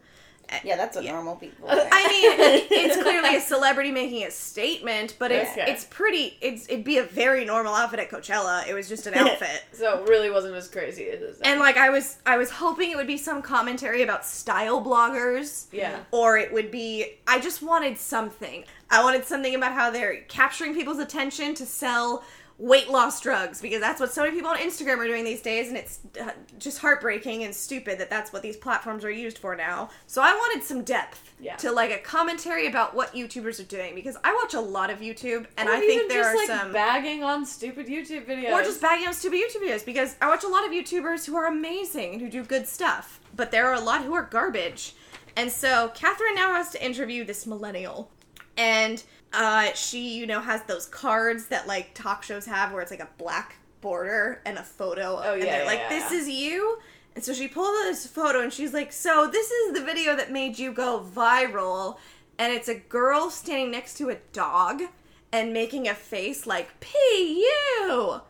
[0.64, 1.12] Yeah, that's what Yeah.
[1.12, 1.68] normal people.
[1.70, 1.88] Uh, wear.
[1.92, 5.70] I mean, it's clearly a celebrity making a statement, but it's Okay.
[5.70, 6.36] it's pretty.
[6.40, 8.66] It's it'd be a very normal outfit at Coachella.
[8.68, 9.62] It was just an outfit.
[9.72, 12.90] So it really wasn't as crazy as it And like I was, I was hoping
[12.90, 15.66] it would be some commentary about style bloggers.
[15.72, 16.00] yeah.
[16.10, 18.64] or it would be I just wanted something.
[18.90, 22.22] I wanted something about how they're capturing people's attention to sell
[22.58, 25.68] weight loss drugs because that's what so many people on Instagram are doing these days
[25.68, 29.56] and it's uh, just heartbreaking and stupid that that's what these platforms are used for
[29.56, 29.90] now.
[30.06, 31.56] So I wanted some depth Yeah.
[31.56, 35.00] to like a commentary about what YouTubers are doing because I watch a lot of
[35.00, 38.52] YouTube and Or I think there just, are like, some bagging on stupid YouTube videos.
[38.52, 41.34] or just bagging on stupid YouTube videos because I watch a lot of YouTubers who
[41.36, 44.94] are amazing and who do good stuff, but there are a lot who are garbage.
[45.36, 48.10] And so Catherine now has to interview this millennial,
[48.56, 49.02] and
[49.32, 53.00] uh, she, you know, has those cards that like talk shows have where it's like
[53.00, 55.20] a black border and a photo.
[55.22, 56.78] Oh, and yeah, they're yeah, like yeah, this is you.
[57.14, 60.30] And so she pulled this photo and she's like, "So this is the video that
[60.30, 61.98] made you go viral."
[62.38, 64.82] And it's a girl standing next to a dog
[65.30, 67.44] and making a face like "P
[67.78, 68.22] you."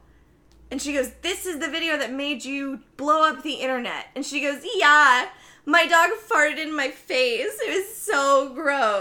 [0.73, 4.07] And she goes, This is the video that made you blow up the internet.
[4.17, 5.29] And she goes, Yeah,
[5.67, 7.59] my dog farted in my face.
[7.61, 8.92] It was so gross.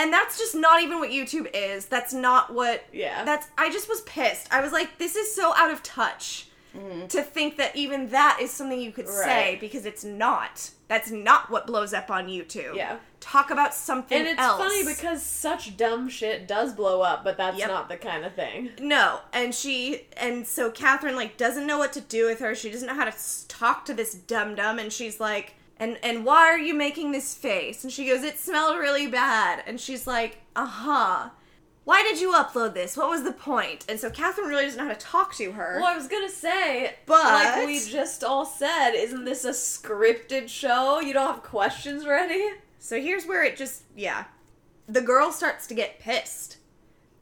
[0.00, 1.86] And that's just not even what YouTube is.
[1.86, 2.84] That's not what.
[2.92, 3.24] Yeah.
[3.24, 3.46] That's.
[3.58, 4.48] I just was pissed.
[4.50, 6.46] I was like, This is so out of touch.
[6.76, 7.08] Mm-hmm.
[7.08, 10.70] to think that even that is something you could say because it's not.
[10.86, 12.76] That's not what blows up on YouTube.
[12.76, 12.98] Yeah.
[13.18, 14.56] Talk about something And it's else.
[14.60, 17.68] funny because such dumb shit does blow up, but that's Yep.
[17.68, 18.70] not the kind of thing.
[18.78, 22.54] No, and she and so Catherine like doesn't know what to do with her.
[22.54, 26.24] She doesn't know how to talk to this dum dum, and she's like, "And and
[26.24, 30.06] why are you making this face?" And she goes, "It smelled really bad." And she's
[30.06, 31.30] like, "Uh huh."
[31.84, 32.96] Why did you upload this?
[32.96, 33.84] What was the point?
[33.88, 35.78] And so Catherine really doesn't know how to talk to her.
[35.80, 40.48] Well, I was gonna say, But- like we just all said, isn't this a scripted
[40.48, 41.00] show?
[41.00, 42.50] You don't have questions ready?
[42.78, 44.24] So here's where it just yeah,
[44.86, 46.58] the girl starts to get pissed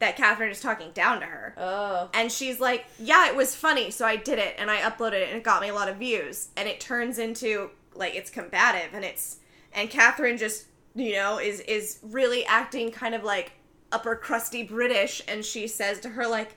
[0.01, 1.55] that Catherine is talking down to her.
[1.57, 2.09] Oh.
[2.15, 5.29] And she's like, Yeah, it was funny, so I did it and I uploaded it
[5.29, 6.49] and it got me a lot of views.
[6.57, 9.39] And it turns into like it's combative and it's
[9.73, 13.53] and Catherine just, you know, is is really acting kind of like
[13.93, 16.57] upper crusty British and she says to her like,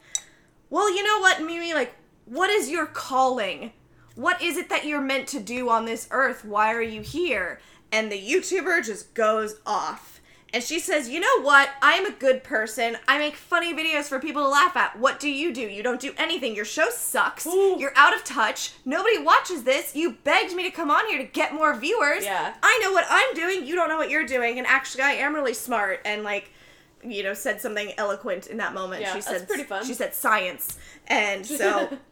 [0.69, 1.95] Well, you know what, Mimi, like,
[2.25, 3.73] what is your calling?
[4.15, 6.45] What is it that you're meant to do on this earth?
[6.45, 7.59] Why are you here?
[7.91, 10.20] And the YouTuber just goes off.
[10.53, 11.69] And she says, You know what?
[11.81, 12.97] I'm a good person.
[13.07, 14.99] I make funny videos for people to laugh at.
[14.99, 15.61] What do you do?
[15.61, 16.55] You don't do anything.
[16.55, 17.45] Your show sucks.
[17.47, 17.77] Ooh.
[17.79, 18.73] You're out of touch.
[18.83, 19.95] Nobody watches this.
[19.95, 22.25] You begged me to come on here to get more viewers.
[22.25, 22.53] Yeah.
[22.61, 23.65] I know what I'm doing.
[23.65, 24.57] You don't know what you're doing.
[24.57, 26.01] And actually, I am really smart.
[26.03, 26.51] And like,
[27.03, 29.01] you know, said something eloquent in that moment.
[29.01, 29.85] Yeah, she that's said pretty fun.
[29.85, 30.77] She said science.
[31.07, 31.97] And so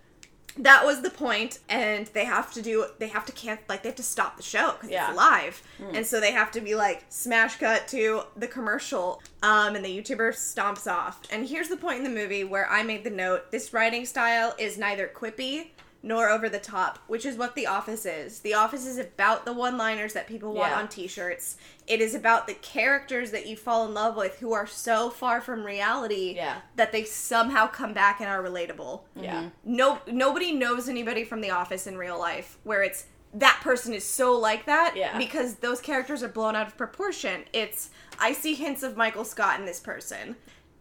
[0.57, 3.89] that was the point and they have to do they have to can't like they
[3.89, 5.09] have to stop the show because Yeah.
[5.09, 5.95] it's live Hmm.
[5.95, 9.89] and so they have to be like smash cut to the commercial um and the
[10.01, 13.51] youtuber stomps off and here's the point in the movie where i made the note
[13.51, 15.67] this writing style is neither quippy
[16.01, 19.51] nor over the top which is what the office is the office is about the
[19.53, 20.79] one liners that people want Yeah.
[20.79, 21.57] on t-shirts
[21.87, 25.41] it is about the characters that you fall in love with who are so far
[25.41, 26.61] from reality Yeah.
[26.77, 29.35] that they somehow come back and are relatable Yeah.
[29.35, 29.47] Mm-hmm.
[29.65, 34.03] no nobody knows anybody from the office in real life where it's that person is
[34.05, 35.17] so like that Yeah.
[35.17, 37.89] because those characters are blown out of proportion it's
[38.19, 40.35] i see hints of michael scott in this person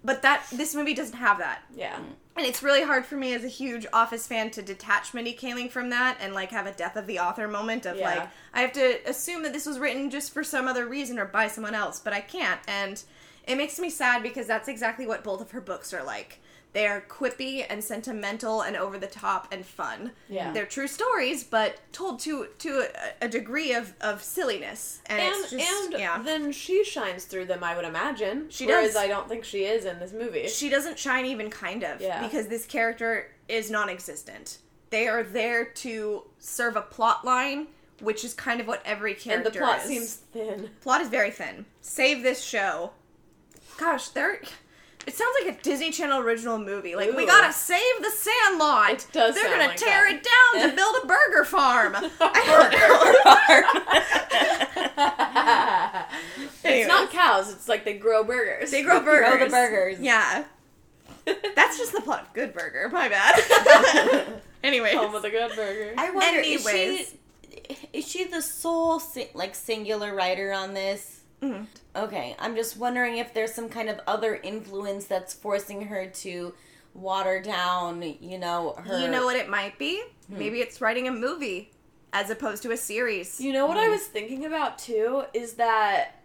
[0.05, 1.97] but that this movie doesn't have that Yeah.
[1.97, 2.05] Mm.
[2.39, 5.71] And it's really hard for me as a huge office fan to detach mindy kaling
[5.71, 8.09] from that and like have a death of the author moment of Yeah.
[8.09, 11.25] like i have to assume that this was written just for some other reason or
[11.27, 13.03] by someone else but i can't and
[13.47, 16.41] it makes me sad because that's exactly what both of her books are like
[16.75, 20.53] they are quippy and sentimental and over the top and fun Yeah.
[20.53, 22.87] they're true stories but told to to
[23.23, 27.47] a, a degree of, of silliness and, And just and yeah then she shines through
[27.47, 28.47] them, I would imagine.
[28.51, 28.97] She Whereas does.
[29.03, 30.47] I don't think she is in this movie.
[30.49, 32.23] she doesn't shine even kind of Yeah.
[32.23, 34.59] because this character is non-existent
[34.91, 37.67] they are there to serve a plot line
[38.01, 39.47] which is kind of what every character.
[39.49, 39.87] and the plot is.
[39.89, 40.71] seems thin.
[40.83, 42.91] plot is very thin save this show
[43.79, 44.41] gosh there
[45.09, 46.95] it sounds like a Disney Channel original movie.
[46.95, 48.91] Like we gotta save the Sandlot.
[48.91, 50.17] It does They're sound gonna like tear that.
[50.17, 50.27] it
[50.61, 51.95] down to build a burger farm.
[52.21, 53.65] I
[56.65, 58.71] it's not cows, it's like they grow burgers.
[58.71, 59.51] They grow Grow burgers.
[59.51, 60.01] the burgers.
[60.01, 60.45] Yeah.
[61.25, 62.89] That's just the plot of Good Burger.
[62.91, 64.41] My bad.
[64.63, 64.95] Anyways.
[64.95, 65.95] Home of the good burger.
[65.97, 67.07] I wonder is she
[67.93, 71.18] is she the sole si- like singular writer on this?
[71.43, 71.67] Mhm.
[71.95, 76.55] Okay, I'm just wondering if there's some kind of other influence that's forcing her to
[76.95, 79.01] water down, you know, her.
[79.01, 80.03] You know what it might be?
[80.29, 80.39] Hmm.
[80.39, 81.71] Maybe it's writing a movie
[82.13, 83.41] as opposed to a series.
[83.41, 83.93] You know what I hmm.
[83.93, 86.23] was thinking about too is that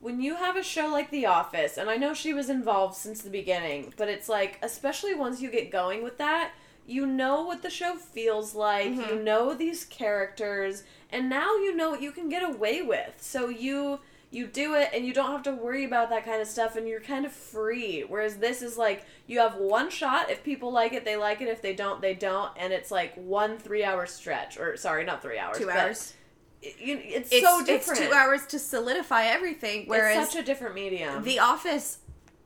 [0.00, 3.22] when you have a show like The Office, and I know she was involved since
[3.22, 6.52] the beginning, but it's like, especially once you get going with that,
[6.86, 9.24] you know what the show feels like, you mm-hmm.
[9.24, 13.14] know these characters, and now you know what you can get away with.
[13.18, 14.00] So you
[14.34, 16.88] you do it and you don't have to worry about that kind of stuff and
[16.88, 18.02] you're kind of free.
[18.06, 20.30] Whereas this is like you have one shot.
[20.30, 21.48] If people like it, they like it.
[21.48, 22.50] If they don't, they don't.
[22.56, 24.58] And it's like one three hour stretch.
[24.58, 25.58] Or sorry, not three hours.
[25.58, 26.14] Two hours.
[26.62, 28.00] it- it's, It's so different.
[28.00, 29.84] It's two hours to solidify everything.
[29.86, 31.22] Whereas it's such a different medium.
[31.22, 31.98] The Office,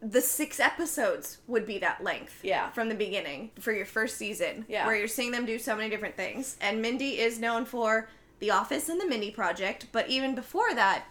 [0.03, 2.41] the six episodes would be that length.
[2.43, 2.71] Yeah.
[2.71, 4.65] From the beginning for your first season.
[4.69, 4.87] Yeah.
[4.87, 6.57] Where you're seeing them do so many different things.
[6.61, 8.09] And Mindy is known for
[8.41, 11.05] The Office and the Mindy Project, but even before that,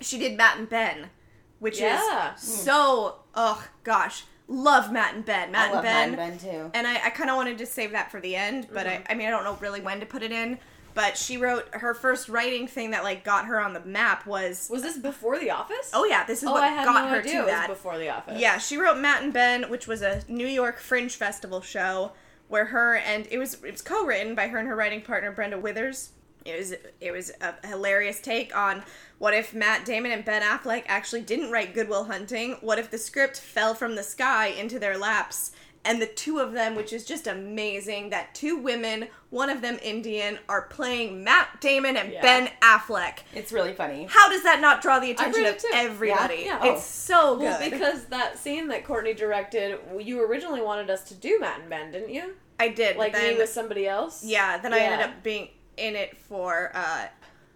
[0.00, 1.10] she did Matt and Ben,
[1.58, 2.34] which Yeah.
[2.34, 4.24] is so oh gosh.
[4.50, 5.52] Love Matt and Ben.
[5.52, 6.16] Matt I love and Ben.
[6.16, 6.70] Matt and Ben too.
[6.72, 9.02] And I, I kind of wanted to save that for the end, but I, mm-hmm.
[9.10, 10.58] I mean, I don't know really when to put it in.
[10.94, 14.68] But she wrote her first writing thing that like got her on the map was
[14.70, 15.90] was this before The Office?
[15.92, 17.68] oh yeah, this is oh, what got no her to it was that.
[17.68, 18.40] before The Office.
[18.40, 22.12] Yeah, she wrote Matt and Ben, which was a New York Fringe Festival show
[22.48, 25.58] where her and it was it was co-written by her and her writing partner Brenda
[25.58, 26.10] Withers.
[26.48, 28.82] It was it was a hilarious take on
[29.18, 32.56] what if Matt Damon and Ben Affleck actually didn't write Good Will Hunting?
[32.60, 35.52] What if the script fell from the sky into their laps
[35.84, 39.78] and the two of them, which is just amazing, that two women, one of them
[39.82, 42.20] Indian, are playing Matt Damon and Yeah.
[42.20, 43.20] Ben Affleck.
[43.34, 44.06] It's really funny.
[44.10, 46.42] How does that not draw the attention of everybody?
[46.44, 46.64] Yeah?
[46.64, 46.72] Yeah.
[46.72, 47.44] It's so good.
[47.44, 51.70] Well, because that scene that Courtney directed, you originally wanted us to do Matt and
[51.70, 52.34] Ben, didn't you?
[52.60, 52.96] I did.
[52.96, 54.24] Like then, me with somebody else.
[54.24, 55.48] Yeah, then I ended up being
[55.78, 57.06] in it for uh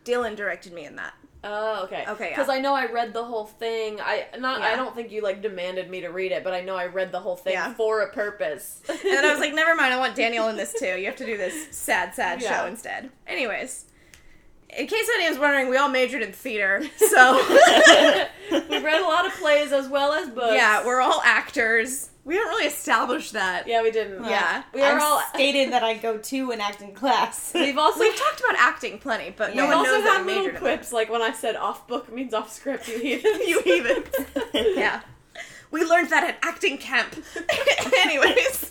[0.05, 1.15] Dylan directed me in that.
[1.44, 2.05] Oh, okay.
[2.09, 2.31] Okay, yeah.
[2.31, 4.01] Because I know I read the whole thing.
[4.01, 4.62] I not.
[4.62, 7.11] I don't think you like demanded me to read it, but I know I read
[7.11, 7.74] the whole thing Yeah.
[7.74, 8.81] for a purpose.
[8.89, 10.86] And then I was like, never mind, I want Daniel in this too.
[10.99, 12.61] You have to do this sad, sad Yeah.
[12.61, 13.11] show instead.
[13.27, 13.86] Anyways.
[14.74, 17.35] In case anyone's wondering, we all majored in theater, so
[18.51, 20.55] we read a lot of plays as well as books.
[20.55, 22.09] yeah, we're all actors.
[22.24, 23.66] We don't really establish that.
[23.66, 24.24] Yeah, we didn't.
[24.24, 24.62] Yeah.
[24.73, 25.20] we are I've all.
[25.35, 27.53] stated that I go to an acting class.
[27.55, 30.27] We've also We've talked about acting plenty, but no We've one also knows that had
[30.27, 33.39] little quips, like when I said off book means off script, you heathens.
[33.39, 33.49] that.
[33.49, 34.27] You heathens.
[34.77, 35.01] yeah.
[35.73, 37.16] We learned that at acting camp.
[37.97, 38.70] Anyways.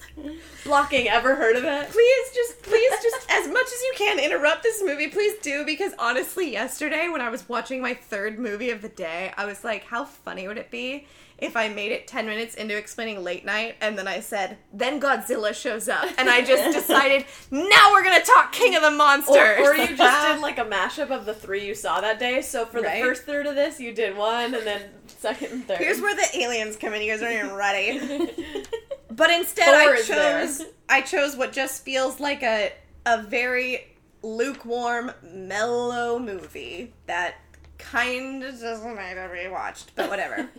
[0.64, 1.90] Blocking, ever heard of it?
[1.90, 5.94] please just please just as much as you can interrupt this movie please do because
[5.98, 9.84] honestly yesterday when i was watching my third movie of the day i was like
[9.86, 11.08] how funny would it be
[11.42, 15.00] if i made it 10 minutes into explaining late night and then i said then
[15.02, 19.36] godzilla shows up and i just decided now we're gonna talk king of the monsters
[19.36, 22.42] Or, or you just did like a mashup of the three you saw that day.
[22.42, 23.02] So for Right.
[23.02, 25.78] the first third of this, you did one, and then second and third.
[25.80, 28.00] here's where the aliens come in you guys aren't even ready
[29.12, 30.42] But instead, Thor I is there.
[30.48, 32.72] chose I chose what just feels like a
[33.06, 33.88] a very
[34.24, 37.36] lukewarm, mellow movie that
[37.78, 40.50] kind of doesn't need to be watched, but whatever.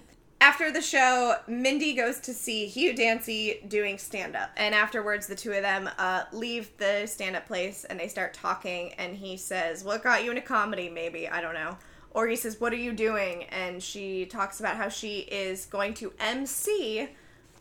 [0.42, 4.50] After the show, Mindy goes to see Hugh Dancy doing stand up.
[4.56, 8.34] And afterwards, the two of them uh, leave the stand up place and they start
[8.34, 8.92] talking.
[8.94, 10.88] And he says, What got you into comedy?
[10.88, 11.28] Maybe.
[11.28, 11.78] I don't know.
[12.10, 13.44] Or he says, What are you doing?
[13.50, 17.08] And she talks about how she is going to MC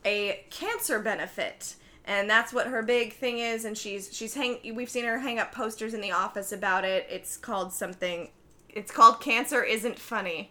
[0.03, 1.76] a cancer benefit
[2.06, 5.38] and that's what her big thing is and she's she's hang we've seen her hang
[5.38, 8.32] up posters in the office about it it's called something
[8.68, 10.49] it's called cancer isn't funny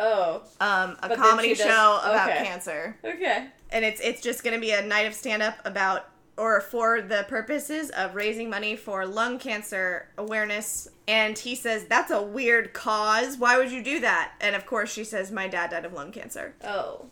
[0.00, 2.44] oh, um a But comedy show does- about okay.
[2.44, 3.46] cancer okay.
[3.70, 7.00] and it's it's just going to be a night of stand up about or for
[7.00, 12.72] the purposes of raising money for lung cancer awareness and he says that's a weird
[12.72, 15.92] cause why would you do that and of course she says my dad died of
[15.92, 17.06] lung cancer Oh,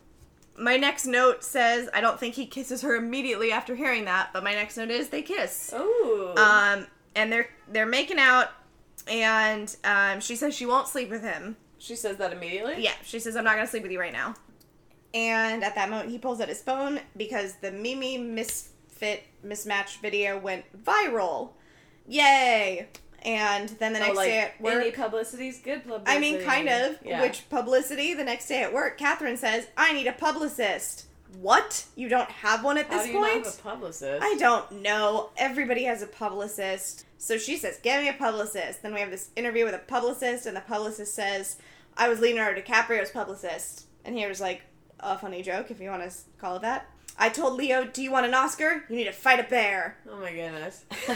[0.56, 4.42] my next note says I don't think he kisses her immediately after hearing that, but
[4.44, 5.72] my next note is they kiss.
[5.74, 6.34] oh.
[6.36, 6.86] Um,
[7.16, 8.48] and they're they're making out,
[9.08, 11.56] and um, she says she won't sleep with him.
[11.82, 12.76] She says that immediately.
[12.82, 14.34] Yeah, she says I'm not gonna sleep with you right now.
[15.14, 20.38] And at that moment, he pulls out his phone because the Mimi misfit mismatch video
[20.38, 21.50] went viral.
[22.08, 22.88] Yay!
[23.24, 26.10] And then the Oh, next like day at work, any publicity's good publicity.
[26.10, 26.98] I mean, kind of.
[27.04, 27.20] Yeah.
[27.20, 28.14] Which publicity?
[28.14, 31.06] The next day at work, Catherine says, "I need a publicist."
[31.40, 31.86] What?
[31.96, 33.36] You don't have one at How this do you point?
[33.36, 34.22] not have a publicist?
[34.22, 35.30] I don't know.
[35.36, 37.06] Everybody has a publicist.
[37.16, 40.44] So she says, "Get me a publicist." Then we have this interview with a publicist,
[40.46, 41.56] and the publicist says,
[41.96, 44.62] "I was Leonardo DiCaprio's publicist." And he was like,
[45.00, 46.86] "A funny joke, if you want to call it that."
[47.18, 48.84] I told Leo, "Do you want an Oscar?
[48.88, 50.84] You need to fight a bear." Oh my goodness.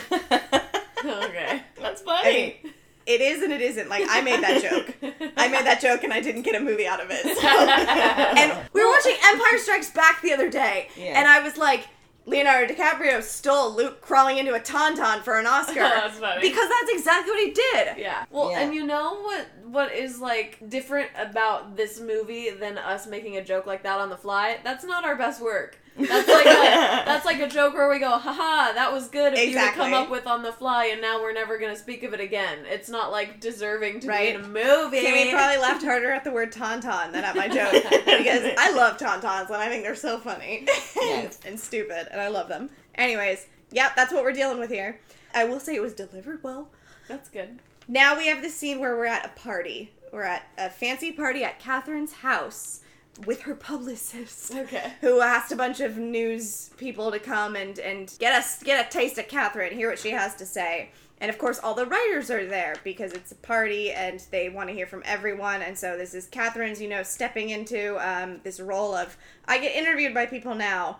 [1.04, 1.62] okay.
[1.80, 2.34] That's I funny.
[2.64, 2.72] mean,
[3.06, 3.88] it is and it isn't.
[3.88, 4.94] Like I made that joke.
[5.36, 7.22] I made that joke and I didn't get a movie out of it.
[7.38, 7.48] So.
[7.48, 11.18] and we were watching Empire Strikes Back the other day, Yeah.
[11.18, 11.86] and I was like,
[12.26, 15.74] Leonardo DiCaprio stole Luke crawling into a tauntaun for an Oscar.
[15.80, 16.40] That's funny.
[16.40, 17.98] Because that's exactly what he did.
[17.98, 18.24] Yeah.
[18.30, 18.60] Well, Yeah.
[18.60, 23.44] and you know what what is like different about this movie than us making a
[23.44, 24.58] joke like that on the fly?
[24.64, 25.78] That's not our best work.
[25.98, 26.50] That's like a,
[27.06, 29.94] that's like a joke where we go, haha, that was good if you had come
[29.94, 32.58] up with on the fly and now we're never gonna speak of it again.
[32.66, 34.34] It's not like deserving to Right.
[34.34, 34.98] be in a movie.
[35.02, 38.98] Kimmy probably laughed harder at the word tauntaun than at my joke because I love
[38.98, 40.66] tauntauns and I think they're so funny
[40.96, 41.40] Yes.
[41.46, 42.68] and stupid and I love them.
[42.94, 44.98] Anyways, yep, that's what we're dealing with here.
[45.34, 46.68] I will say it was delivered well.
[47.08, 47.58] That's good.
[47.88, 49.92] Now we have the scene where we're at a party.
[50.12, 52.80] We're at a fancy party at Catherine's house
[53.24, 54.54] with her publicist.
[54.54, 54.92] Okay.
[55.00, 58.90] Who asked a bunch of news people to come and, and get us get a
[58.90, 60.90] taste of Catherine, hear what she has to say.
[61.20, 64.68] And of course all the writers are there because it's a party and they want
[64.68, 68.60] to hear from everyone and so this is Catherine's, you know, stepping into um, this
[68.60, 69.16] role of
[69.46, 70.98] I get interviewed by people now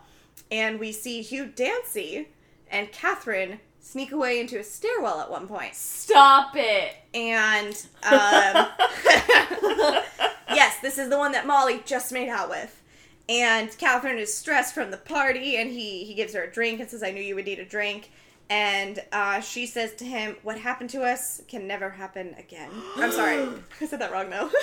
[0.51, 2.29] and we see Hugh Dancy
[2.71, 6.95] and Catherine sneak away into a stairwell at one point Stop it.
[7.15, 8.69] and um,
[10.55, 12.83] yes, this is the one that Molly just made out with.
[13.29, 16.89] And Catherine is stressed from the party, and he he gives her a drink and
[16.89, 18.11] says, "I knew you would need a drink."
[18.49, 23.11] And uh, she says to him, "What happened to us can never happen again." I'm
[23.11, 23.39] sorry,
[23.81, 24.31] I said that wrong.
[24.31, 24.51] though.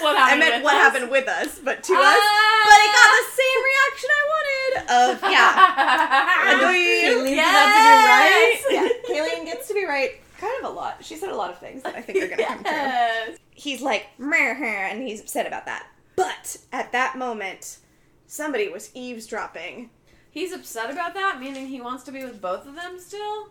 [0.00, 0.80] What I meant with what us?
[0.82, 1.98] happened with us, but to us.
[1.98, 2.64] Ah!
[2.68, 4.72] But it got the same reaction I wanted.
[4.94, 6.62] of yeah.
[6.62, 7.50] Kayleen yes!
[7.50, 8.96] about to be right.
[9.10, 11.04] yeah, Kayleen gets to be right kind of a lot.
[11.04, 13.34] She said a lot of things that I think are gonna come true.
[13.50, 15.88] He's like, "Meh, heh," and he's upset about that.
[16.14, 17.78] But at that moment,
[18.28, 19.90] somebody was eavesdropping.
[20.30, 23.48] He's upset about that, meaning he wants to be with both of them still?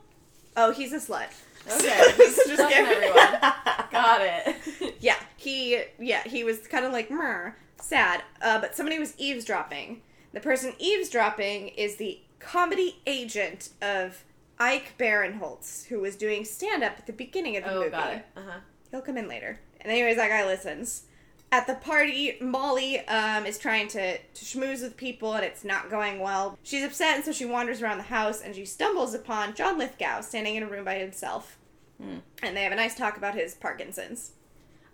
[0.56, 1.28] Oh, he's a slut.
[1.70, 2.14] Okay.
[2.32, 3.42] So Just everyone.
[3.92, 4.96] Got it.
[5.02, 7.52] yeah, he yeah he was kind of like Meh,
[7.82, 8.24] sad.
[8.42, 10.02] Uh, but somebody was eavesdropping.
[10.34, 14.24] The person eavesdropping is the comedy agent of
[14.60, 17.90] Ike Barinholtz, who was doing stand up at the beginning of the Oh, movie.
[17.92, 18.26] got it.
[18.36, 18.60] Uh-huh.
[18.92, 19.60] He'll come in later.
[19.82, 21.04] And anyways, that guy listens.
[21.52, 25.90] At the party, Molly um, is trying to, to schmooze with people and it's not
[25.90, 26.58] going well.
[26.64, 30.22] She's upset and so she wanders around the house and she stumbles upon John Lithgow
[30.22, 31.58] standing in a room by himself.
[32.02, 32.18] Hmm.
[32.44, 34.32] And they have a nice talk about his Parkinson's.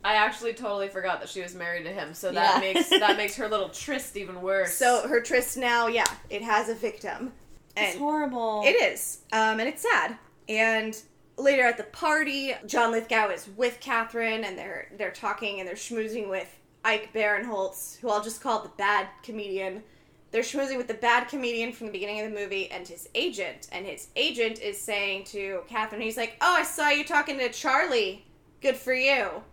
[0.04, 2.74] I actually totally forgot that she was married to him, so that Yeah.
[2.74, 4.74] makes that makes her little tryst even worse.
[4.74, 7.32] So her tryst now, yeah, it has a victim.
[7.76, 8.62] It's horrible.
[8.66, 10.18] It is, um, and it's sad.
[10.50, 10.96] And
[11.38, 15.76] later at the party, John Lithgow is with Catherine, and they're they're talking and they're
[15.76, 16.48] schmoozing with
[16.86, 19.84] Ike Barinholtz, who I'll just call the bad comedian.
[20.32, 23.68] They're schmoozing with the bad comedian from the beginning of the movie and his agent,
[23.72, 27.50] and his agent is saying to Catherine, he's like, "Oh, I saw you talking to
[27.50, 28.26] Charlie.
[28.62, 29.44] Good for you."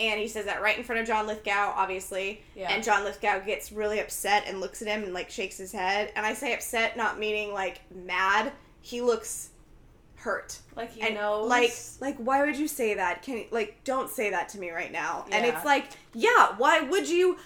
[0.00, 2.42] And he says that right in front of John Lithgow, obviously.
[2.56, 2.72] Yeah.
[2.72, 6.10] And John Lithgow gets really upset and looks at him and like shakes his head.
[6.16, 8.52] And I say upset, not meaning like mad.
[8.80, 9.50] He looks
[10.20, 10.58] hurt.
[10.76, 11.48] like he and knows.
[11.48, 13.22] like like why would you say that?
[13.22, 15.24] Can like don't say that to me right now.
[15.32, 17.38] And it's like, yeah, why would you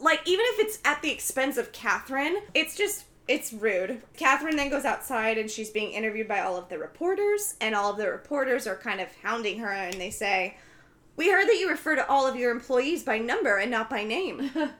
[0.00, 4.02] like even if it's at the expense of Catherine, it's just it's rude.
[4.16, 7.90] Catherine then goes outside and she's being interviewed by all of the reporters, and all
[7.90, 10.56] of the reporters are kind of hounding her and they say,
[11.16, 14.04] We heard that you refer to all of your employees by number and not by
[14.04, 14.50] name.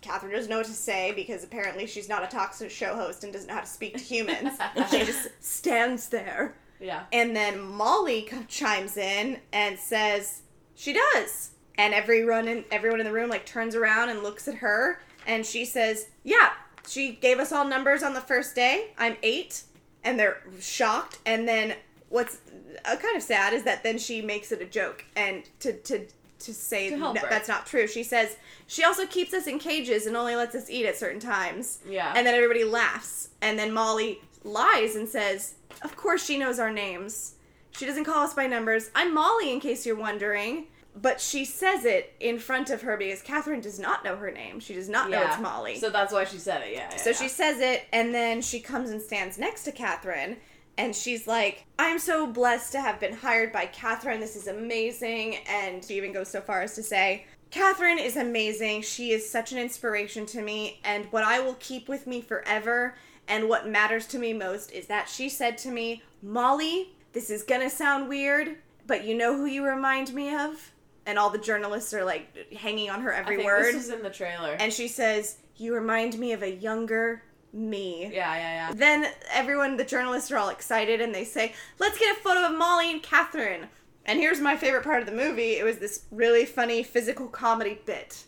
[0.00, 3.32] Catherine doesn't know what to say because apparently she's not a talk show host and
[3.32, 4.58] doesn't know how to speak to humans.
[4.90, 6.54] she just stands there.
[6.80, 7.04] Yeah.
[7.12, 10.42] And then Molly chimes in and says
[10.74, 11.50] she does.
[11.78, 15.46] And everyone in everyone in the room like turns around and looks at her and
[15.46, 16.50] she says, "Yeah,
[16.86, 18.92] she gave us all numbers on the first day.
[18.98, 19.62] I'm 8."
[20.04, 21.74] And they're shocked and then
[22.08, 22.38] what's
[22.84, 26.06] uh, kind of sad is that then she makes it a joke and to to
[26.40, 27.86] to say To no, that's not true.
[27.86, 28.36] She says
[28.66, 31.80] she also keeps us in cages and only lets us eat at certain times.
[31.88, 32.12] Yeah.
[32.16, 33.28] And then everybody laughs.
[33.42, 37.34] And then Molly lies and says, Of course she knows our names.
[37.72, 38.90] She doesn't call us by numbers.
[38.94, 40.66] I'm Molly, in case you're wondering.
[40.96, 44.58] But she says it in front of her because Catherine does not know her name.
[44.58, 45.32] She does not know yeah.
[45.32, 45.78] it's Molly.
[45.78, 46.72] So that's why she said it.
[46.72, 46.88] Yeah.
[46.90, 47.16] yeah, So yeah.
[47.16, 50.36] she says it, and then she comes and stands next to Catherine,
[50.76, 54.18] and she's like, I'm so blessed to have been hired by Catherine.
[54.18, 55.36] This is amazing.
[55.48, 58.82] And she even goes so far as to say, Catherine is amazing.
[58.82, 62.94] She is such an inspiration to me, and what I will keep with me forever,
[63.30, 67.44] and what matters to me most, is that she said to me, Molly, this is
[67.44, 70.72] gonna sound weird, but you know who you remind me of?
[71.06, 73.74] And all the journalists are like hanging on her every I think word.
[73.74, 74.56] This is in the trailer.
[74.58, 78.02] And she says, You remind me of a younger me.
[78.12, 78.72] yeah, yeah, yeah.
[78.74, 82.58] Then everyone, the journalists are all excited and they say, Let's get a photo of
[82.58, 83.68] Molly and Catherine.
[84.04, 87.78] And here's my favorite part of the movie it was this really funny physical comedy
[87.86, 88.24] bit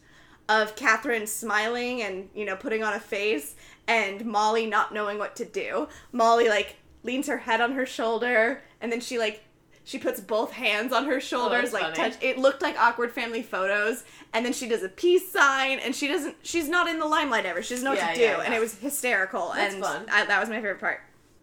[0.49, 3.55] of Catherine smiling and, you know, putting on a face
[3.87, 5.89] and Molly not knowing what to do.
[6.13, 9.43] Molly, like, leans her head on her shoulder and then she, like,
[9.85, 11.97] she puts both hands on her shoulders, Oh, like funny.
[11.97, 12.15] touch.
[12.23, 16.07] It looked like awkward family photos, and then she does a peace sign, and she
[16.07, 16.37] doesn't.
[16.43, 17.63] She's not in the limelight ever.
[17.65, 19.51] She doesn't know Yeah, what to do, yeah, and it was hysterical.
[19.57, 19.85] That's and.
[19.85, 21.01] I, that was my favorite part.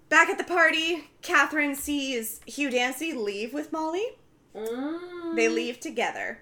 [0.07, 4.05] Back at the party, Catherine sees Hugh Dancy leave with Molly.
[4.55, 5.35] Mm.
[5.35, 6.39] They leave together,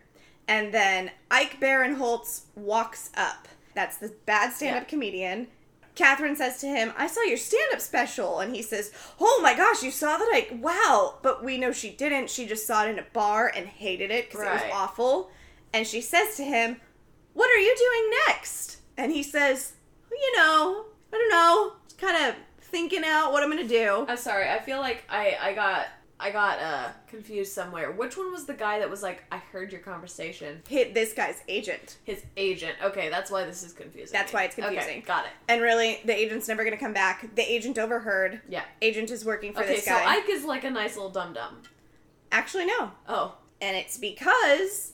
[0.48, 3.48] and then Ike Barinholtz walks up.
[3.74, 4.88] That's the bad stand-up Yeah.
[4.90, 5.48] comedian.
[5.98, 8.40] Catherine says to him, I saw your stand up special.
[8.40, 10.30] And he says, Oh my gosh, you saw that?
[10.32, 11.16] I, wow.
[11.24, 12.30] But we know she didn't.
[12.30, 15.32] She just saw it in a bar and hated it because it was awful.
[15.74, 16.80] And she says to him,
[17.34, 18.78] What are you doing next?
[18.96, 19.74] And he says,
[20.12, 21.74] You know, I don't know.
[21.98, 24.06] Kind of thinking out what I'm going to do.
[24.08, 24.50] I'm sorry.
[24.50, 25.88] I feel like I I got
[26.20, 27.92] I got uh confused somewhere.
[27.92, 30.64] Which one was the guy that was like, I heard your conversation?
[30.68, 31.98] Hit this guy's agent.
[32.06, 32.76] His agent.
[32.84, 34.14] Okay, that's why this is confusing.
[34.14, 34.38] That's me.
[34.38, 34.90] why it's confusing.
[34.90, 35.32] Okay, got it.
[35.48, 37.36] And really, the agent's never going to come back.
[37.36, 38.42] The agent overheard.
[38.50, 38.64] Yeah.
[38.82, 39.94] Agent is working for Okay, this so.
[39.94, 41.62] Ike is like a nice little dum dum.
[42.32, 42.92] Actually, no.
[43.08, 43.36] Oh.
[43.62, 44.94] And it's because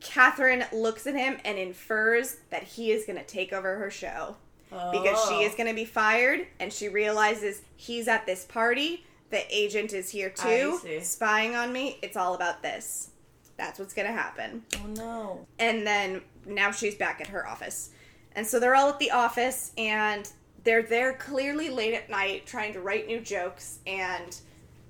[0.00, 4.36] Catherine looks at him and infers that he is going to take over her show.
[4.70, 5.40] Because she Oh.
[5.46, 9.04] is going to be fired and she realizes he's at this party.
[9.30, 11.98] The agent is here too, spying on me.
[12.02, 13.10] It's all about this.
[13.56, 14.62] That's what's going to happen.
[14.76, 15.46] Oh no.
[15.58, 17.90] And then now she's back at her office.
[18.32, 20.30] And so they're all at the office and
[20.64, 24.38] they're there clearly late at night trying to write new jokes, and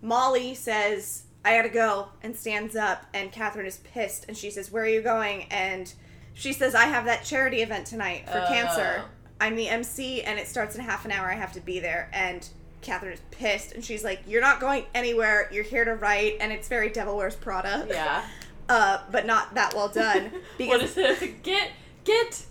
[0.02, 4.70] Molly says, I gotta go, and stands up, and Catherine is pissed, and she says,
[4.72, 5.44] Where are you going?
[5.50, 5.92] And
[6.34, 8.46] she says, I have that charity event tonight for Oh.
[8.48, 9.04] cancer.
[9.40, 11.30] I'm the MC, and it starts in half an hour.
[11.30, 12.10] I have to be there.
[12.12, 12.48] And
[12.80, 15.48] Catherine is pissed, and she's like, You're not going anywhere.
[15.52, 17.86] You're here to write, and it's very Devil Wears Prada.
[17.88, 18.24] Yeah.
[18.70, 20.24] Uh, but not that well done.
[20.30, 21.42] what Because is it?
[21.42, 21.70] Get
[22.04, 22.44] get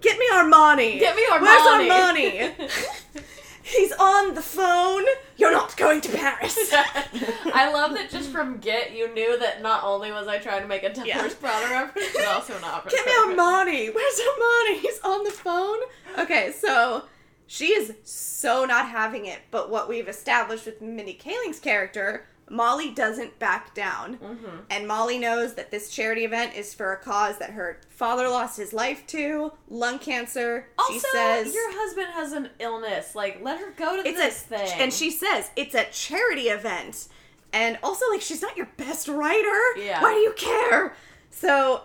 [0.00, 0.96] get me Armani.
[1.00, 1.40] get me Armani.
[1.40, 3.24] Where's Armani?
[3.64, 5.02] He's on the phone.
[5.36, 6.56] You're not going to Paris.
[6.72, 10.68] I love that just from Get, you knew that not only was I trying to
[10.68, 11.18] make a Devil Yeah.
[11.18, 12.92] Wears Prada reference, but also an opera.
[12.92, 13.12] Get me.
[13.12, 13.92] Armani.
[13.92, 14.78] Where's Armani?
[14.80, 15.78] He's on the phone.
[16.16, 17.06] Okay, so
[17.50, 19.40] she is so not having it.
[19.50, 24.18] But what we've established with Mindy Kaling's character, Molly doesn't back down.
[24.18, 24.56] Mm-hmm.
[24.70, 28.56] And Molly knows that this charity event is for a cause that her father lost
[28.56, 30.68] his life to, lung cancer.
[30.78, 33.16] Also, she says your husband has an illness.
[33.16, 34.80] Like, let her go to this a thing.
[34.80, 37.08] and she says it's a charity event.
[37.52, 39.76] And also like she's not your best writer.
[39.76, 40.00] Yeah.
[40.00, 40.94] Why do you care?
[41.30, 41.82] So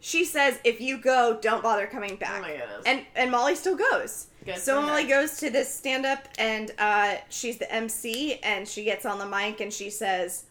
[0.00, 2.40] she says if you go, don't bother coming back.
[2.40, 2.82] Oh my goodness.
[2.84, 4.26] And and Molly still goes.
[4.48, 8.66] Good so for Molly goes to this stand up and uh, she's the MC and
[8.66, 10.44] she gets on the mic and she says,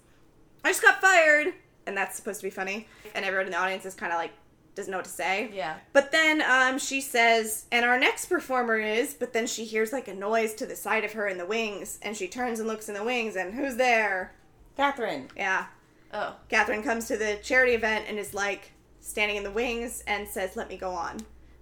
[0.63, 1.53] I just got fired.
[1.87, 2.87] And that's supposed to be funny.
[3.15, 4.31] And everyone in the audience is kind of like,
[4.75, 5.49] doesn't know what to say.
[5.51, 5.77] yeah.
[5.93, 10.07] But then um, she says, and our next performer is, but then she hears like
[10.07, 12.87] a noise to the side of her in the wings, and she turns and looks
[12.87, 14.35] in the wings, and who's there?
[14.75, 15.29] Catherine.
[15.35, 15.65] Yeah.
[16.13, 16.35] Oh.
[16.49, 20.55] Catherine comes to the charity event and is like standing in the wings and says,
[20.55, 21.17] let me go on.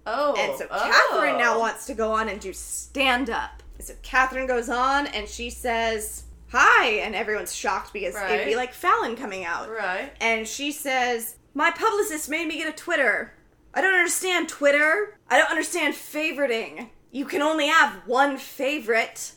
[0.06, 0.34] Oh.
[0.38, 1.10] And so oh.
[1.10, 1.60] Catherine now oh.
[1.60, 3.62] wants to go on and do stand up.
[3.80, 8.72] So Catherine goes on and she says, hi, and everyone's shocked because it'd be like
[8.72, 9.70] Fallon coming out.
[9.70, 10.12] Right.
[10.20, 13.32] and she says, My publicist made me get a Twitter.
[13.74, 15.18] I don't understand Twitter.
[15.28, 16.88] I don't understand favoriting.
[17.10, 19.32] You can only have one favorite.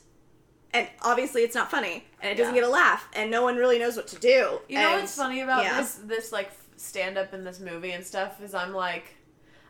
[0.71, 2.05] And obviously it's not funny.
[2.21, 2.61] And it doesn't Yeah.
[2.61, 3.09] get a laugh.
[3.13, 4.59] And no one really knows what to do.
[4.69, 5.81] You know what's funny about yeah.
[5.81, 9.15] this this like stand up in this movie and stuff is I'm like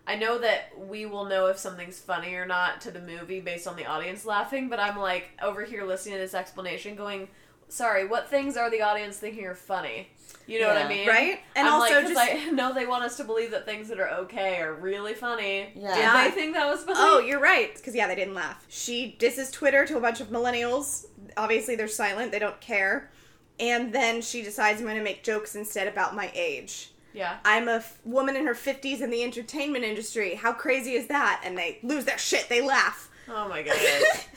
[0.10, 3.68] I know that we will know if something's funny or not to the movie based
[3.68, 7.28] on the audience laughing, but I'm like over here listening to this explanation going,
[7.68, 10.10] sorry, what things are the audience thinking are funny?
[10.48, 11.08] You know what I mean?
[11.08, 11.42] Right?
[11.56, 14.00] And I'm also like, just- I know they want us to believe that things that
[14.00, 15.72] are okay are really funny.
[15.76, 15.94] Yeah.
[15.94, 16.24] Did Yeah.
[16.24, 16.98] they think that was funny?
[17.00, 17.76] Oh, you're right.
[17.76, 18.66] Because, yeah, they didn't laugh.
[18.68, 21.06] She disses Twitter to a bunch of millennials.
[21.38, 23.12] Obviously, they're silent, they don't care.
[23.60, 26.94] And then she decides I'm going to make jokes instead about my age.
[27.14, 27.38] Yeah.
[27.44, 30.36] I'm a f- woman in her 50s in the entertainment industry.
[30.36, 31.42] How crazy is that?
[31.44, 32.50] And they lose their shit.
[32.50, 33.10] They laugh.
[33.28, 34.28] Oh my goodness.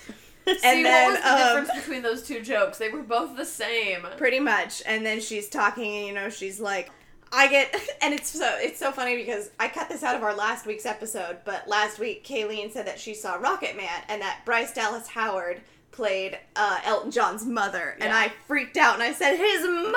[0.47, 2.78] and See, then, what was the um, difference between those two jokes?
[2.78, 4.07] They were both the same.
[4.16, 4.82] pretty much.
[4.86, 6.90] And then she's talking, and you know, she's like,
[7.32, 10.35] I get, and it's so it's so funny because I cut this out of our
[10.35, 14.73] last week's episode, but last week Kayleen said that she saw Rocketman and that Bryce
[14.74, 15.61] Dallas Howard
[15.93, 19.93] played uh, Elton John's mother, and I freaked out and I said, his mother,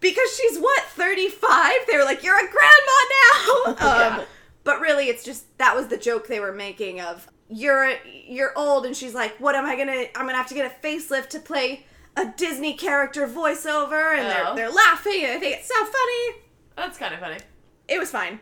[0.00, 1.74] because she's what thirty five.
[1.90, 3.76] They were like, you're a grandma now.
[3.78, 4.16] Yeah.
[4.18, 4.24] um,
[4.64, 7.94] but really, it's just that was the joke they were making of you're
[8.26, 10.06] you're old, and she's like, what am I gonna?
[10.16, 11.86] I'm gonna have to get a facelift to play
[12.16, 14.54] a Disney character voiceover, and Oh.
[14.54, 16.42] they're they're laughing, and I think it's so funny.
[16.76, 17.38] That's kind of funny.
[17.88, 18.40] It was fine.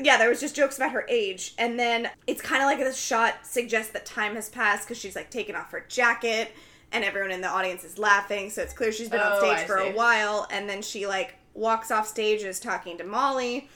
[0.00, 2.96] Yeah, there was just jokes about her age, and then it's kind of like this
[2.98, 6.52] shot suggests that time has passed because she's like taking off her jacket,
[6.92, 9.58] and everyone in the audience is laughing, so it's clear she's been on Oh, stage
[9.58, 9.88] I for see.
[9.88, 13.68] a while, and then she like walks off stage is talking to Molly.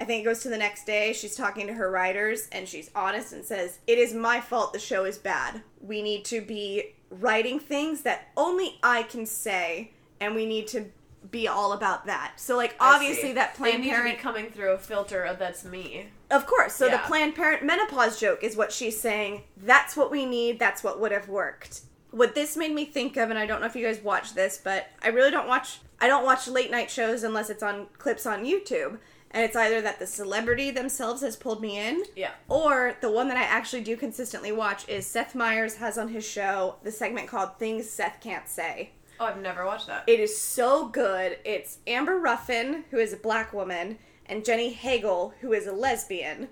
[0.00, 1.12] I think it goes to the next day.
[1.12, 4.72] She's talking to her writers, and she's honest and says, "It is my fault.
[4.72, 5.62] The show is bad.
[5.80, 10.90] We need to be writing things that only I can say, and we need to."
[11.30, 12.32] Be all about that.
[12.40, 15.38] So, like, obviously, that they Planned need Parent to be coming through a filter of
[15.38, 16.08] that's me.
[16.32, 16.74] of course.
[16.74, 16.96] So Yeah.
[16.96, 19.44] the Planned Parent menopause joke is what she's saying.
[19.56, 20.58] That's what we need.
[20.58, 21.82] That's what would have worked.
[22.12, 24.60] What this made me think of, and I don't know if you guys watch this,
[24.62, 25.80] but I really don't watch.
[26.00, 28.98] I don't watch late night shows unless it's on clips on YouTube,
[29.30, 32.32] and it's either that the celebrity themselves has pulled me in, Yeah.
[32.48, 36.24] or the one that I actually do consistently watch is Seth Meyers has on his
[36.28, 40.04] show the segment called "Things Seth Can't Say." Oh, I've never watched that.
[40.06, 41.38] It is so good.
[41.44, 46.48] It's Amber Ruffin, who is a black woman, and Jenny Hagel, who is a lesbian.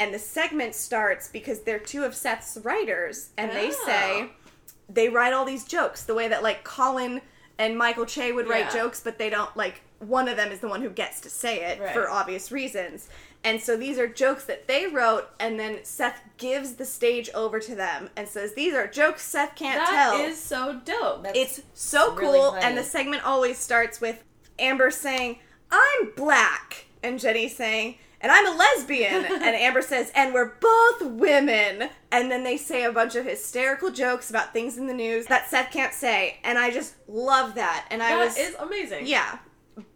[0.00, 3.84] And the segment starts because they're two of Seth's writers, and they Oh.
[3.86, 4.30] say
[4.88, 7.20] they write all these jokes the way that like Colin
[7.58, 8.82] and Michael Che would write Yeah.
[8.82, 11.64] jokes, but they don't like one of them is the one who gets to say
[11.64, 11.92] it Right.
[11.94, 13.08] for obvious reasons.
[13.42, 17.60] And so these are jokes that they wrote, and then Seth gives the stage over
[17.60, 20.20] to them and says, These are jokes Seth can't That tell.
[20.20, 21.22] is so dope.
[21.22, 22.64] That's- It's so really cool, funny.
[22.64, 24.22] and the segment always starts with
[24.58, 25.38] Amber saying,
[25.70, 29.24] "I'm black," and Jenny saying, and I'm a lesbian.
[29.26, 31.90] and Amber says, and we're both women.
[32.10, 35.48] And then they say a bunch of hysterical jokes about things in the news that
[35.48, 36.38] Seth can't say.
[36.42, 37.86] And I just love that.
[37.90, 38.36] And I That was.
[38.38, 39.06] is amazing.
[39.06, 39.38] yeah.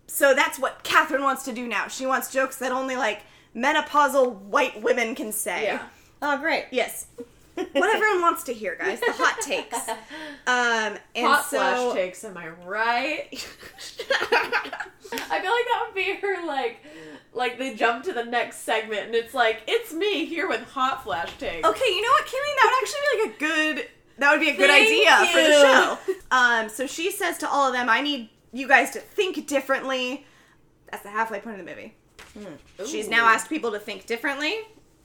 [0.06, 1.88] So that's what Catherine wants to do now.
[1.88, 3.22] She wants jokes that only like
[3.56, 5.64] menopausal white women can say.
[5.64, 5.82] Yeah.
[6.22, 6.66] Oh, great.
[6.70, 7.06] Yes.
[7.72, 9.00] What everyone wants to hear, guys.
[9.00, 9.88] The hot takes.
[9.88, 13.28] Um, and Hot so, flash takes, am I right?
[15.30, 16.78] I feel like that would be her like
[17.34, 21.04] like they jump to the next segment and it's like, it's me here with hot
[21.04, 21.66] flash takes.
[21.66, 22.54] Okay, you know what, Kimmy?
[22.56, 23.38] That would actually be like a
[23.78, 23.88] good.
[24.18, 26.14] That would be a good Thank idea for the show.
[26.30, 30.26] Um, so she says to all of them, "I need you guys to think differently."
[30.90, 31.94] That's the halfway point of the movie.
[32.86, 34.60] She's now asked people to think differently.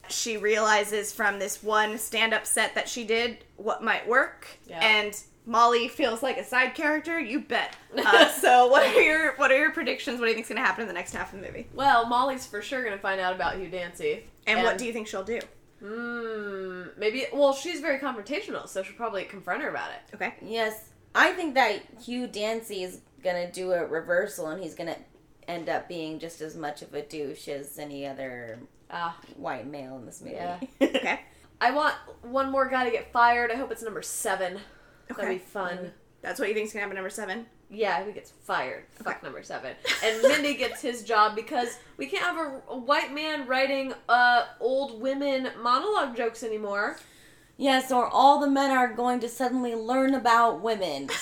[0.10, 4.80] She realizes from this one stand-up set that she did what might work, Yeah.
[4.82, 7.20] and Molly feels like a side character.
[7.20, 7.76] You bet.
[7.96, 10.20] Uh, so, what are your what are your predictions?
[10.20, 11.68] What do you think's going to happen in the next half of the movie?
[11.74, 14.26] Well, Molly's for sure gonna find out about Hugh Dancy.
[14.48, 15.40] And, what do you think she'll do?
[15.80, 16.84] Hmm.
[16.98, 17.26] Maybe.
[17.34, 20.16] Well, she's very confrontational, so she'll probably confront her about it.
[20.16, 20.34] Okay.
[20.42, 24.98] Yes, I think that Hugh Dancy is gonna do a reversal, and he's gonna
[25.48, 28.60] end up being just as much of a douche as any other
[28.94, 29.18] Ah.
[29.38, 30.36] white male in this movie.
[30.36, 30.60] Yeah.
[30.82, 31.20] okay.
[31.60, 33.52] I want one more guy to get fired.
[33.52, 34.60] I hope it's number seven.
[35.12, 35.22] Okay.
[35.22, 35.92] That'd be fun.
[36.22, 37.46] That's what you think's going to happen number seven.
[37.70, 38.86] Yeah, he gets fired.
[38.92, 39.76] Fuck number seven.
[40.04, 44.46] And Mindy gets his job because we can't have a, a white man writing uh
[44.60, 46.98] old women monologue jokes anymore.
[47.58, 51.08] Yes, or all the men are going to suddenly learn about women,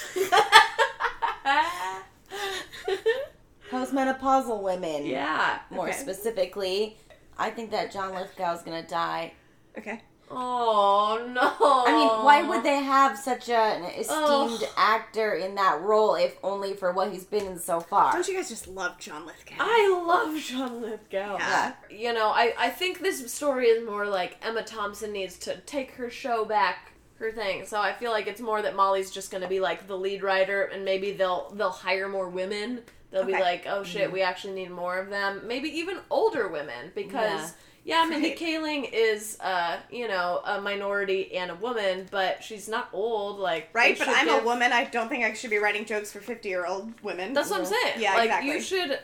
[3.70, 5.06] postmenopausal women.
[5.06, 5.60] yeah.
[5.70, 5.98] More Okay.
[5.98, 6.98] specifically,
[7.38, 9.34] I think that John Lithgow is gonna die.
[9.78, 10.02] Okay.
[10.34, 11.42] Oh no.
[11.42, 14.70] I mean, why would they have such a, an esteemed Ugh.
[14.78, 18.14] actor in that role if only for what he's been in so far?
[18.14, 19.56] Don't you guys just love John Lithgow?
[19.60, 21.38] I love John Lithgow.
[21.38, 21.74] Yeah.
[21.90, 25.92] You know, I, I think this story is more like Emma Thompson needs to take
[25.92, 27.66] her show back, her thing.
[27.66, 30.64] So I feel like it's more that Molly's just gonna be like the lead writer,
[30.64, 32.84] and maybe they'll they'll hire more women.
[33.12, 35.42] They'll be like, oh shit, we actually need more of them.
[35.46, 37.54] Maybe even older women because.
[37.84, 38.38] Yeah, Mindy Right.
[38.38, 43.40] Kaling is, uh, you know, a minority and a woman, but she's not old.
[43.40, 44.72] Like, Right, but I'm give- a woman.
[44.72, 47.34] I don't think I should be writing jokes for 50 year old women.
[47.34, 47.96] That's what I'm saying.
[47.98, 48.52] Yeah, like exactly.
[48.52, 49.00] you should.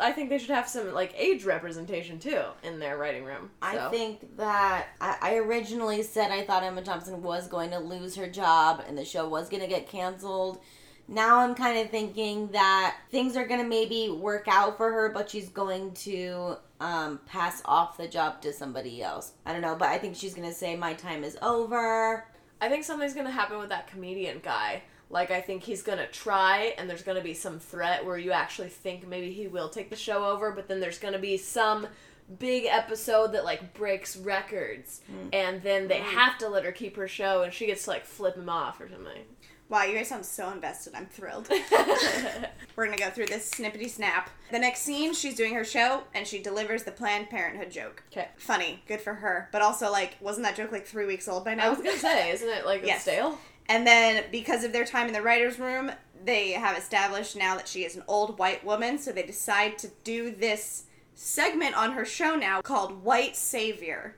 [0.00, 3.50] I think they should have some like age representation too in their writing room.
[3.62, 8.16] I think that I, I originally said I thought Emma Thompson was going to lose
[8.16, 10.58] her job and the show was going to get canceled.
[11.08, 15.08] Now I'm kind of thinking that things are going to maybe work out for her,
[15.08, 19.32] but she's going to um, pass off the job to somebody else.
[19.46, 22.26] I don't know, but I think she's going to say, My time is over.
[22.60, 24.82] I think something's gonna happen with that comedian guy.
[25.10, 28.68] Like I think he's gonna try, and there's gonna be some threat where you actually
[28.68, 31.86] think maybe he will take the show over, but then there's gonna be some
[32.38, 35.00] big episode that like breaks records,
[35.32, 38.04] and then they have to let her keep her show, and she gets to like
[38.04, 39.22] flip him off or something.
[39.68, 40.94] Wow, you guys sound so invested.
[40.94, 41.48] I'm thrilled.
[42.76, 44.30] We're gonna go through this snippety snap.
[44.50, 48.02] The next scene, she's doing her show and she delivers the Planned Parenthood joke.
[48.10, 48.28] Okay.
[48.38, 49.48] Funny, good for her.
[49.52, 51.66] But also, like, wasn't that joke like three weeks old by now?
[51.66, 53.02] I was gonna say, isn't it like Yes.
[53.02, 53.38] stale?
[53.68, 55.90] And then, because of their time in the writer's room,
[56.24, 59.90] they have established now that she is an old white woman, so they decide to
[60.04, 60.84] do this
[61.14, 64.16] segment on her show now called White Savior,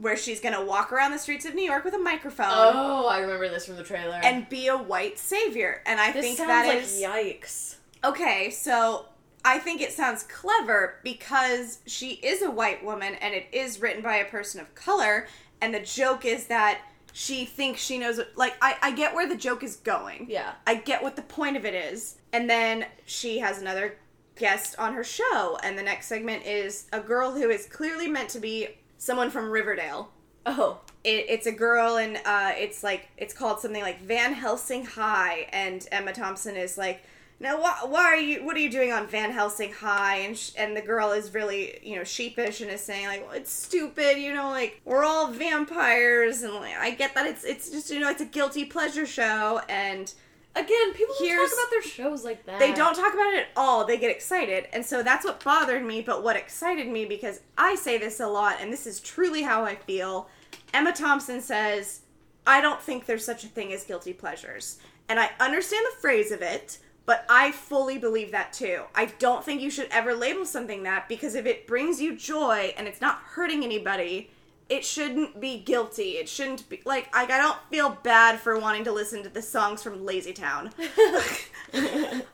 [0.00, 3.18] where she's gonna walk around the streets of New York with a microphone Oh, I
[3.20, 4.20] remember this from the trailer.
[4.22, 5.82] and be a white savior.
[5.86, 7.00] And I this think that like is.
[7.02, 7.76] yikes.
[8.02, 9.06] Okay, so
[9.44, 14.02] I think it sounds clever because she is a white woman and it is written
[14.02, 15.26] by a person of color,
[15.60, 16.80] and the joke is that
[17.12, 20.26] she thinks she knows what, like I, I get where the joke is going.
[20.30, 20.52] Yeah.
[20.66, 22.16] I get what the point of it is.
[22.32, 23.96] And then she has another
[24.36, 28.30] guest on her show, and the next segment is a girl who is clearly meant
[28.30, 28.68] to be
[29.00, 30.10] someone from Riverdale.
[30.46, 30.78] Oh.
[31.02, 35.48] It, it's a girl, and uh, it's like it's called something like Van Helsing High,
[35.50, 37.02] and Emma Thompson is like,
[37.40, 38.44] "Now, why, why are you?
[38.44, 41.78] What are you doing on Van Helsing High?" And sh- and the girl is really,
[41.82, 45.28] you know, sheepish and is saying like, well, "It's stupid, you know, like we're all
[45.28, 49.06] vampires, and like I get that it's it's just you know it's a guilty pleasure
[49.06, 50.12] show, and."
[50.56, 52.58] Again, people don't Here's- talk about their shows like that.
[52.58, 53.84] They don't talk about it at all.
[53.84, 54.66] They get excited.
[54.72, 58.26] And so that's what bothered me, but what excited me because I say this a
[58.26, 60.28] lot and this is truly how I feel.
[60.74, 62.00] Emma Thompson says,
[62.46, 64.78] "I don't think there's such a thing as guilty pleasures."
[65.08, 68.84] And I understand the phrase of it, but I fully believe that too.
[68.94, 72.74] I don't think you should ever label something that because if it brings you joy
[72.76, 74.30] and it's not hurting anybody,
[74.70, 76.12] it shouldn't be guilty.
[76.12, 79.42] It shouldn't be like like I don't feel bad for wanting to listen to the
[79.42, 80.72] songs from LazyTown.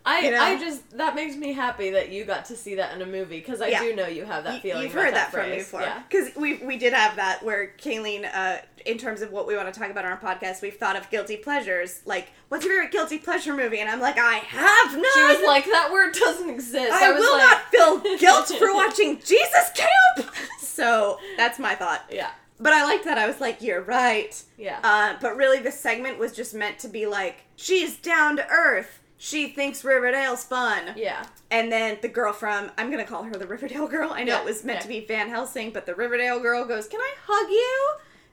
[0.04, 0.40] I You know?
[0.40, 3.38] I just that makes me happy that you got to see that in a movie
[3.40, 3.82] because I Yeah.
[3.82, 4.84] do know you have that feeling.
[4.84, 5.80] You've heard that, from me before.
[5.80, 6.02] Yeah.
[6.08, 9.72] Because we we did have that where Kayleen, uh, in terms of what we want
[9.72, 12.02] to talk about on our podcast, we've thought of guilty pleasures.
[12.04, 13.80] Like, what's your favorite guilty pleasure movie?
[13.80, 15.04] And I'm like, I have none.
[15.14, 17.62] She was like, "That word doesn't exist." I, was will like, not
[18.02, 20.30] feel guilt for watching Jesus Camp.
[20.76, 22.04] So that's my thought.
[22.10, 22.30] Yeah,
[22.60, 23.18] But I liked that.
[23.18, 24.40] I was like, you're right.
[24.58, 24.78] yeah.
[24.84, 29.00] Uh, but really, the segment was just meant to be like, she's down to earth.
[29.18, 30.92] She thinks Riverdale's fun.
[30.96, 31.24] yeah.
[31.50, 34.10] And then the girl from, I'm going to call her the Riverdale girl.
[34.12, 34.82] I know Yeah, it was meant yeah.
[34.82, 37.90] to be Van Helsing, but the Riverdale girl goes, Can I hug you?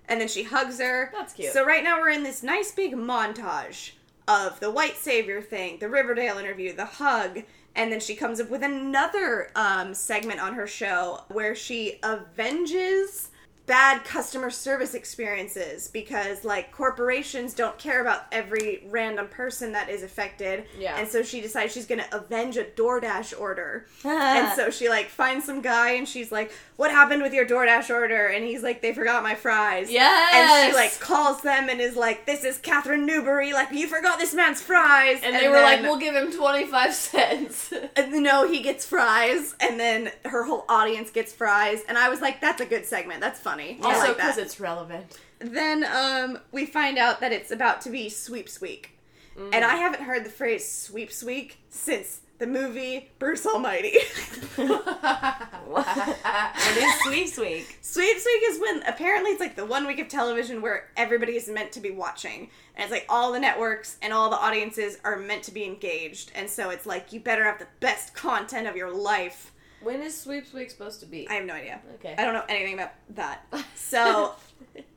[0.09, 1.09] And then she hugs her.
[1.13, 1.53] That's cute.
[1.53, 3.91] So right now we're in this nice big montage
[4.27, 7.43] of the white savior thing, the Riverdale interview, the hug,
[7.75, 13.29] and then she comes up with another um, segment on her show where she avenges
[13.65, 20.03] bad customer service experiences because like corporations don't care about every random person that is
[20.03, 20.97] affected Yeah.
[20.99, 25.45] and so she decides she's gonna avenge a DoorDash order and so she like finds
[25.45, 28.93] some guy and she's like, "What happened with your DoorDash order?" And he's like, "They
[28.93, 30.33] forgot my fries." Yes.
[30.33, 33.53] And she like calls them and is like, "This is Catherine Newbury.
[33.53, 36.93] Like you forgot this man's fries." and they were like, "We'll give him twenty five
[36.93, 42.09] cents." and no, he gets fries, and then her whole audience gets fries, and I
[42.09, 43.21] was like, "That's a good segment.
[43.21, 44.43] That's funny." Also, like because that.
[44.43, 45.19] it's relevant.
[45.39, 48.97] Then um, we find out that it's about to be Sweeps Week,
[49.35, 53.93] and I haven't heard the phrase Sweeps Week since the movie Bruce Almighty.
[54.57, 57.77] it is Sweeps Week.
[57.81, 61.47] Sweeps Week is when apparently it's like the one week of television where everybody is
[61.49, 62.49] meant to be watching.
[62.75, 66.31] And it's like all the networks and all the audiences are meant to be engaged.
[66.35, 69.51] And so it's like you better have the best content of your life.
[69.81, 71.29] when is Sweeps Week supposed to be?
[71.29, 71.79] I have no idea.
[71.95, 72.15] okay.
[72.17, 73.45] I don't know anything about that.
[73.75, 74.33] So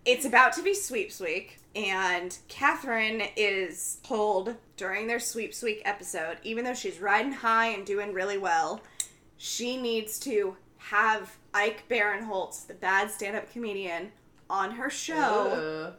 [0.05, 6.39] it's about to be Sweeps Week, and Catherine is told during their Sweeps Week episode,
[6.43, 8.81] even though she's riding high and doing really well,
[9.37, 14.13] she needs to have Ike Barinholtz, the bad stand up comedian,
[14.49, 15.87] on her show.
[15.89, 15.95] Ugh.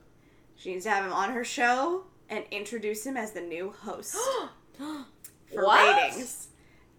[0.55, 4.15] She needs to have him on her show and introduce him as the new host
[4.77, 5.05] for
[5.65, 5.95] What?
[6.07, 6.47] ratings.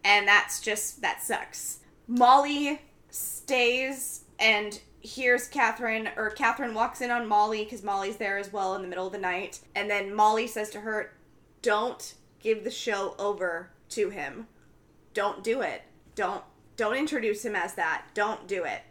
[0.04, 1.80] And that's just that sucks.
[2.06, 2.80] Molly
[3.10, 8.74] stays and hears Catherine, or Catherine walks in on Molly because Molly's there as well
[8.74, 9.60] in the middle of the night.
[9.74, 11.12] And then Molly says to her,
[11.62, 14.46] Don't give the show over to him.
[15.14, 15.82] Don't do it.
[16.14, 16.42] Don't
[16.76, 18.04] don't introduce him as that.
[18.14, 18.82] Don't do it.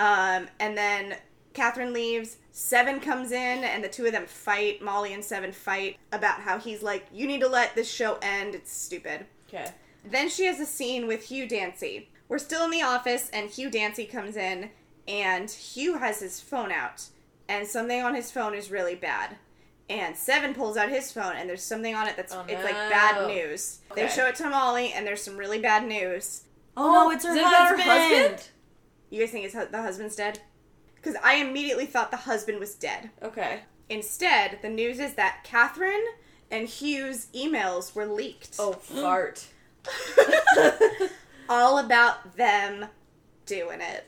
[0.00, 1.14] Um, and then
[1.52, 2.38] Catherine leaves.
[2.50, 4.82] Seven comes in, and the two of them fight.
[4.82, 8.54] Molly and Seven fight about how he's like, "You need to let this show end.
[8.54, 9.70] It's stupid." Okay.
[10.04, 12.10] Then she has a scene with Hugh Dancy.
[12.28, 14.70] We're still in the office, and Hugh Dancy comes in,
[15.08, 17.04] and Hugh has his phone out,
[17.48, 19.36] and something on his phone is really bad.
[19.88, 22.72] And Seven pulls out his phone, and there's something on it that's Oh, it's like
[22.72, 23.80] bad news.
[23.94, 26.44] They show it to Molly, and there's some really bad news.
[26.76, 27.82] Oh, no, it's her Is it about husband.
[27.82, 28.48] her husband?
[29.10, 30.40] You guys think his, hu- the husband's dead?
[30.96, 33.10] Because I immediately thought the husband was dead.
[33.22, 33.60] Okay.
[33.90, 36.04] Instead, the news is that Catherine
[36.50, 38.56] and Hugh's emails were leaked.
[38.58, 39.46] Oh, fart.
[41.48, 42.86] All about them
[43.44, 44.06] doing it.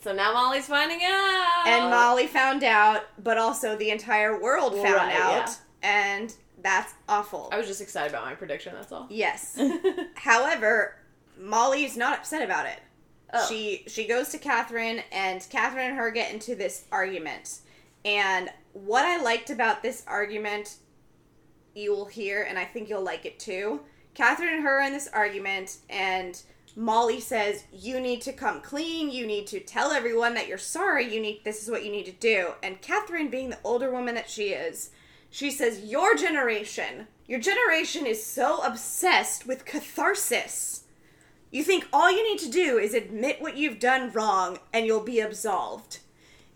[0.00, 1.66] So now Molly's finding out.
[1.66, 5.48] And Molly found out, but also the entire world found Right, out.
[5.48, 5.54] yeah.
[5.82, 7.48] And that's awful.
[7.52, 8.74] I was just excited about my prediction.
[8.74, 9.06] That's all.
[9.08, 9.60] Yes.
[10.14, 10.96] However,
[11.38, 12.80] Molly is not upset about it.
[13.32, 13.46] Oh.
[13.48, 17.60] She she goes to Catherine and Catherine and her get into this argument.
[18.04, 20.76] And what I liked about this argument
[21.74, 23.80] you will hear and I think you'll like it too.
[24.14, 26.40] Catherine and her are in this argument and
[26.74, 31.12] Molly says, You need to come clean, you need to tell everyone that you're sorry,
[31.12, 32.52] you need this is what you need to do.
[32.62, 34.90] And Catherine, being the older woman that she is,
[35.30, 40.84] she says, Your generation, your generation is so obsessed with catharsis.
[41.50, 45.00] You think all you need to do is admit what you've done wrong and you'll
[45.00, 45.98] be absolved.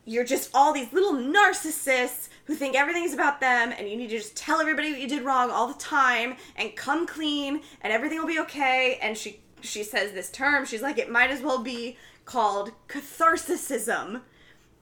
[0.07, 4.17] You're just all these little narcissists who think everything's about them and you need to
[4.17, 8.19] just tell everybody what you did wrong all the time and come clean and everything
[8.19, 8.99] will be okay.
[9.03, 14.23] And she she says this term, she's like, it might as well be called catharsism.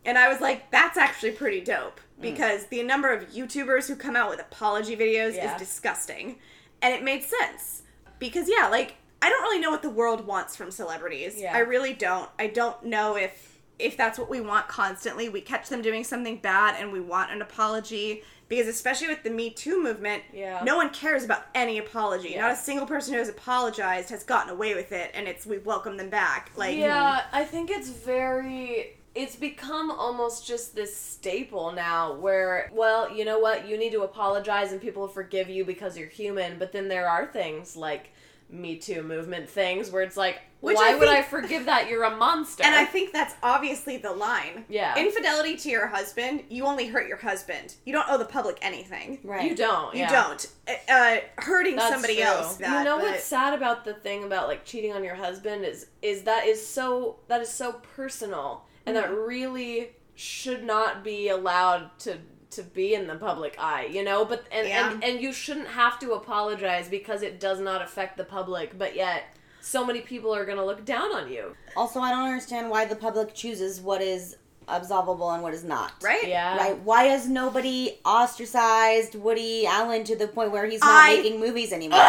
[0.05, 2.23] And I was like, that's actually pretty dope mm.
[2.23, 5.55] because the number of YouTubers who come out with apology videos Yeah.
[5.55, 6.37] is disgusting.
[6.83, 7.83] And it made sense
[8.19, 11.41] because, yeah, like, I don't really know what the world wants from celebrities.
[11.41, 11.55] Yeah.
[11.55, 12.29] I really don't.
[12.39, 15.29] I don't know if if that's what we want constantly.
[15.29, 19.31] We catch them doing something bad and we want an apology because especially with the
[19.31, 20.63] Me Too movement, Yeah.
[20.65, 22.31] no one cares about any apology.
[22.31, 22.43] Yeah.
[22.43, 25.59] Not a single person who has apologized has gotten away with it and it's we
[25.59, 26.51] welcome them back.
[26.57, 33.11] Like yeah, I think it's very it's become almost just this staple now where well
[33.15, 36.73] you know what you need to apologize and people forgive you because you're human but
[36.73, 38.11] then there are things like
[38.51, 42.05] me too movement things where it's like Which why I would i forgive that you're
[42.05, 44.65] a monster And I think that's obviously the line.
[44.69, 47.75] yeah Infidelity to your husband, you only hurt your husband.
[47.85, 49.19] You don't owe the public anything.
[49.23, 49.49] Right.
[49.49, 50.23] you don't You yeah.
[50.23, 50.47] don't.
[50.89, 52.25] Uh, hurting That's somebody true.
[52.25, 52.57] else.
[52.57, 55.65] That, you know but- what's sad about the thing about like cheating on your husband
[55.65, 59.15] is is that is so that is so personal and that Mm-hmm.
[59.29, 62.19] really should not be allowed to
[62.51, 64.25] to be in the public eye, you know?
[64.25, 64.93] But and Yeah.
[64.93, 68.95] and, and you shouldn't have to apologize because it does not affect the public, but
[68.95, 69.25] yet
[69.65, 71.57] so many people are going to look down on you.
[71.77, 74.37] Also, I don't understand why the public chooses what is
[74.69, 75.93] absolvable and what is not.
[76.03, 76.27] right?
[76.27, 76.57] Yeah.
[76.57, 76.79] Right?
[76.81, 81.73] Why has nobody ostracized Woody Allen to the point where he's not I- making movies
[81.73, 82.01] anymore?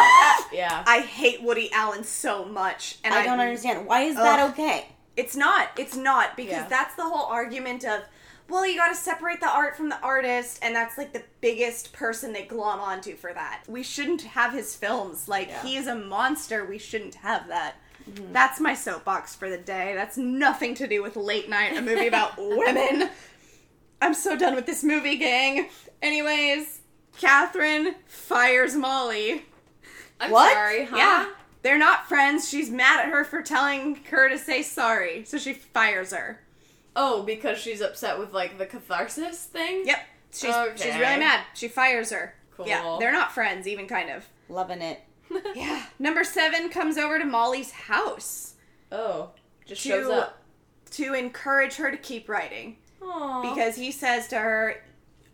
[0.52, 0.84] Yeah.
[0.86, 3.86] I hate Woody Allen so much, and I don't understand.
[3.86, 4.86] Why is that okay?
[5.16, 5.68] It's not.
[5.78, 6.68] It's not because Yeah.
[6.68, 8.02] that's the whole argument of,
[8.48, 11.92] well, you got to separate the art from the artist, and that's like the biggest
[11.92, 13.62] person they glom onto for that.
[13.66, 15.28] We shouldn't have his films.
[15.28, 15.62] Like Yeah.
[15.62, 16.64] he is a monster.
[16.64, 17.76] We shouldn't have that.
[18.32, 19.92] That's my soapbox for the day.
[19.96, 23.10] That's nothing to do with Late Night, a movie about women.
[24.00, 25.68] I'm so done with this movie, gang.
[26.00, 26.80] Anyways,
[27.18, 29.44] Catherine fires Molly.
[30.20, 30.52] I'm What?
[30.52, 30.96] sorry, huh?
[30.96, 31.26] Yeah.
[31.66, 32.48] They're not friends.
[32.48, 36.40] She's mad at her for telling her to say sorry, so she fires her.
[36.94, 39.82] Oh, because she's upset with like the catharsis thing?
[39.84, 39.98] Yep.
[40.30, 41.40] She's she's really mad.
[41.54, 42.36] She fires her.
[42.56, 42.68] Cool.
[42.68, 44.24] Yeah, they're not friends, even kind of.
[44.48, 45.00] Loving it.
[45.56, 45.86] Yeah.
[45.98, 48.54] Number seven comes over to Molly's house
[48.92, 49.30] Oh,
[49.66, 50.40] just To- shows up.
[50.92, 53.42] to encourage her to keep writing Aww.
[53.42, 54.84] because he says to her,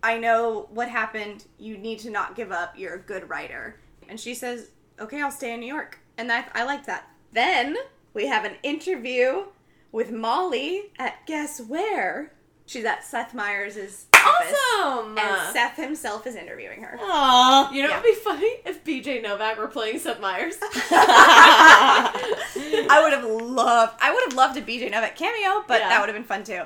[0.02, 1.44] "I know what happened.
[1.58, 2.78] You need to not give up.
[2.78, 3.76] You're a good writer."
[4.08, 7.08] And she says, "Okay, I'll stay in New York." And that I like that.
[7.32, 7.76] Then
[8.14, 9.46] we have an interview
[9.90, 12.32] with Molly at guess where?
[12.64, 14.54] She's at Seth Meyers' office.
[14.80, 15.18] awesome.
[15.18, 16.96] And Seth himself is interviewing her.
[16.96, 17.72] Aww.
[17.72, 17.96] you know Yeah.
[17.96, 20.54] what'd be funny if BJ Novak were playing Seth Meyers.
[20.62, 20.70] I
[23.02, 25.88] would have loved I would have loved a BJ Novak cameo, but Yeah.
[25.88, 26.62] that would have been fun too.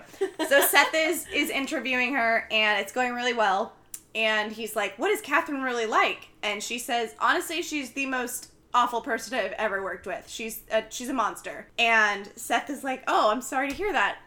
[0.48, 3.72] So Seth is is interviewing her and it's going really well.
[4.14, 6.28] And he's like, What is Catherine really like?
[6.42, 10.28] And she says, honestly, she's the most awful person I've ever worked with.
[10.28, 11.66] She's a, she's a monster.
[11.78, 14.18] And Seth is like, Oh, I'm sorry to hear that.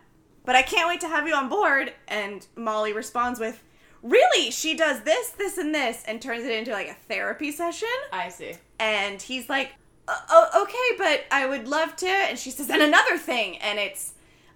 [0.46, 1.94] But I can't wait to have you on board.
[2.08, 3.64] And Molly responds with,
[4.02, 4.50] Really?
[4.52, 8.30] She does this, this, and this, and turns it into like a therapy session I
[8.30, 8.54] see.
[8.80, 9.74] and he's like,
[10.08, 13.78] "Uh, "Oh, okay, but I would love to." And she says, "And another thing," and
[13.78, 14.14] it's,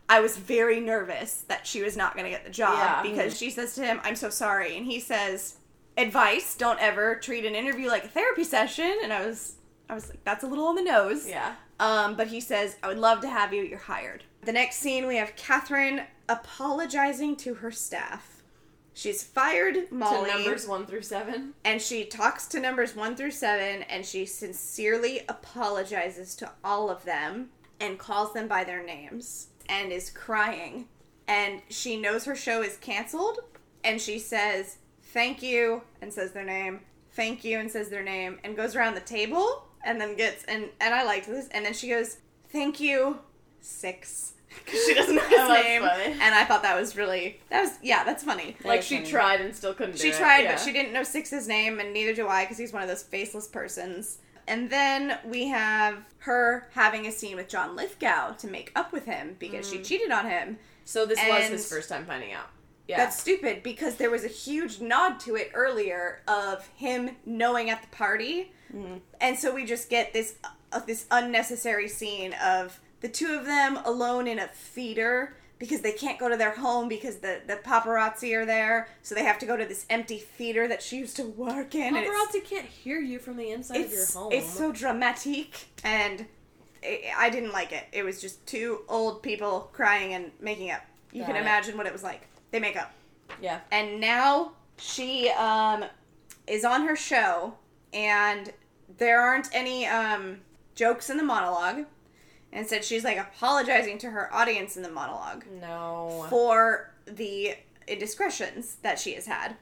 [0.07, 3.02] I was very nervous that she was not going to get the job Yeah.
[3.11, 5.57] because she says to him, "I'm so sorry," and he says,
[5.98, 9.56] "Advice: Don't ever treat an interview like a therapy session." And I was,
[9.94, 11.56] I was like, "That's a little on the nose." Yeah.
[11.80, 13.61] Um, but he says, "I would love to have you.
[13.64, 18.44] You're hired." The next scene, we have Catherine apologizing to her staff.
[18.95, 21.53] She's fired Molly To numbers one through seven.
[21.65, 27.03] and she talks to numbers one through seven and she sincerely apologizes to all of
[27.03, 27.49] them
[27.80, 30.88] and calls them by their names and is crying
[31.28, 33.40] and she knows her show is canceled
[33.84, 36.82] and she says thank you and says their name
[37.14, 40.65] thank you and says their name and goes around the table and then gets and
[40.81, 42.18] and i liked this and then she goes
[42.49, 43.18] thank you
[43.61, 44.34] six
[44.65, 46.03] because she doesn't know his Oh, that's name funny.
[46.22, 49.10] and i thought that was really that was yeah that's funny Like she funny.
[49.10, 50.18] tried and still couldn't she do it.
[50.18, 50.51] tried, Yeah.
[50.53, 53.01] but she didn't know Six's name, and neither do I, because he's one of those
[53.03, 54.19] faceless persons.
[54.47, 59.05] And then we have her having a scene with John Lithgow to make up with
[59.05, 59.85] him because she mm.
[59.85, 60.57] cheated on him.
[60.85, 62.49] So this was his first time finding out.
[62.88, 62.97] Yeah.
[62.97, 67.81] That's stupid because there was a huge nod to it earlier of him knowing at
[67.81, 68.51] the party,
[69.21, 70.35] and so we just get this
[70.71, 75.91] uh, this unnecessary scene of the two of them alone in a theater because they
[75.93, 79.45] can't go to their home because the, the paparazzi are there, so they have to
[79.45, 81.93] go to this empty theater that she used to work in.
[81.93, 84.31] paparazzi can't hear you from the inside of your home.
[84.33, 86.25] it's so dramatic and
[86.83, 87.85] i I didn't like it.
[87.93, 90.81] It was just two old people crying and making up.
[91.13, 91.41] You Got can it.
[91.41, 92.27] imagine what it was like.
[92.51, 92.91] They make up.
[93.41, 93.59] yeah.
[93.71, 95.85] And now she um
[96.47, 97.53] is on her show
[97.93, 98.51] and
[98.98, 100.41] there aren't any um
[100.76, 101.86] jokes in the monologue.
[102.52, 106.26] Instead she's like apologizing to her audience in the monologue No.
[106.30, 107.56] for the
[107.88, 109.56] indiscretions that she has had.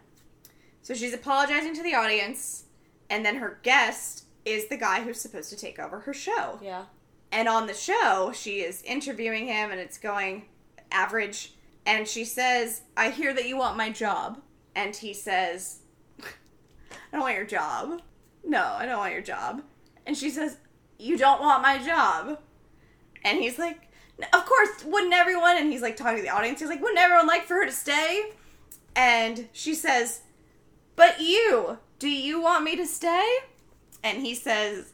[0.81, 2.65] So she's apologizing to the audience,
[3.09, 6.59] and then her guest is the guy who's supposed to take over her show.
[6.61, 6.85] Yeah.
[7.31, 10.45] And on the show, she is interviewing him, and it's going
[10.91, 11.53] average.
[11.85, 14.41] And she says, I hear that you want my job.
[14.75, 15.79] And he says,
[16.19, 16.23] I
[17.11, 18.01] don't want your job.
[18.43, 19.61] No, I don't want your job.
[20.05, 20.57] And she says,
[20.97, 22.39] You don't want my job.
[23.23, 23.91] And he's like,
[24.33, 25.57] of course, wouldn't everyone?
[25.57, 26.59] And he's like talking to the audience.
[26.59, 28.31] He's like, wouldn't everyone like for her to stay?
[28.95, 30.21] And she says,
[30.95, 33.37] but you, do you want me to stay?
[34.03, 34.93] And he says,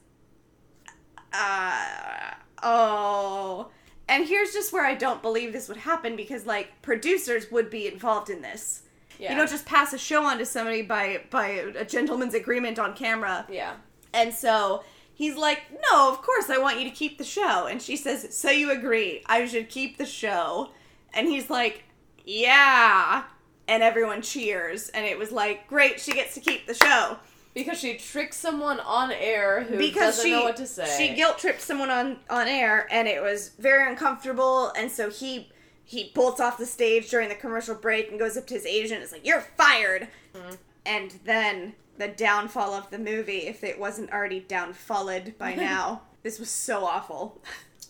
[1.34, 2.34] uh,
[2.64, 3.70] oh.
[4.08, 7.88] And here's just where I don't believe this would happen because, like, producers would be
[7.88, 8.84] involved in this.
[9.20, 9.32] Yeah.
[9.32, 12.94] You don't just pass a show on to somebody by by a gentleman's agreement on
[12.94, 13.46] camera.
[13.50, 13.74] Yeah.
[14.14, 14.84] And so
[15.14, 15.62] he's like,
[15.92, 18.72] "No, of course I want you to keep the show." And she says, "So you
[18.72, 19.24] agree?
[19.26, 20.72] I should keep the show?"
[21.14, 21.84] And he's like,
[22.26, 23.24] "Yeah."
[23.68, 27.18] And everyone cheers, and it was like, "Great, she gets to keep the show."
[27.54, 30.86] Because she tricked someone on air who because doesn't she know what to say.
[30.96, 35.50] she guilt tripped someone on on air and it was very uncomfortable and so he
[35.88, 38.96] he bolts off the stage during the commercial break and goes up to his agent
[38.96, 40.54] and is like you're fired Mm-hmm.
[40.86, 46.38] and then the downfall of the movie if it wasn't already downfalled by now this
[46.40, 47.42] was so awful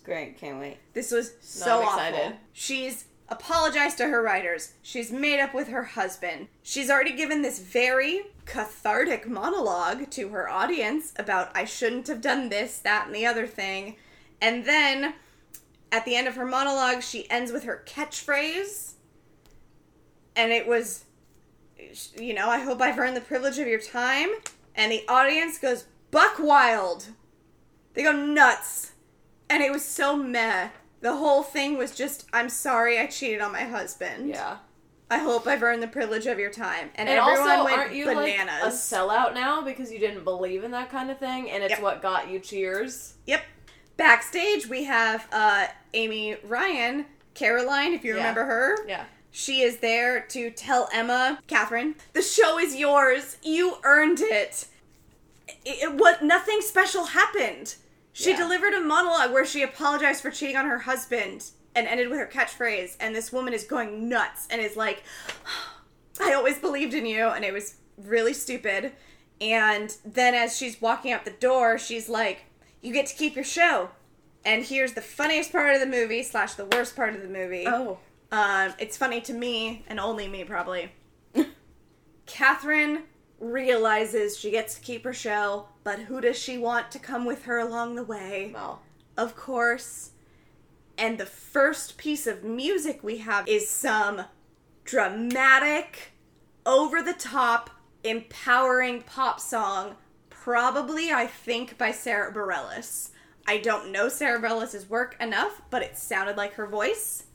[0.06, 0.78] Great, can't wait.
[0.94, 2.34] this was so I'm awful.
[2.54, 4.72] She's apologized to her writers.
[4.82, 6.48] She's made up with her husband.
[6.64, 12.48] She's already given this very cathartic monologue to her audience about I shouldn't have done
[12.48, 13.98] this, that, and the other thing.
[14.42, 15.14] And then
[15.92, 18.94] at the end of her monologue, she ends with her catchphrase.
[20.36, 21.06] And it was,
[22.20, 24.30] you know, I hope I've earned the privilege of your time.
[24.76, 27.08] And the audience goes buck wild.
[27.94, 28.92] They go nuts.
[29.50, 30.70] And it was so meh.
[31.02, 34.30] The whole thing was just, I'm sorry I cheated on my husband.
[34.30, 34.58] yeah.
[35.10, 36.90] I hope I've earned the privilege of your time.
[36.96, 38.62] And, And everyone also, went aren't you bananas.
[38.62, 41.72] like a sellout now because you didn't believe in that kind of thing, and it's
[41.76, 41.82] Yep.
[41.82, 43.14] what got you cheers?
[43.26, 43.42] Yep.
[43.98, 48.18] Backstage, we have uh, Amy Ryan, Caroline, if you Yeah.
[48.20, 48.88] remember her.
[48.88, 49.06] Yeah.
[49.32, 53.38] She is there to tell Emma, Catherine, the show is yours.
[53.44, 54.66] You earned it.
[55.48, 57.76] It, it what nothing special happened.
[58.14, 58.38] She Yeah.
[58.38, 61.46] delivered a monologue where she apologized for cheating on her husband
[61.76, 65.04] and ended with her catchphrase and this woman is going nuts and is like
[66.20, 68.94] I always believed in you and it was really stupid.
[69.40, 72.46] And then as she's walking out the door, she's like,
[72.82, 73.90] You get to keep your show.
[74.46, 77.66] And here's the funniest part of the movie slash the worst part of the movie.
[77.68, 78.00] Oh.
[78.32, 80.92] Um, it's funny to me, and only me probably.
[82.26, 83.04] Catherine
[83.40, 87.44] realizes she gets to keep her show, but who does she want to come with
[87.44, 88.52] her along the way?
[88.54, 88.82] Well.
[89.18, 90.12] Of course.
[90.98, 94.24] And the first piece of music we have is some
[94.84, 96.12] dramatic,
[96.66, 97.70] over the top,
[98.04, 99.96] empowering pop song,
[100.48, 103.10] probably, I think, by Sara Bareilles.
[103.46, 107.26] I don't know Sara Bareilles' work enough, but it sounded like her voice.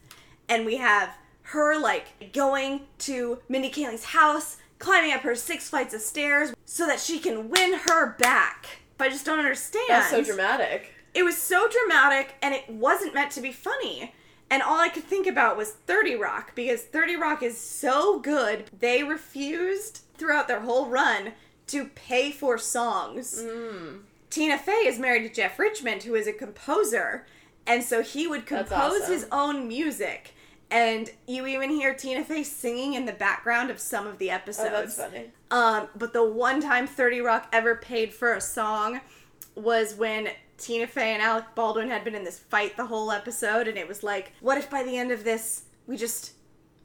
[0.48, 1.10] And we have
[1.42, 6.86] her, like, going to Mindy Kaling's house, climbing up her six flights of stairs so
[6.86, 8.78] that she can win her back.
[8.96, 10.94] But I just don't understand That's so dramatic.
[11.12, 14.14] it was so dramatic and it wasn't meant to be funny.
[14.48, 18.70] And all I could think about was 30 Rock because 30 Rock is so good.
[18.80, 21.32] They refused throughout their whole run
[21.72, 23.42] to pay for songs.
[23.42, 24.00] Mm.
[24.30, 27.26] Tina Fey is married to Jeff Richmond, who is a composer.
[27.66, 29.12] And so he would compose awesome.
[29.12, 30.34] his own music.
[30.70, 34.34] And you even hear Tina Fey singing in the background of some of the Oh,
[34.34, 34.96] episodes.
[34.96, 35.30] that's funny.
[35.50, 39.00] Um, but the one time 30 Rock ever paid for a song
[39.54, 43.68] was when Tina Fey and Alec Baldwin had been in this fight the whole episode,
[43.68, 46.32] and it was like, what if by the end of this we just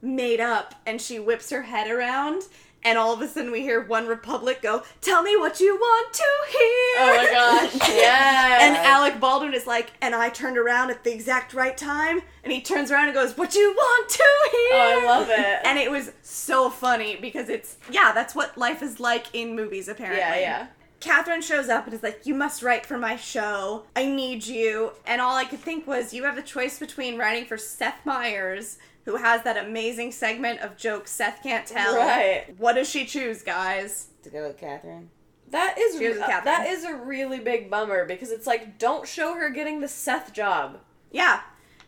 [0.01, 0.75] made up?
[0.85, 2.43] And she whips her head around,
[2.83, 6.23] and all of a sudden we hear OneRepublic go, Tell me what you want to
[6.49, 6.97] hear!
[6.99, 7.89] Oh my gosh.
[7.97, 8.59] Yeah.
[8.61, 12.53] And Alec Baldwin is like, and I turned around at the exact right time, and
[12.53, 14.69] he turns around and goes, What you want to hear?
[14.73, 15.59] Oh, I love it.
[15.65, 19.87] And it was so funny because it's, yeah, that's what life is like in movies,
[19.87, 20.19] apparently.
[20.19, 20.67] Yeah, yeah.
[20.99, 23.83] Catherine shows up and is like, You must write for my show.
[23.95, 24.91] I need you.
[25.05, 28.77] And all I could think was, You have a choice between writing for Seth Meyers,
[29.07, 31.95] who has that amazing segment of jokes Seth can't tell.
[31.95, 32.43] Right.
[32.57, 34.07] What does she choose, guys?
[34.23, 35.09] To go with Catherine.
[35.49, 36.45] That is She was a uh, Catherine.
[36.45, 40.33] that is a really big bummer because it's like don't show her getting the Seth
[40.33, 40.79] job.
[41.09, 41.39] Yeah.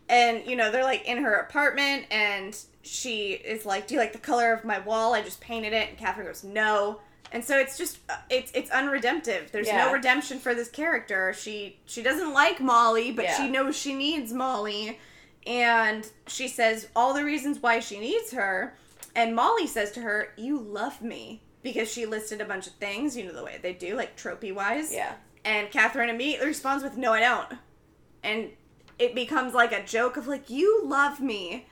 [0.07, 4.13] And, you know, they're like in her apartment and she is like, Do you like
[4.13, 5.13] the color of my wall?
[5.13, 5.89] I just painted it.
[5.89, 7.01] And Catherine goes, No.
[7.33, 9.51] And so it's just uh, it's it's unredemptive.
[9.51, 9.87] There's Yeah.
[9.87, 11.33] no redemption for this character.
[11.33, 13.35] She she doesn't like Molly, but Yeah.
[13.35, 14.97] she knows she needs Molly.
[15.47, 18.75] And she says all the reasons why she needs her.
[19.15, 21.41] And Molly says to her, You love me.
[21.61, 24.53] Because she listed a bunch of things, you know, the way they do, like tropey
[24.53, 24.93] wise.
[24.93, 25.13] Yeah.
[25.43, 27.59] And Catherine immediately responds with, No, I don't.
[28.23, 28.49] And
[28.97, 31.67] it becomes like a joke of like, You love me.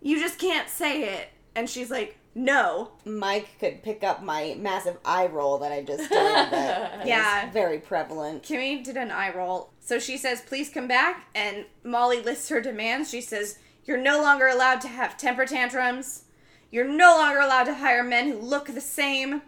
[0.00, 1.28] You just can't say it.
[1.54, 2.92] And she's like, no.
[3.04, 6.10] Mike could pick up my massive eye roll that I just did.
[6.12, 7.46] That Yeah.
[7.48, 8.42] is very prevalent.
[8.42, 9.70] Kimmy did an eye roll.
[9.80, 11.26] So she says, please come back.
[11.34, 13.10] And Molly lists her demands.
[13.10, 16.24] She says, You're no longer allowed to have temper tantrums.
[16.70, 19.42] You're no longer allowed to hire men who look the same.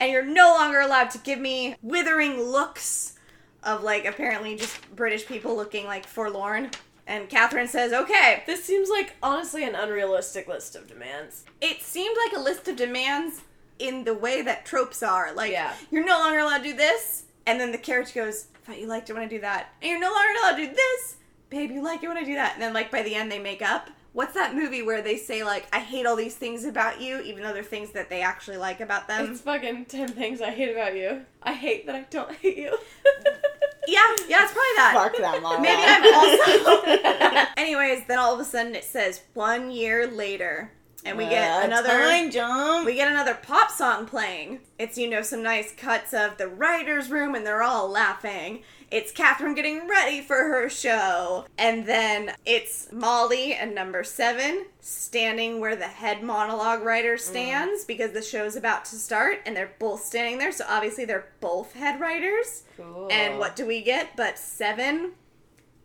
[0.00, 3.14] And you're no longer allowed to give me withering looks
[3.62, 6.70] of, like, apparently just British people looking, like, forlorn.
[7.08, 8.44] And Catherine says, Okay.
[8.46, 11.44] This seems like honestly an unrealistic list of demands.
[11.60, 13.40] It seemed like a list of demands
[13.80, 15.32] in the way that tropes are.
[15.32, 15.72] Like, Yeah.
[15.90, 17.24] you're no longer allowed to do this.
[17.46, 19.72] And then the character goes, I thought you liked it when I do that.
[19.80, 21.16] And you're no longer allowed to do this.
[21.48, 22.52] Babe, you like it when I do that.
[22.52, 23.88] And then, like, by the end, they make up.
[24.12, 27.42] What's that movie where they say, like, I hate all these things about you, even
[27.42, 29.30] though they're things that they actually like about them?
[29.32, 31.24] It's fucking 10 things I hate about you.
[31.42, 32.76] I hate that I don't hate you.
[33.88, 34.92] yeah, yeah, it's probably that.
[34.94, 35.62] Fuck that mom.
[35.62, 36.04] Maybe I'm
[37.44, 37.52] also.
[37.56, 40.72] Anyways, then all of a sudden it says one year later,
[41.04, 41.88] and we get Uh, another.
[41.88, 42.84] time jump.
[42.86, 44.60] We get another pop song playing.
[44.78, 48.62] It's, you know, some nice cuts of the writer's room and they're all laughing.
[48.90, 51.44] It's Catherine getting ready for her show.
[51.58, 58.12] And then it's Molly and number seven standing where the head monologue writer stands because
[58.12, 60.52] the show's about to start and they're both standing there.
[60.52, 62.64] So obviously they're both head writers.
[62.76, 63.08] Cool.
[63.10, 65.12] And what do we get but seven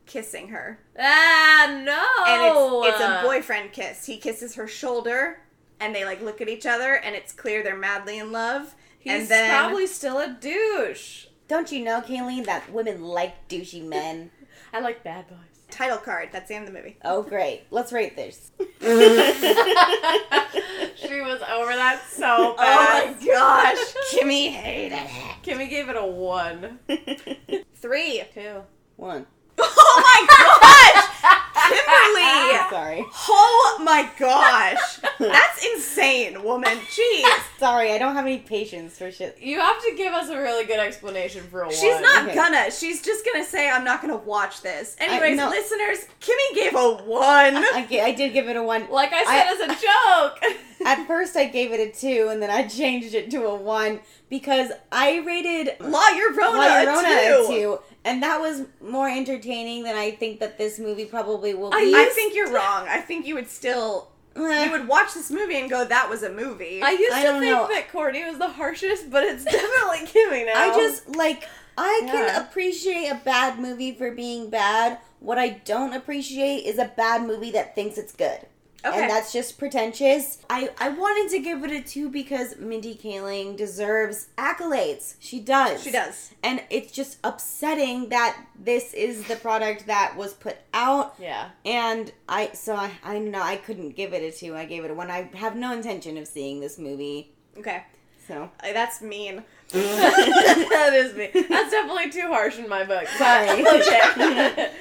[0.05, 0.80] kissing her?
[0.97, 2.23] Ah, no!
[2.27, 4.05] and it's it's a boyfriend kiss.
[4.05, 5.39] He kisses her shoulder,
[5.80, 8.75] and they like look at each other, and it's clear they're madly in love.
[8.99, 11.25] He's and then probably still a douche.
[11.47, 14.31] Don't you know, Kayleen, that women like douchey men?
[14.73, 15.37] I like bad boys.
[15.69, 16.29] title card.
[16.31, 16.97] That's the end of the movie.
[17.03, 17.63] Oh, great.
[17.69, 18.51] Let's rate this.
[18.59, 18.65] she
[21.21, 23.15] was over that so bad.
[23.15, 23.77] Oh my gosh,
[24.13, 25.07] Kimmy hated it.
[25.43, 26.79] Kimmy gave it a one.
[27.75, 28.23] Three.
[28.33, 28.63] Two.
[28.95, 29.25] One.
[29.59, 32.60] Oh my gosh, Kimberly.
[32.69, 33.06] Sorry.
[33.30, 36.77] Oh my gosh, that's insane, woman.
[36.77, 37.26] Jeez.
[37.60, 39.38] Sorry, I don't have any patience for shit.
[39.40, 41.76] You have to give us a really good explanation for a one.
[41.76, 42.35] She's not Okay.
[42.35, 42.72] gonna.
[42.72, 44.95] She's just gonna say, I'm not gonna watch this.
[44.99, 45.49] Anyways, no.
[45.49, 47.57] listeners, Kimmy gave a one.
[47.57, 48.90] I, ga- I did give it a one.
[48.90, 50.57] Like I said as a joke.
[50.85, 54.02] At first, I gave it a two, and then I changed it to a one
[54.29, 57.43] because I rated La Llorona, La Llorona too.
[57.43, 61.71] a two, and that was more entertaining than I think that this movie probably will
[61.71, 61.93] be.
[61.95, 62.87] I think you're wrong.
[62.89, 66.23] I think you would still Eh, you would watch this movie and go, "That was
[66.23, 67.67] a movie." I used I to don't think know.
[67.67, 70.53] that Courtney was the harshest, but it's definitely Kimmy now.
[70.59, 71.47] I just like
[71.77, 72.11] I Yeah.
[72.11, 74.97] can appreciate a bad movie for being bad.
[75.19, 78.39] What I don't appreciate is a bad movie that thinks it's good.
[78.85, 79.01] Okay.
[79.01, 80.39] And that's just pretentious.
[80.49, 85.15] I, I wanted to give it a two because Mindy Kaling deserves accolades.
[85.19, 85.84] She does.
[85.84, 86.31] she does.
[86.43, 91.15] And it's just upsetting that this is the product that was put out.
[91.18, 91.49] Yeah.
[91.65, 94.55] And I, so I, I know I couldn't give it a two.
[94.55, 95.10] I gave it a one.
[95.10, 97.31] I have no intention of seeing this movie.
[97.57, 97.84] Okay,
[98.27, 99.43] So Uh, that's mean.
[99.73, 101.30] that is me.
[101.34, 103.07] That's definitely too harsh in my book.
[103.18, 103.49] sorry.
[103.65, 104.72] okay.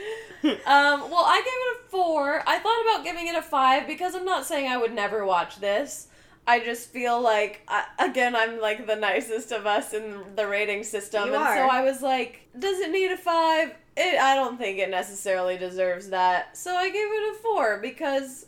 [0.45, 1.62] um, well, I gave
[1.93, 2.43] four.
[2.49, 5.61] I thought about giving it a five because I'm not saying I would never watch
[5.61, 6.09] this.
[6.45, 10.83] I just feel like, I, again, I'm like the nicest of us in the rating
[10.83, 11.55] system, You and are.
[11.57, 13.77] so I was like, does it need a five?
[13.97, 16.57] It, I don't think it necessarily deserves that.
[16.57, 18.47] So I gave it a four because,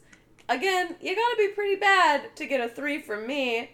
[0.48, 3.70] again, you gotta be pretty bad to get a three from me.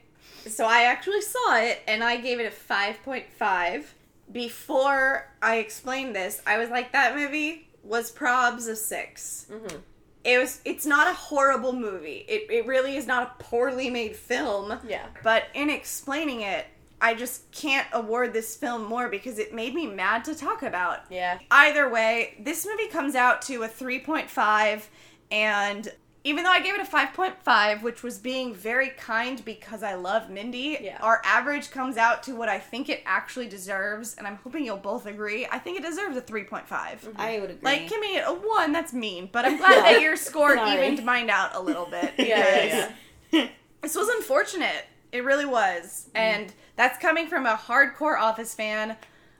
[0.46, 3.94] So I actually saw it and I gave it a five point five.
[4.32, 9.76] Before I explained this, I was like, "That movie was probs a 6 Mm-hmm.
[10.22, 10.60] It was.
[10.66, 12.26] It's not a horrible movie.
[12.28, 14.78] It it really is not a poorly made film.
[14.86, 15.06] Yeah.
[15.22, 16.66] But in explaining it,
[17.00, 21.00] I just can't award this film more because it made me mad to talk about.
[21.08, 21.38] Yeah.
[21.50, 24.82] Either way, this movie comes out to a 3.5,
[25.30, 25.90] and
[26.22, 30.28] even though I gave it a 5.5, which was being very kind because I love
[30.28, 30.98] Mindy, Yeah.
[31.00, 34.76] our average comes out to what I think it actually deserves, and I'm hoping you'll
[34.76, 35.46] both agree.
[35.50, 36.66] I think it deserves a 3.5.
[36.68, 37.08] Mm-hmm.
[37.20, 37.62] I would agree.
[37.62, 40.86] Like, give me a 1, that's mean, but I'm glad that your score Sorry.
[40.88, 42.12] evened mine out a little bit.
[42.18, 42.26] Yeah,
[42.64, 42.92] yeah,
[43.30, 43.48] because
[43.80, 44.84] This was unfortunate.
[45.12, 46.08] It really was.
[46.08, 46.16] Mm-hmm.
[46.18, 48.96] And that's coming from a hardcore Office fan,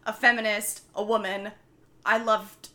[0.06, 1.52] a feminist, a woman.
[2.06, 2.69] I loved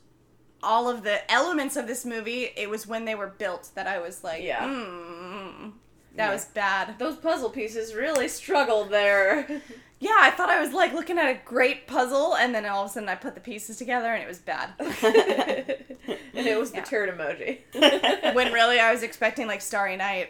[0.65, 2.49] all of the elements of this movie.
[2.57, 4.65] It was when they were built that I was like, Yeah.
[4.65, 5.71] mm,
[6.15, 6.31] that Yeah.
[6.33, 6.97] was bad.
[6.99, 9.61] Those puzzle pieces really struggled there.
[9.97, 12.89] Yeah, I thought I was like looking at a great puzzle, and then all of
[12.89, 14.71] a sudden I put the pieces together and it was bad.
[14.79, 16.83] and it was the Yeah.
[16.83, 17.59] turd emoji.
[18.35, 20.29] when really I was expecting like Starry Night.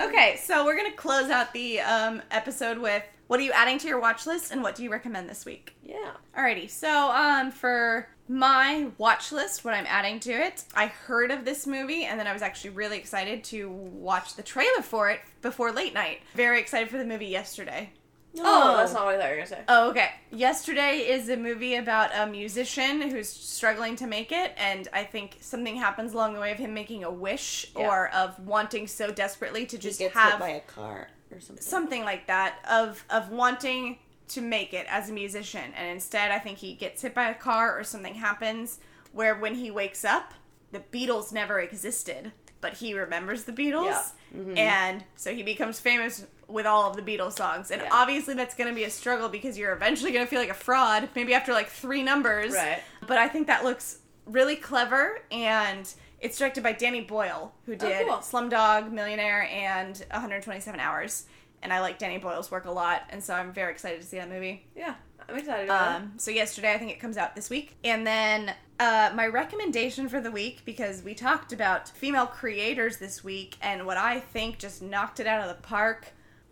[0.00, 3.88] okay, so we're gonna close out the um, episode with what are you adding to
[3.88, 5.74] your watch list and what do you recommend this week?
[5.82, 6.12] Yeah.
[6.36, 11.44] Alrighty, so um, for my watch list, what I'm adding to it, I heard of
[11.44, 15.20] this movie and then I was actually really excited to watch the trailer for it
[15.42, 16.20] before late night.
[16.34, 17.90] Very excited for the movie yesterday.
[18.38, 19.60] Oh, that's not what I thought you were gonna say.
[19.68, 20.10] Oh, okay.
[20.30, 25.38] Yesterday is a movie about a musician who's struggling to make it, and I think
[25.40, 27.88] something happens along the way of him making a wish Yeah.
[27.88, 31.40] or of wanting so desperately to He just gets have hit by a car or
[31.40, 31.62] something.
[31.62, 33.98] something like that of of wanting
[34.28, 37.34] to make it as a musician and instead i think he gets hit by a
[37.34, 38.78] car or something happens
[39.12, 40.34] where when he wakes up
[40.72, 44.02] the beatles never existed but he remembers the beatles Yeah.
[44.36, 44.58] Mm-hmm.
[44.58, 47.88] and so he becomes famous with all of the beatles songs and Yeah.
[47.92, 50.54] obviously that's going to be a struggle because you're eventually going to feel like a
[50.54, 52.80] fraud maybe after like three numbers Right.
[53.06, 55.92] but i think that looks really clever and
[56.26, 58.16] it's directed by danny boyle who did cool.
[58.18, 61.26] slumdog millionaire and 127 hours
[61.62, 64.18] and I like Danny Boyle's work a lot, and so I'm very excited to see
[64.18, 64.64] that movie.
[64.76, 64.94] Yeah,
[65.28, 68.54] I'm excited about Um, so yesterday, I think it comes out this week, and then
[68.78, 73.86] uh, my recommendation for the week because we talked about female creators this week, and
[73.86, 76.08] what I think just knocked it out of the park.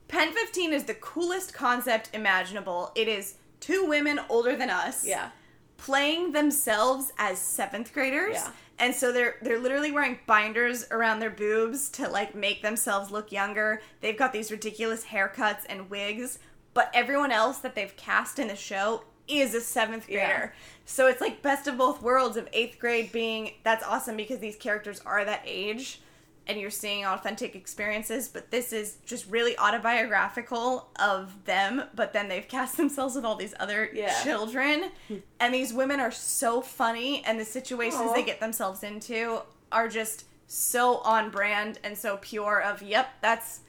[0.09, 2.91] PEN15 is the coolest concept imaginable.
[2.95, 5.07] It is two women older than us.
[5.07, 5.31] Yeah.
[5.77, 8.35] playing themselves as seventh graders.
[8.35, 8.51] Yeah.
[8.79, 13.31] And so they're they're literally wearing binders around their boobs to like make themselves look
[13.31, 13.81] younger.
[14.01, 16.39] They've got these ridiculous haircuts and wigs,
[16.75, 20.27] but everyone else that they've cast in the show is a seventh Yeah.
[20.27, 20.55] grader.
[20.85, 24.57] So it's like best of both worlds of eighth grade being that's awesome because these
[24.57, 26.01] characters are that age
[26.47, 32.29] and you're seeing authentic experiences, but this is just really autobiographical of them, but then
[32.29, 34.23] they've cast themselves with all these other Yeah.
[34.23, 34.91] children.
[35.41, 38.13] and these women are so funny, and the situations Aw.
[38.15, 39.41] they get themselves into
[39.73, 43.61] are just so on brand and so pure of yep, that's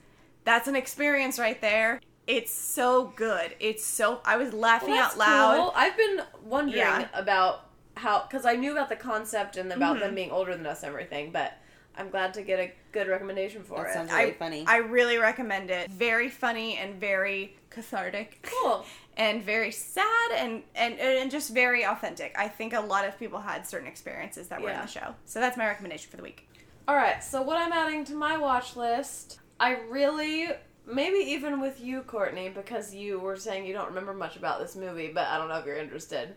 [0.43, 1.99] that's an experience right there.
[2.27, 3.55] It's so good.
[3.59, 5.57] It's so I was laughing Well, out loud.
[5.57, 5.73] cool.
[5.75, 7.07] I've been wondering Yeah.
[7.13, 7.61] about
[7.95, 9.99] how because I knew about the concept and about Mhm.
[10.01, 11.53] them being older than us and everything, but
[11.97, 13.93] I'm glad to get a good recommendation for That it.
[13.93, 14.65] sounds I, really funny.
[14.67, 15.89] I really recommend it.
[15.91, 18.47] Very funny and very cathartic.
[18.61, 18.85] Cool.
[19.17, 22.35] and very sad and, and and just very authentic.
[22.37, 25.15] I think a lot of people had certain experiences that were in the show.
[25.25, 26.47] So that's my recommendation for the week.
[26.87, 30.49] All right, so what I'm adding to my watch list, I really
[30.85, 34.75] maybe even with you, Courtney, because you were saying you don't remember much about this
[34.75, 36.35] movie, but I don't know if you're interested.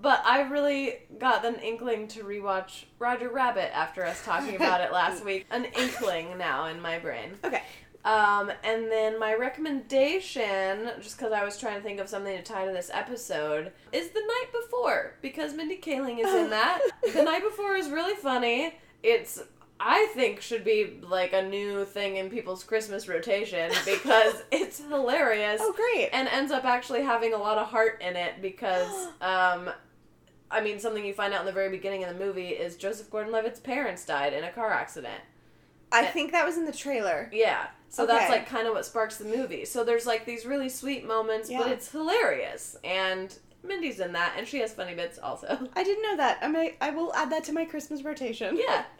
[0.00, 4.92] But I really got an inkling to rewatch Roger Rabbit after us talking about it
[4.92, 5.46] last week.
[5.50, 7.32] An inkling now in my brain.
[7.44, 7.62] Okay.
[8.02, 12.42] Um, and then my recommendation, just because I was trying to think of something to
[12.42, 16.80] tie to this episode, is The Night Before, because Mindy Kaling is in that.
[17.12, 18.74] the Night Before is really funny.
[19.02, 19.42] It's,
[19.78, 25.60] I think, should be like a new thing in people's Christmas rotation because it's hilarious
[25.62, 26.08] Oh, great.
[26.14, 29.68] and ends up actually having a lot of heart in it because, um,
[30.50, 33.10] I mean, something you find out in the very beginning of the movie is Joseph
[33.10, 35.20] Gordon-Levitt's parents died in a car accident.
[35.92, 37.28] I think that was in the trailer.
[37.32, 37.66] Yeah.
[37.88, 39.64] So that's like kind of what sparks the movie.
[39.64, 42.76] So there's like these really sweet moments, but it's hilarious.
[42.84, 45.68] And Mindy's in that, and she has funny bits also.
[45.74, 46.38] I didn't know that.
[46.40, 48.56] I may, I will add that to my Christmas rotation.
[48.56, 48.84] Yeah.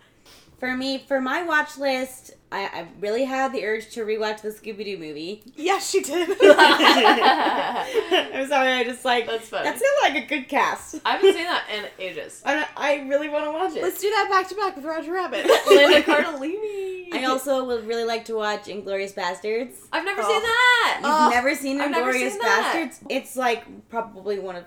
[0.61, 4.51] For me, for my watch list, I, I really had the urge to rewatch the
[4.51, 5.43] Scooby Doo movie.
[5.57, 6.29] Yes, she did.
[6.41, 6.47] I'm
[8.49, 9.65] sorry, I just like That's funny.
[9.65, 10.97] That sounded like a good cast.
[11.05, 12.43] I haven't seen that in ages.
[12.45, 13.83] I, I really want to watch it.
[13.83, 15.47] Let's do that back to back with Roger Rabbit.
[15.67, 17.15] Linda Cardellini.
[17.15, 19.77] I also would really like to watch Inglourious Basterds.
[19.93, 20.29] I've never Oh.
[20.29, 21.01] seen that.
[21.03, 22.37] You've Oh, never seen Inglourious.
[22.39, 22.99] Basterds?
[23.09, 24.65] It's like probably one of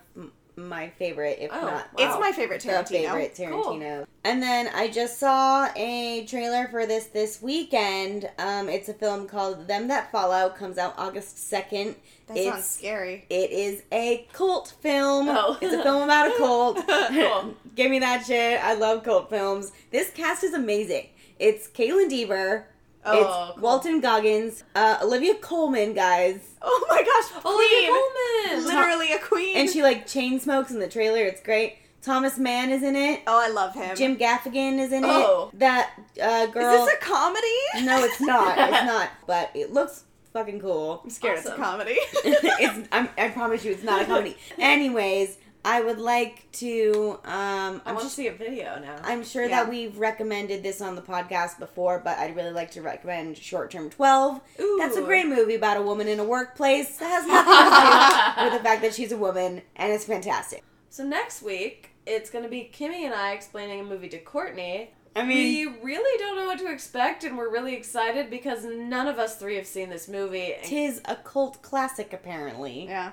[0.56, 1.84] my favorite, if Oh, not wow.
[1.98, 2.88] It's my favorite Tarantino.
[2.88, 4.06] favorite Tarantino.
[4.24, 8.30] And then I just saw a trailer for this this weekend.
[8.38, 10.50] Um, it's a film called Them That Follow.
[10.50, 11.96] Comes out August second.
[12.28, 13.26] That It's sounds scary.
[13.30, 15.28] it is a cult film.
[15.30, 15.58] Oh.
[15.62, 16.78] It's a film about a cult.
[16.88, 17.56] Cool.
[17.76, 18.64] Give me that shit.
[18.64, 19.72] I love cult films.
[19.92, 21.08] This cast is amazing.
[21.40, 22.68] It's Kaitlyn Dever.
[23.06, 23.18] Oh,
[23.48, 23.62] it's cool.
[23.64, 24.64] Walton Goggins.
[24.76, 26.40] Uh, Olivia Colman, guys.
[26.62, 27.90] Oh my gosh, Olivia!
[27.90, 28.66] Colman.
[28.66, 29.58] Literally a queen.
[29.58, 31.24] And she like chain smokes in the trailer.
[31.24, 31.78] It's great.
[32.02, 33.22] Thomas Mann is in it.
[33.28, 33.96] oh, I love him.
[33.96, 35.50] Jim Gaffigan is in Oh.
[35.54, 35.60] it.
[35.60, 36.86] That uh, Is girl.
[36.86, 37.48] this a comedy?
[37.86, 38.58] no, it's not.
[38.58, 39.10] It's not.
[39.26, 40.04] But it looks
[40.34, 41.00] fucking cool.
[41.04, 41.96] I'm scared it's a comedy.
[42.00, 44.36] it's, I'm, I promise you, it's not a comedy.
[44.60, 47.20] Anyways, I would like to.
[47.24, 48.16] Um, I I'm want just.
[48.18, 48.98] to see a video now.
[49.04, 49.64] I'm sure Yeah.
[49.64, 53.72] that we've recommended this on the podcast before, but I'd really like to recommend Short
[53.72, 54.42] Term 12.
[54.60, 54.78] Ooh.
[54.80, 56.98] That's a great movie about a woman in a workplace.
[56.98, 60.64] That has nothing to do with the fact that she's a woman, and it's fantastic.
[60.90, 64.92] So next week, it's going to be Kimmy and I explaining a movie to Courtney.
[65.16, 69.08] I mean, we really don't know what to expect, and we're really excited because none
[69.08, 70.56] of us three have seen this movie.
[70.64, 72.86] tis a cult classic, apparently.
[72.86, 73.12] yeah.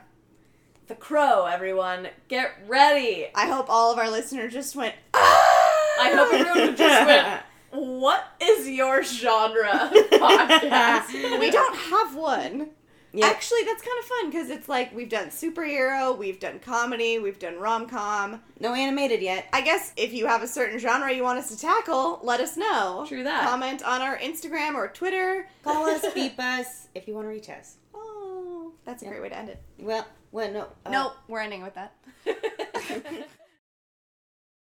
[0.90, 2.08] The Crow, everyone.
[2.26, 3.28] Get ready.
[3.32, 4.92] I hope all of our listeners just went.
[5.14, 6.00] Ah!
[6.00, 7.42] I hope everyone just went.
[7.70, 9.68] What is your genre
[10.10, 11.38] podcast?
[11.38, 12.70] we don't have one.
[13.12, 13.24] Yep.
[13.30, 17.38] Actually, that's kind of fun because it's like we've done superhero, we've done comedy, we've
[17.38, 18.40] done rom com.
[18.58, 19.46] No animated yet.
[19.52, 22.56] I guess if you have a certain genre you want us to tackle, let us
[22.56, 23.04] know.
[23.06, 23.48] True that.
[23.48, 25.46] Comment on our Instagram or Twitter.
[25.62, 27.76] Call us, beep us if you want to reach us.
[27.94, 29.10] Oh, that's a Yeah.
[29.12, 29.62] great way to end it.
[29.78, 30.68] Well, well, no.
[30.86, 31.92] uh, nope, we're ending with that.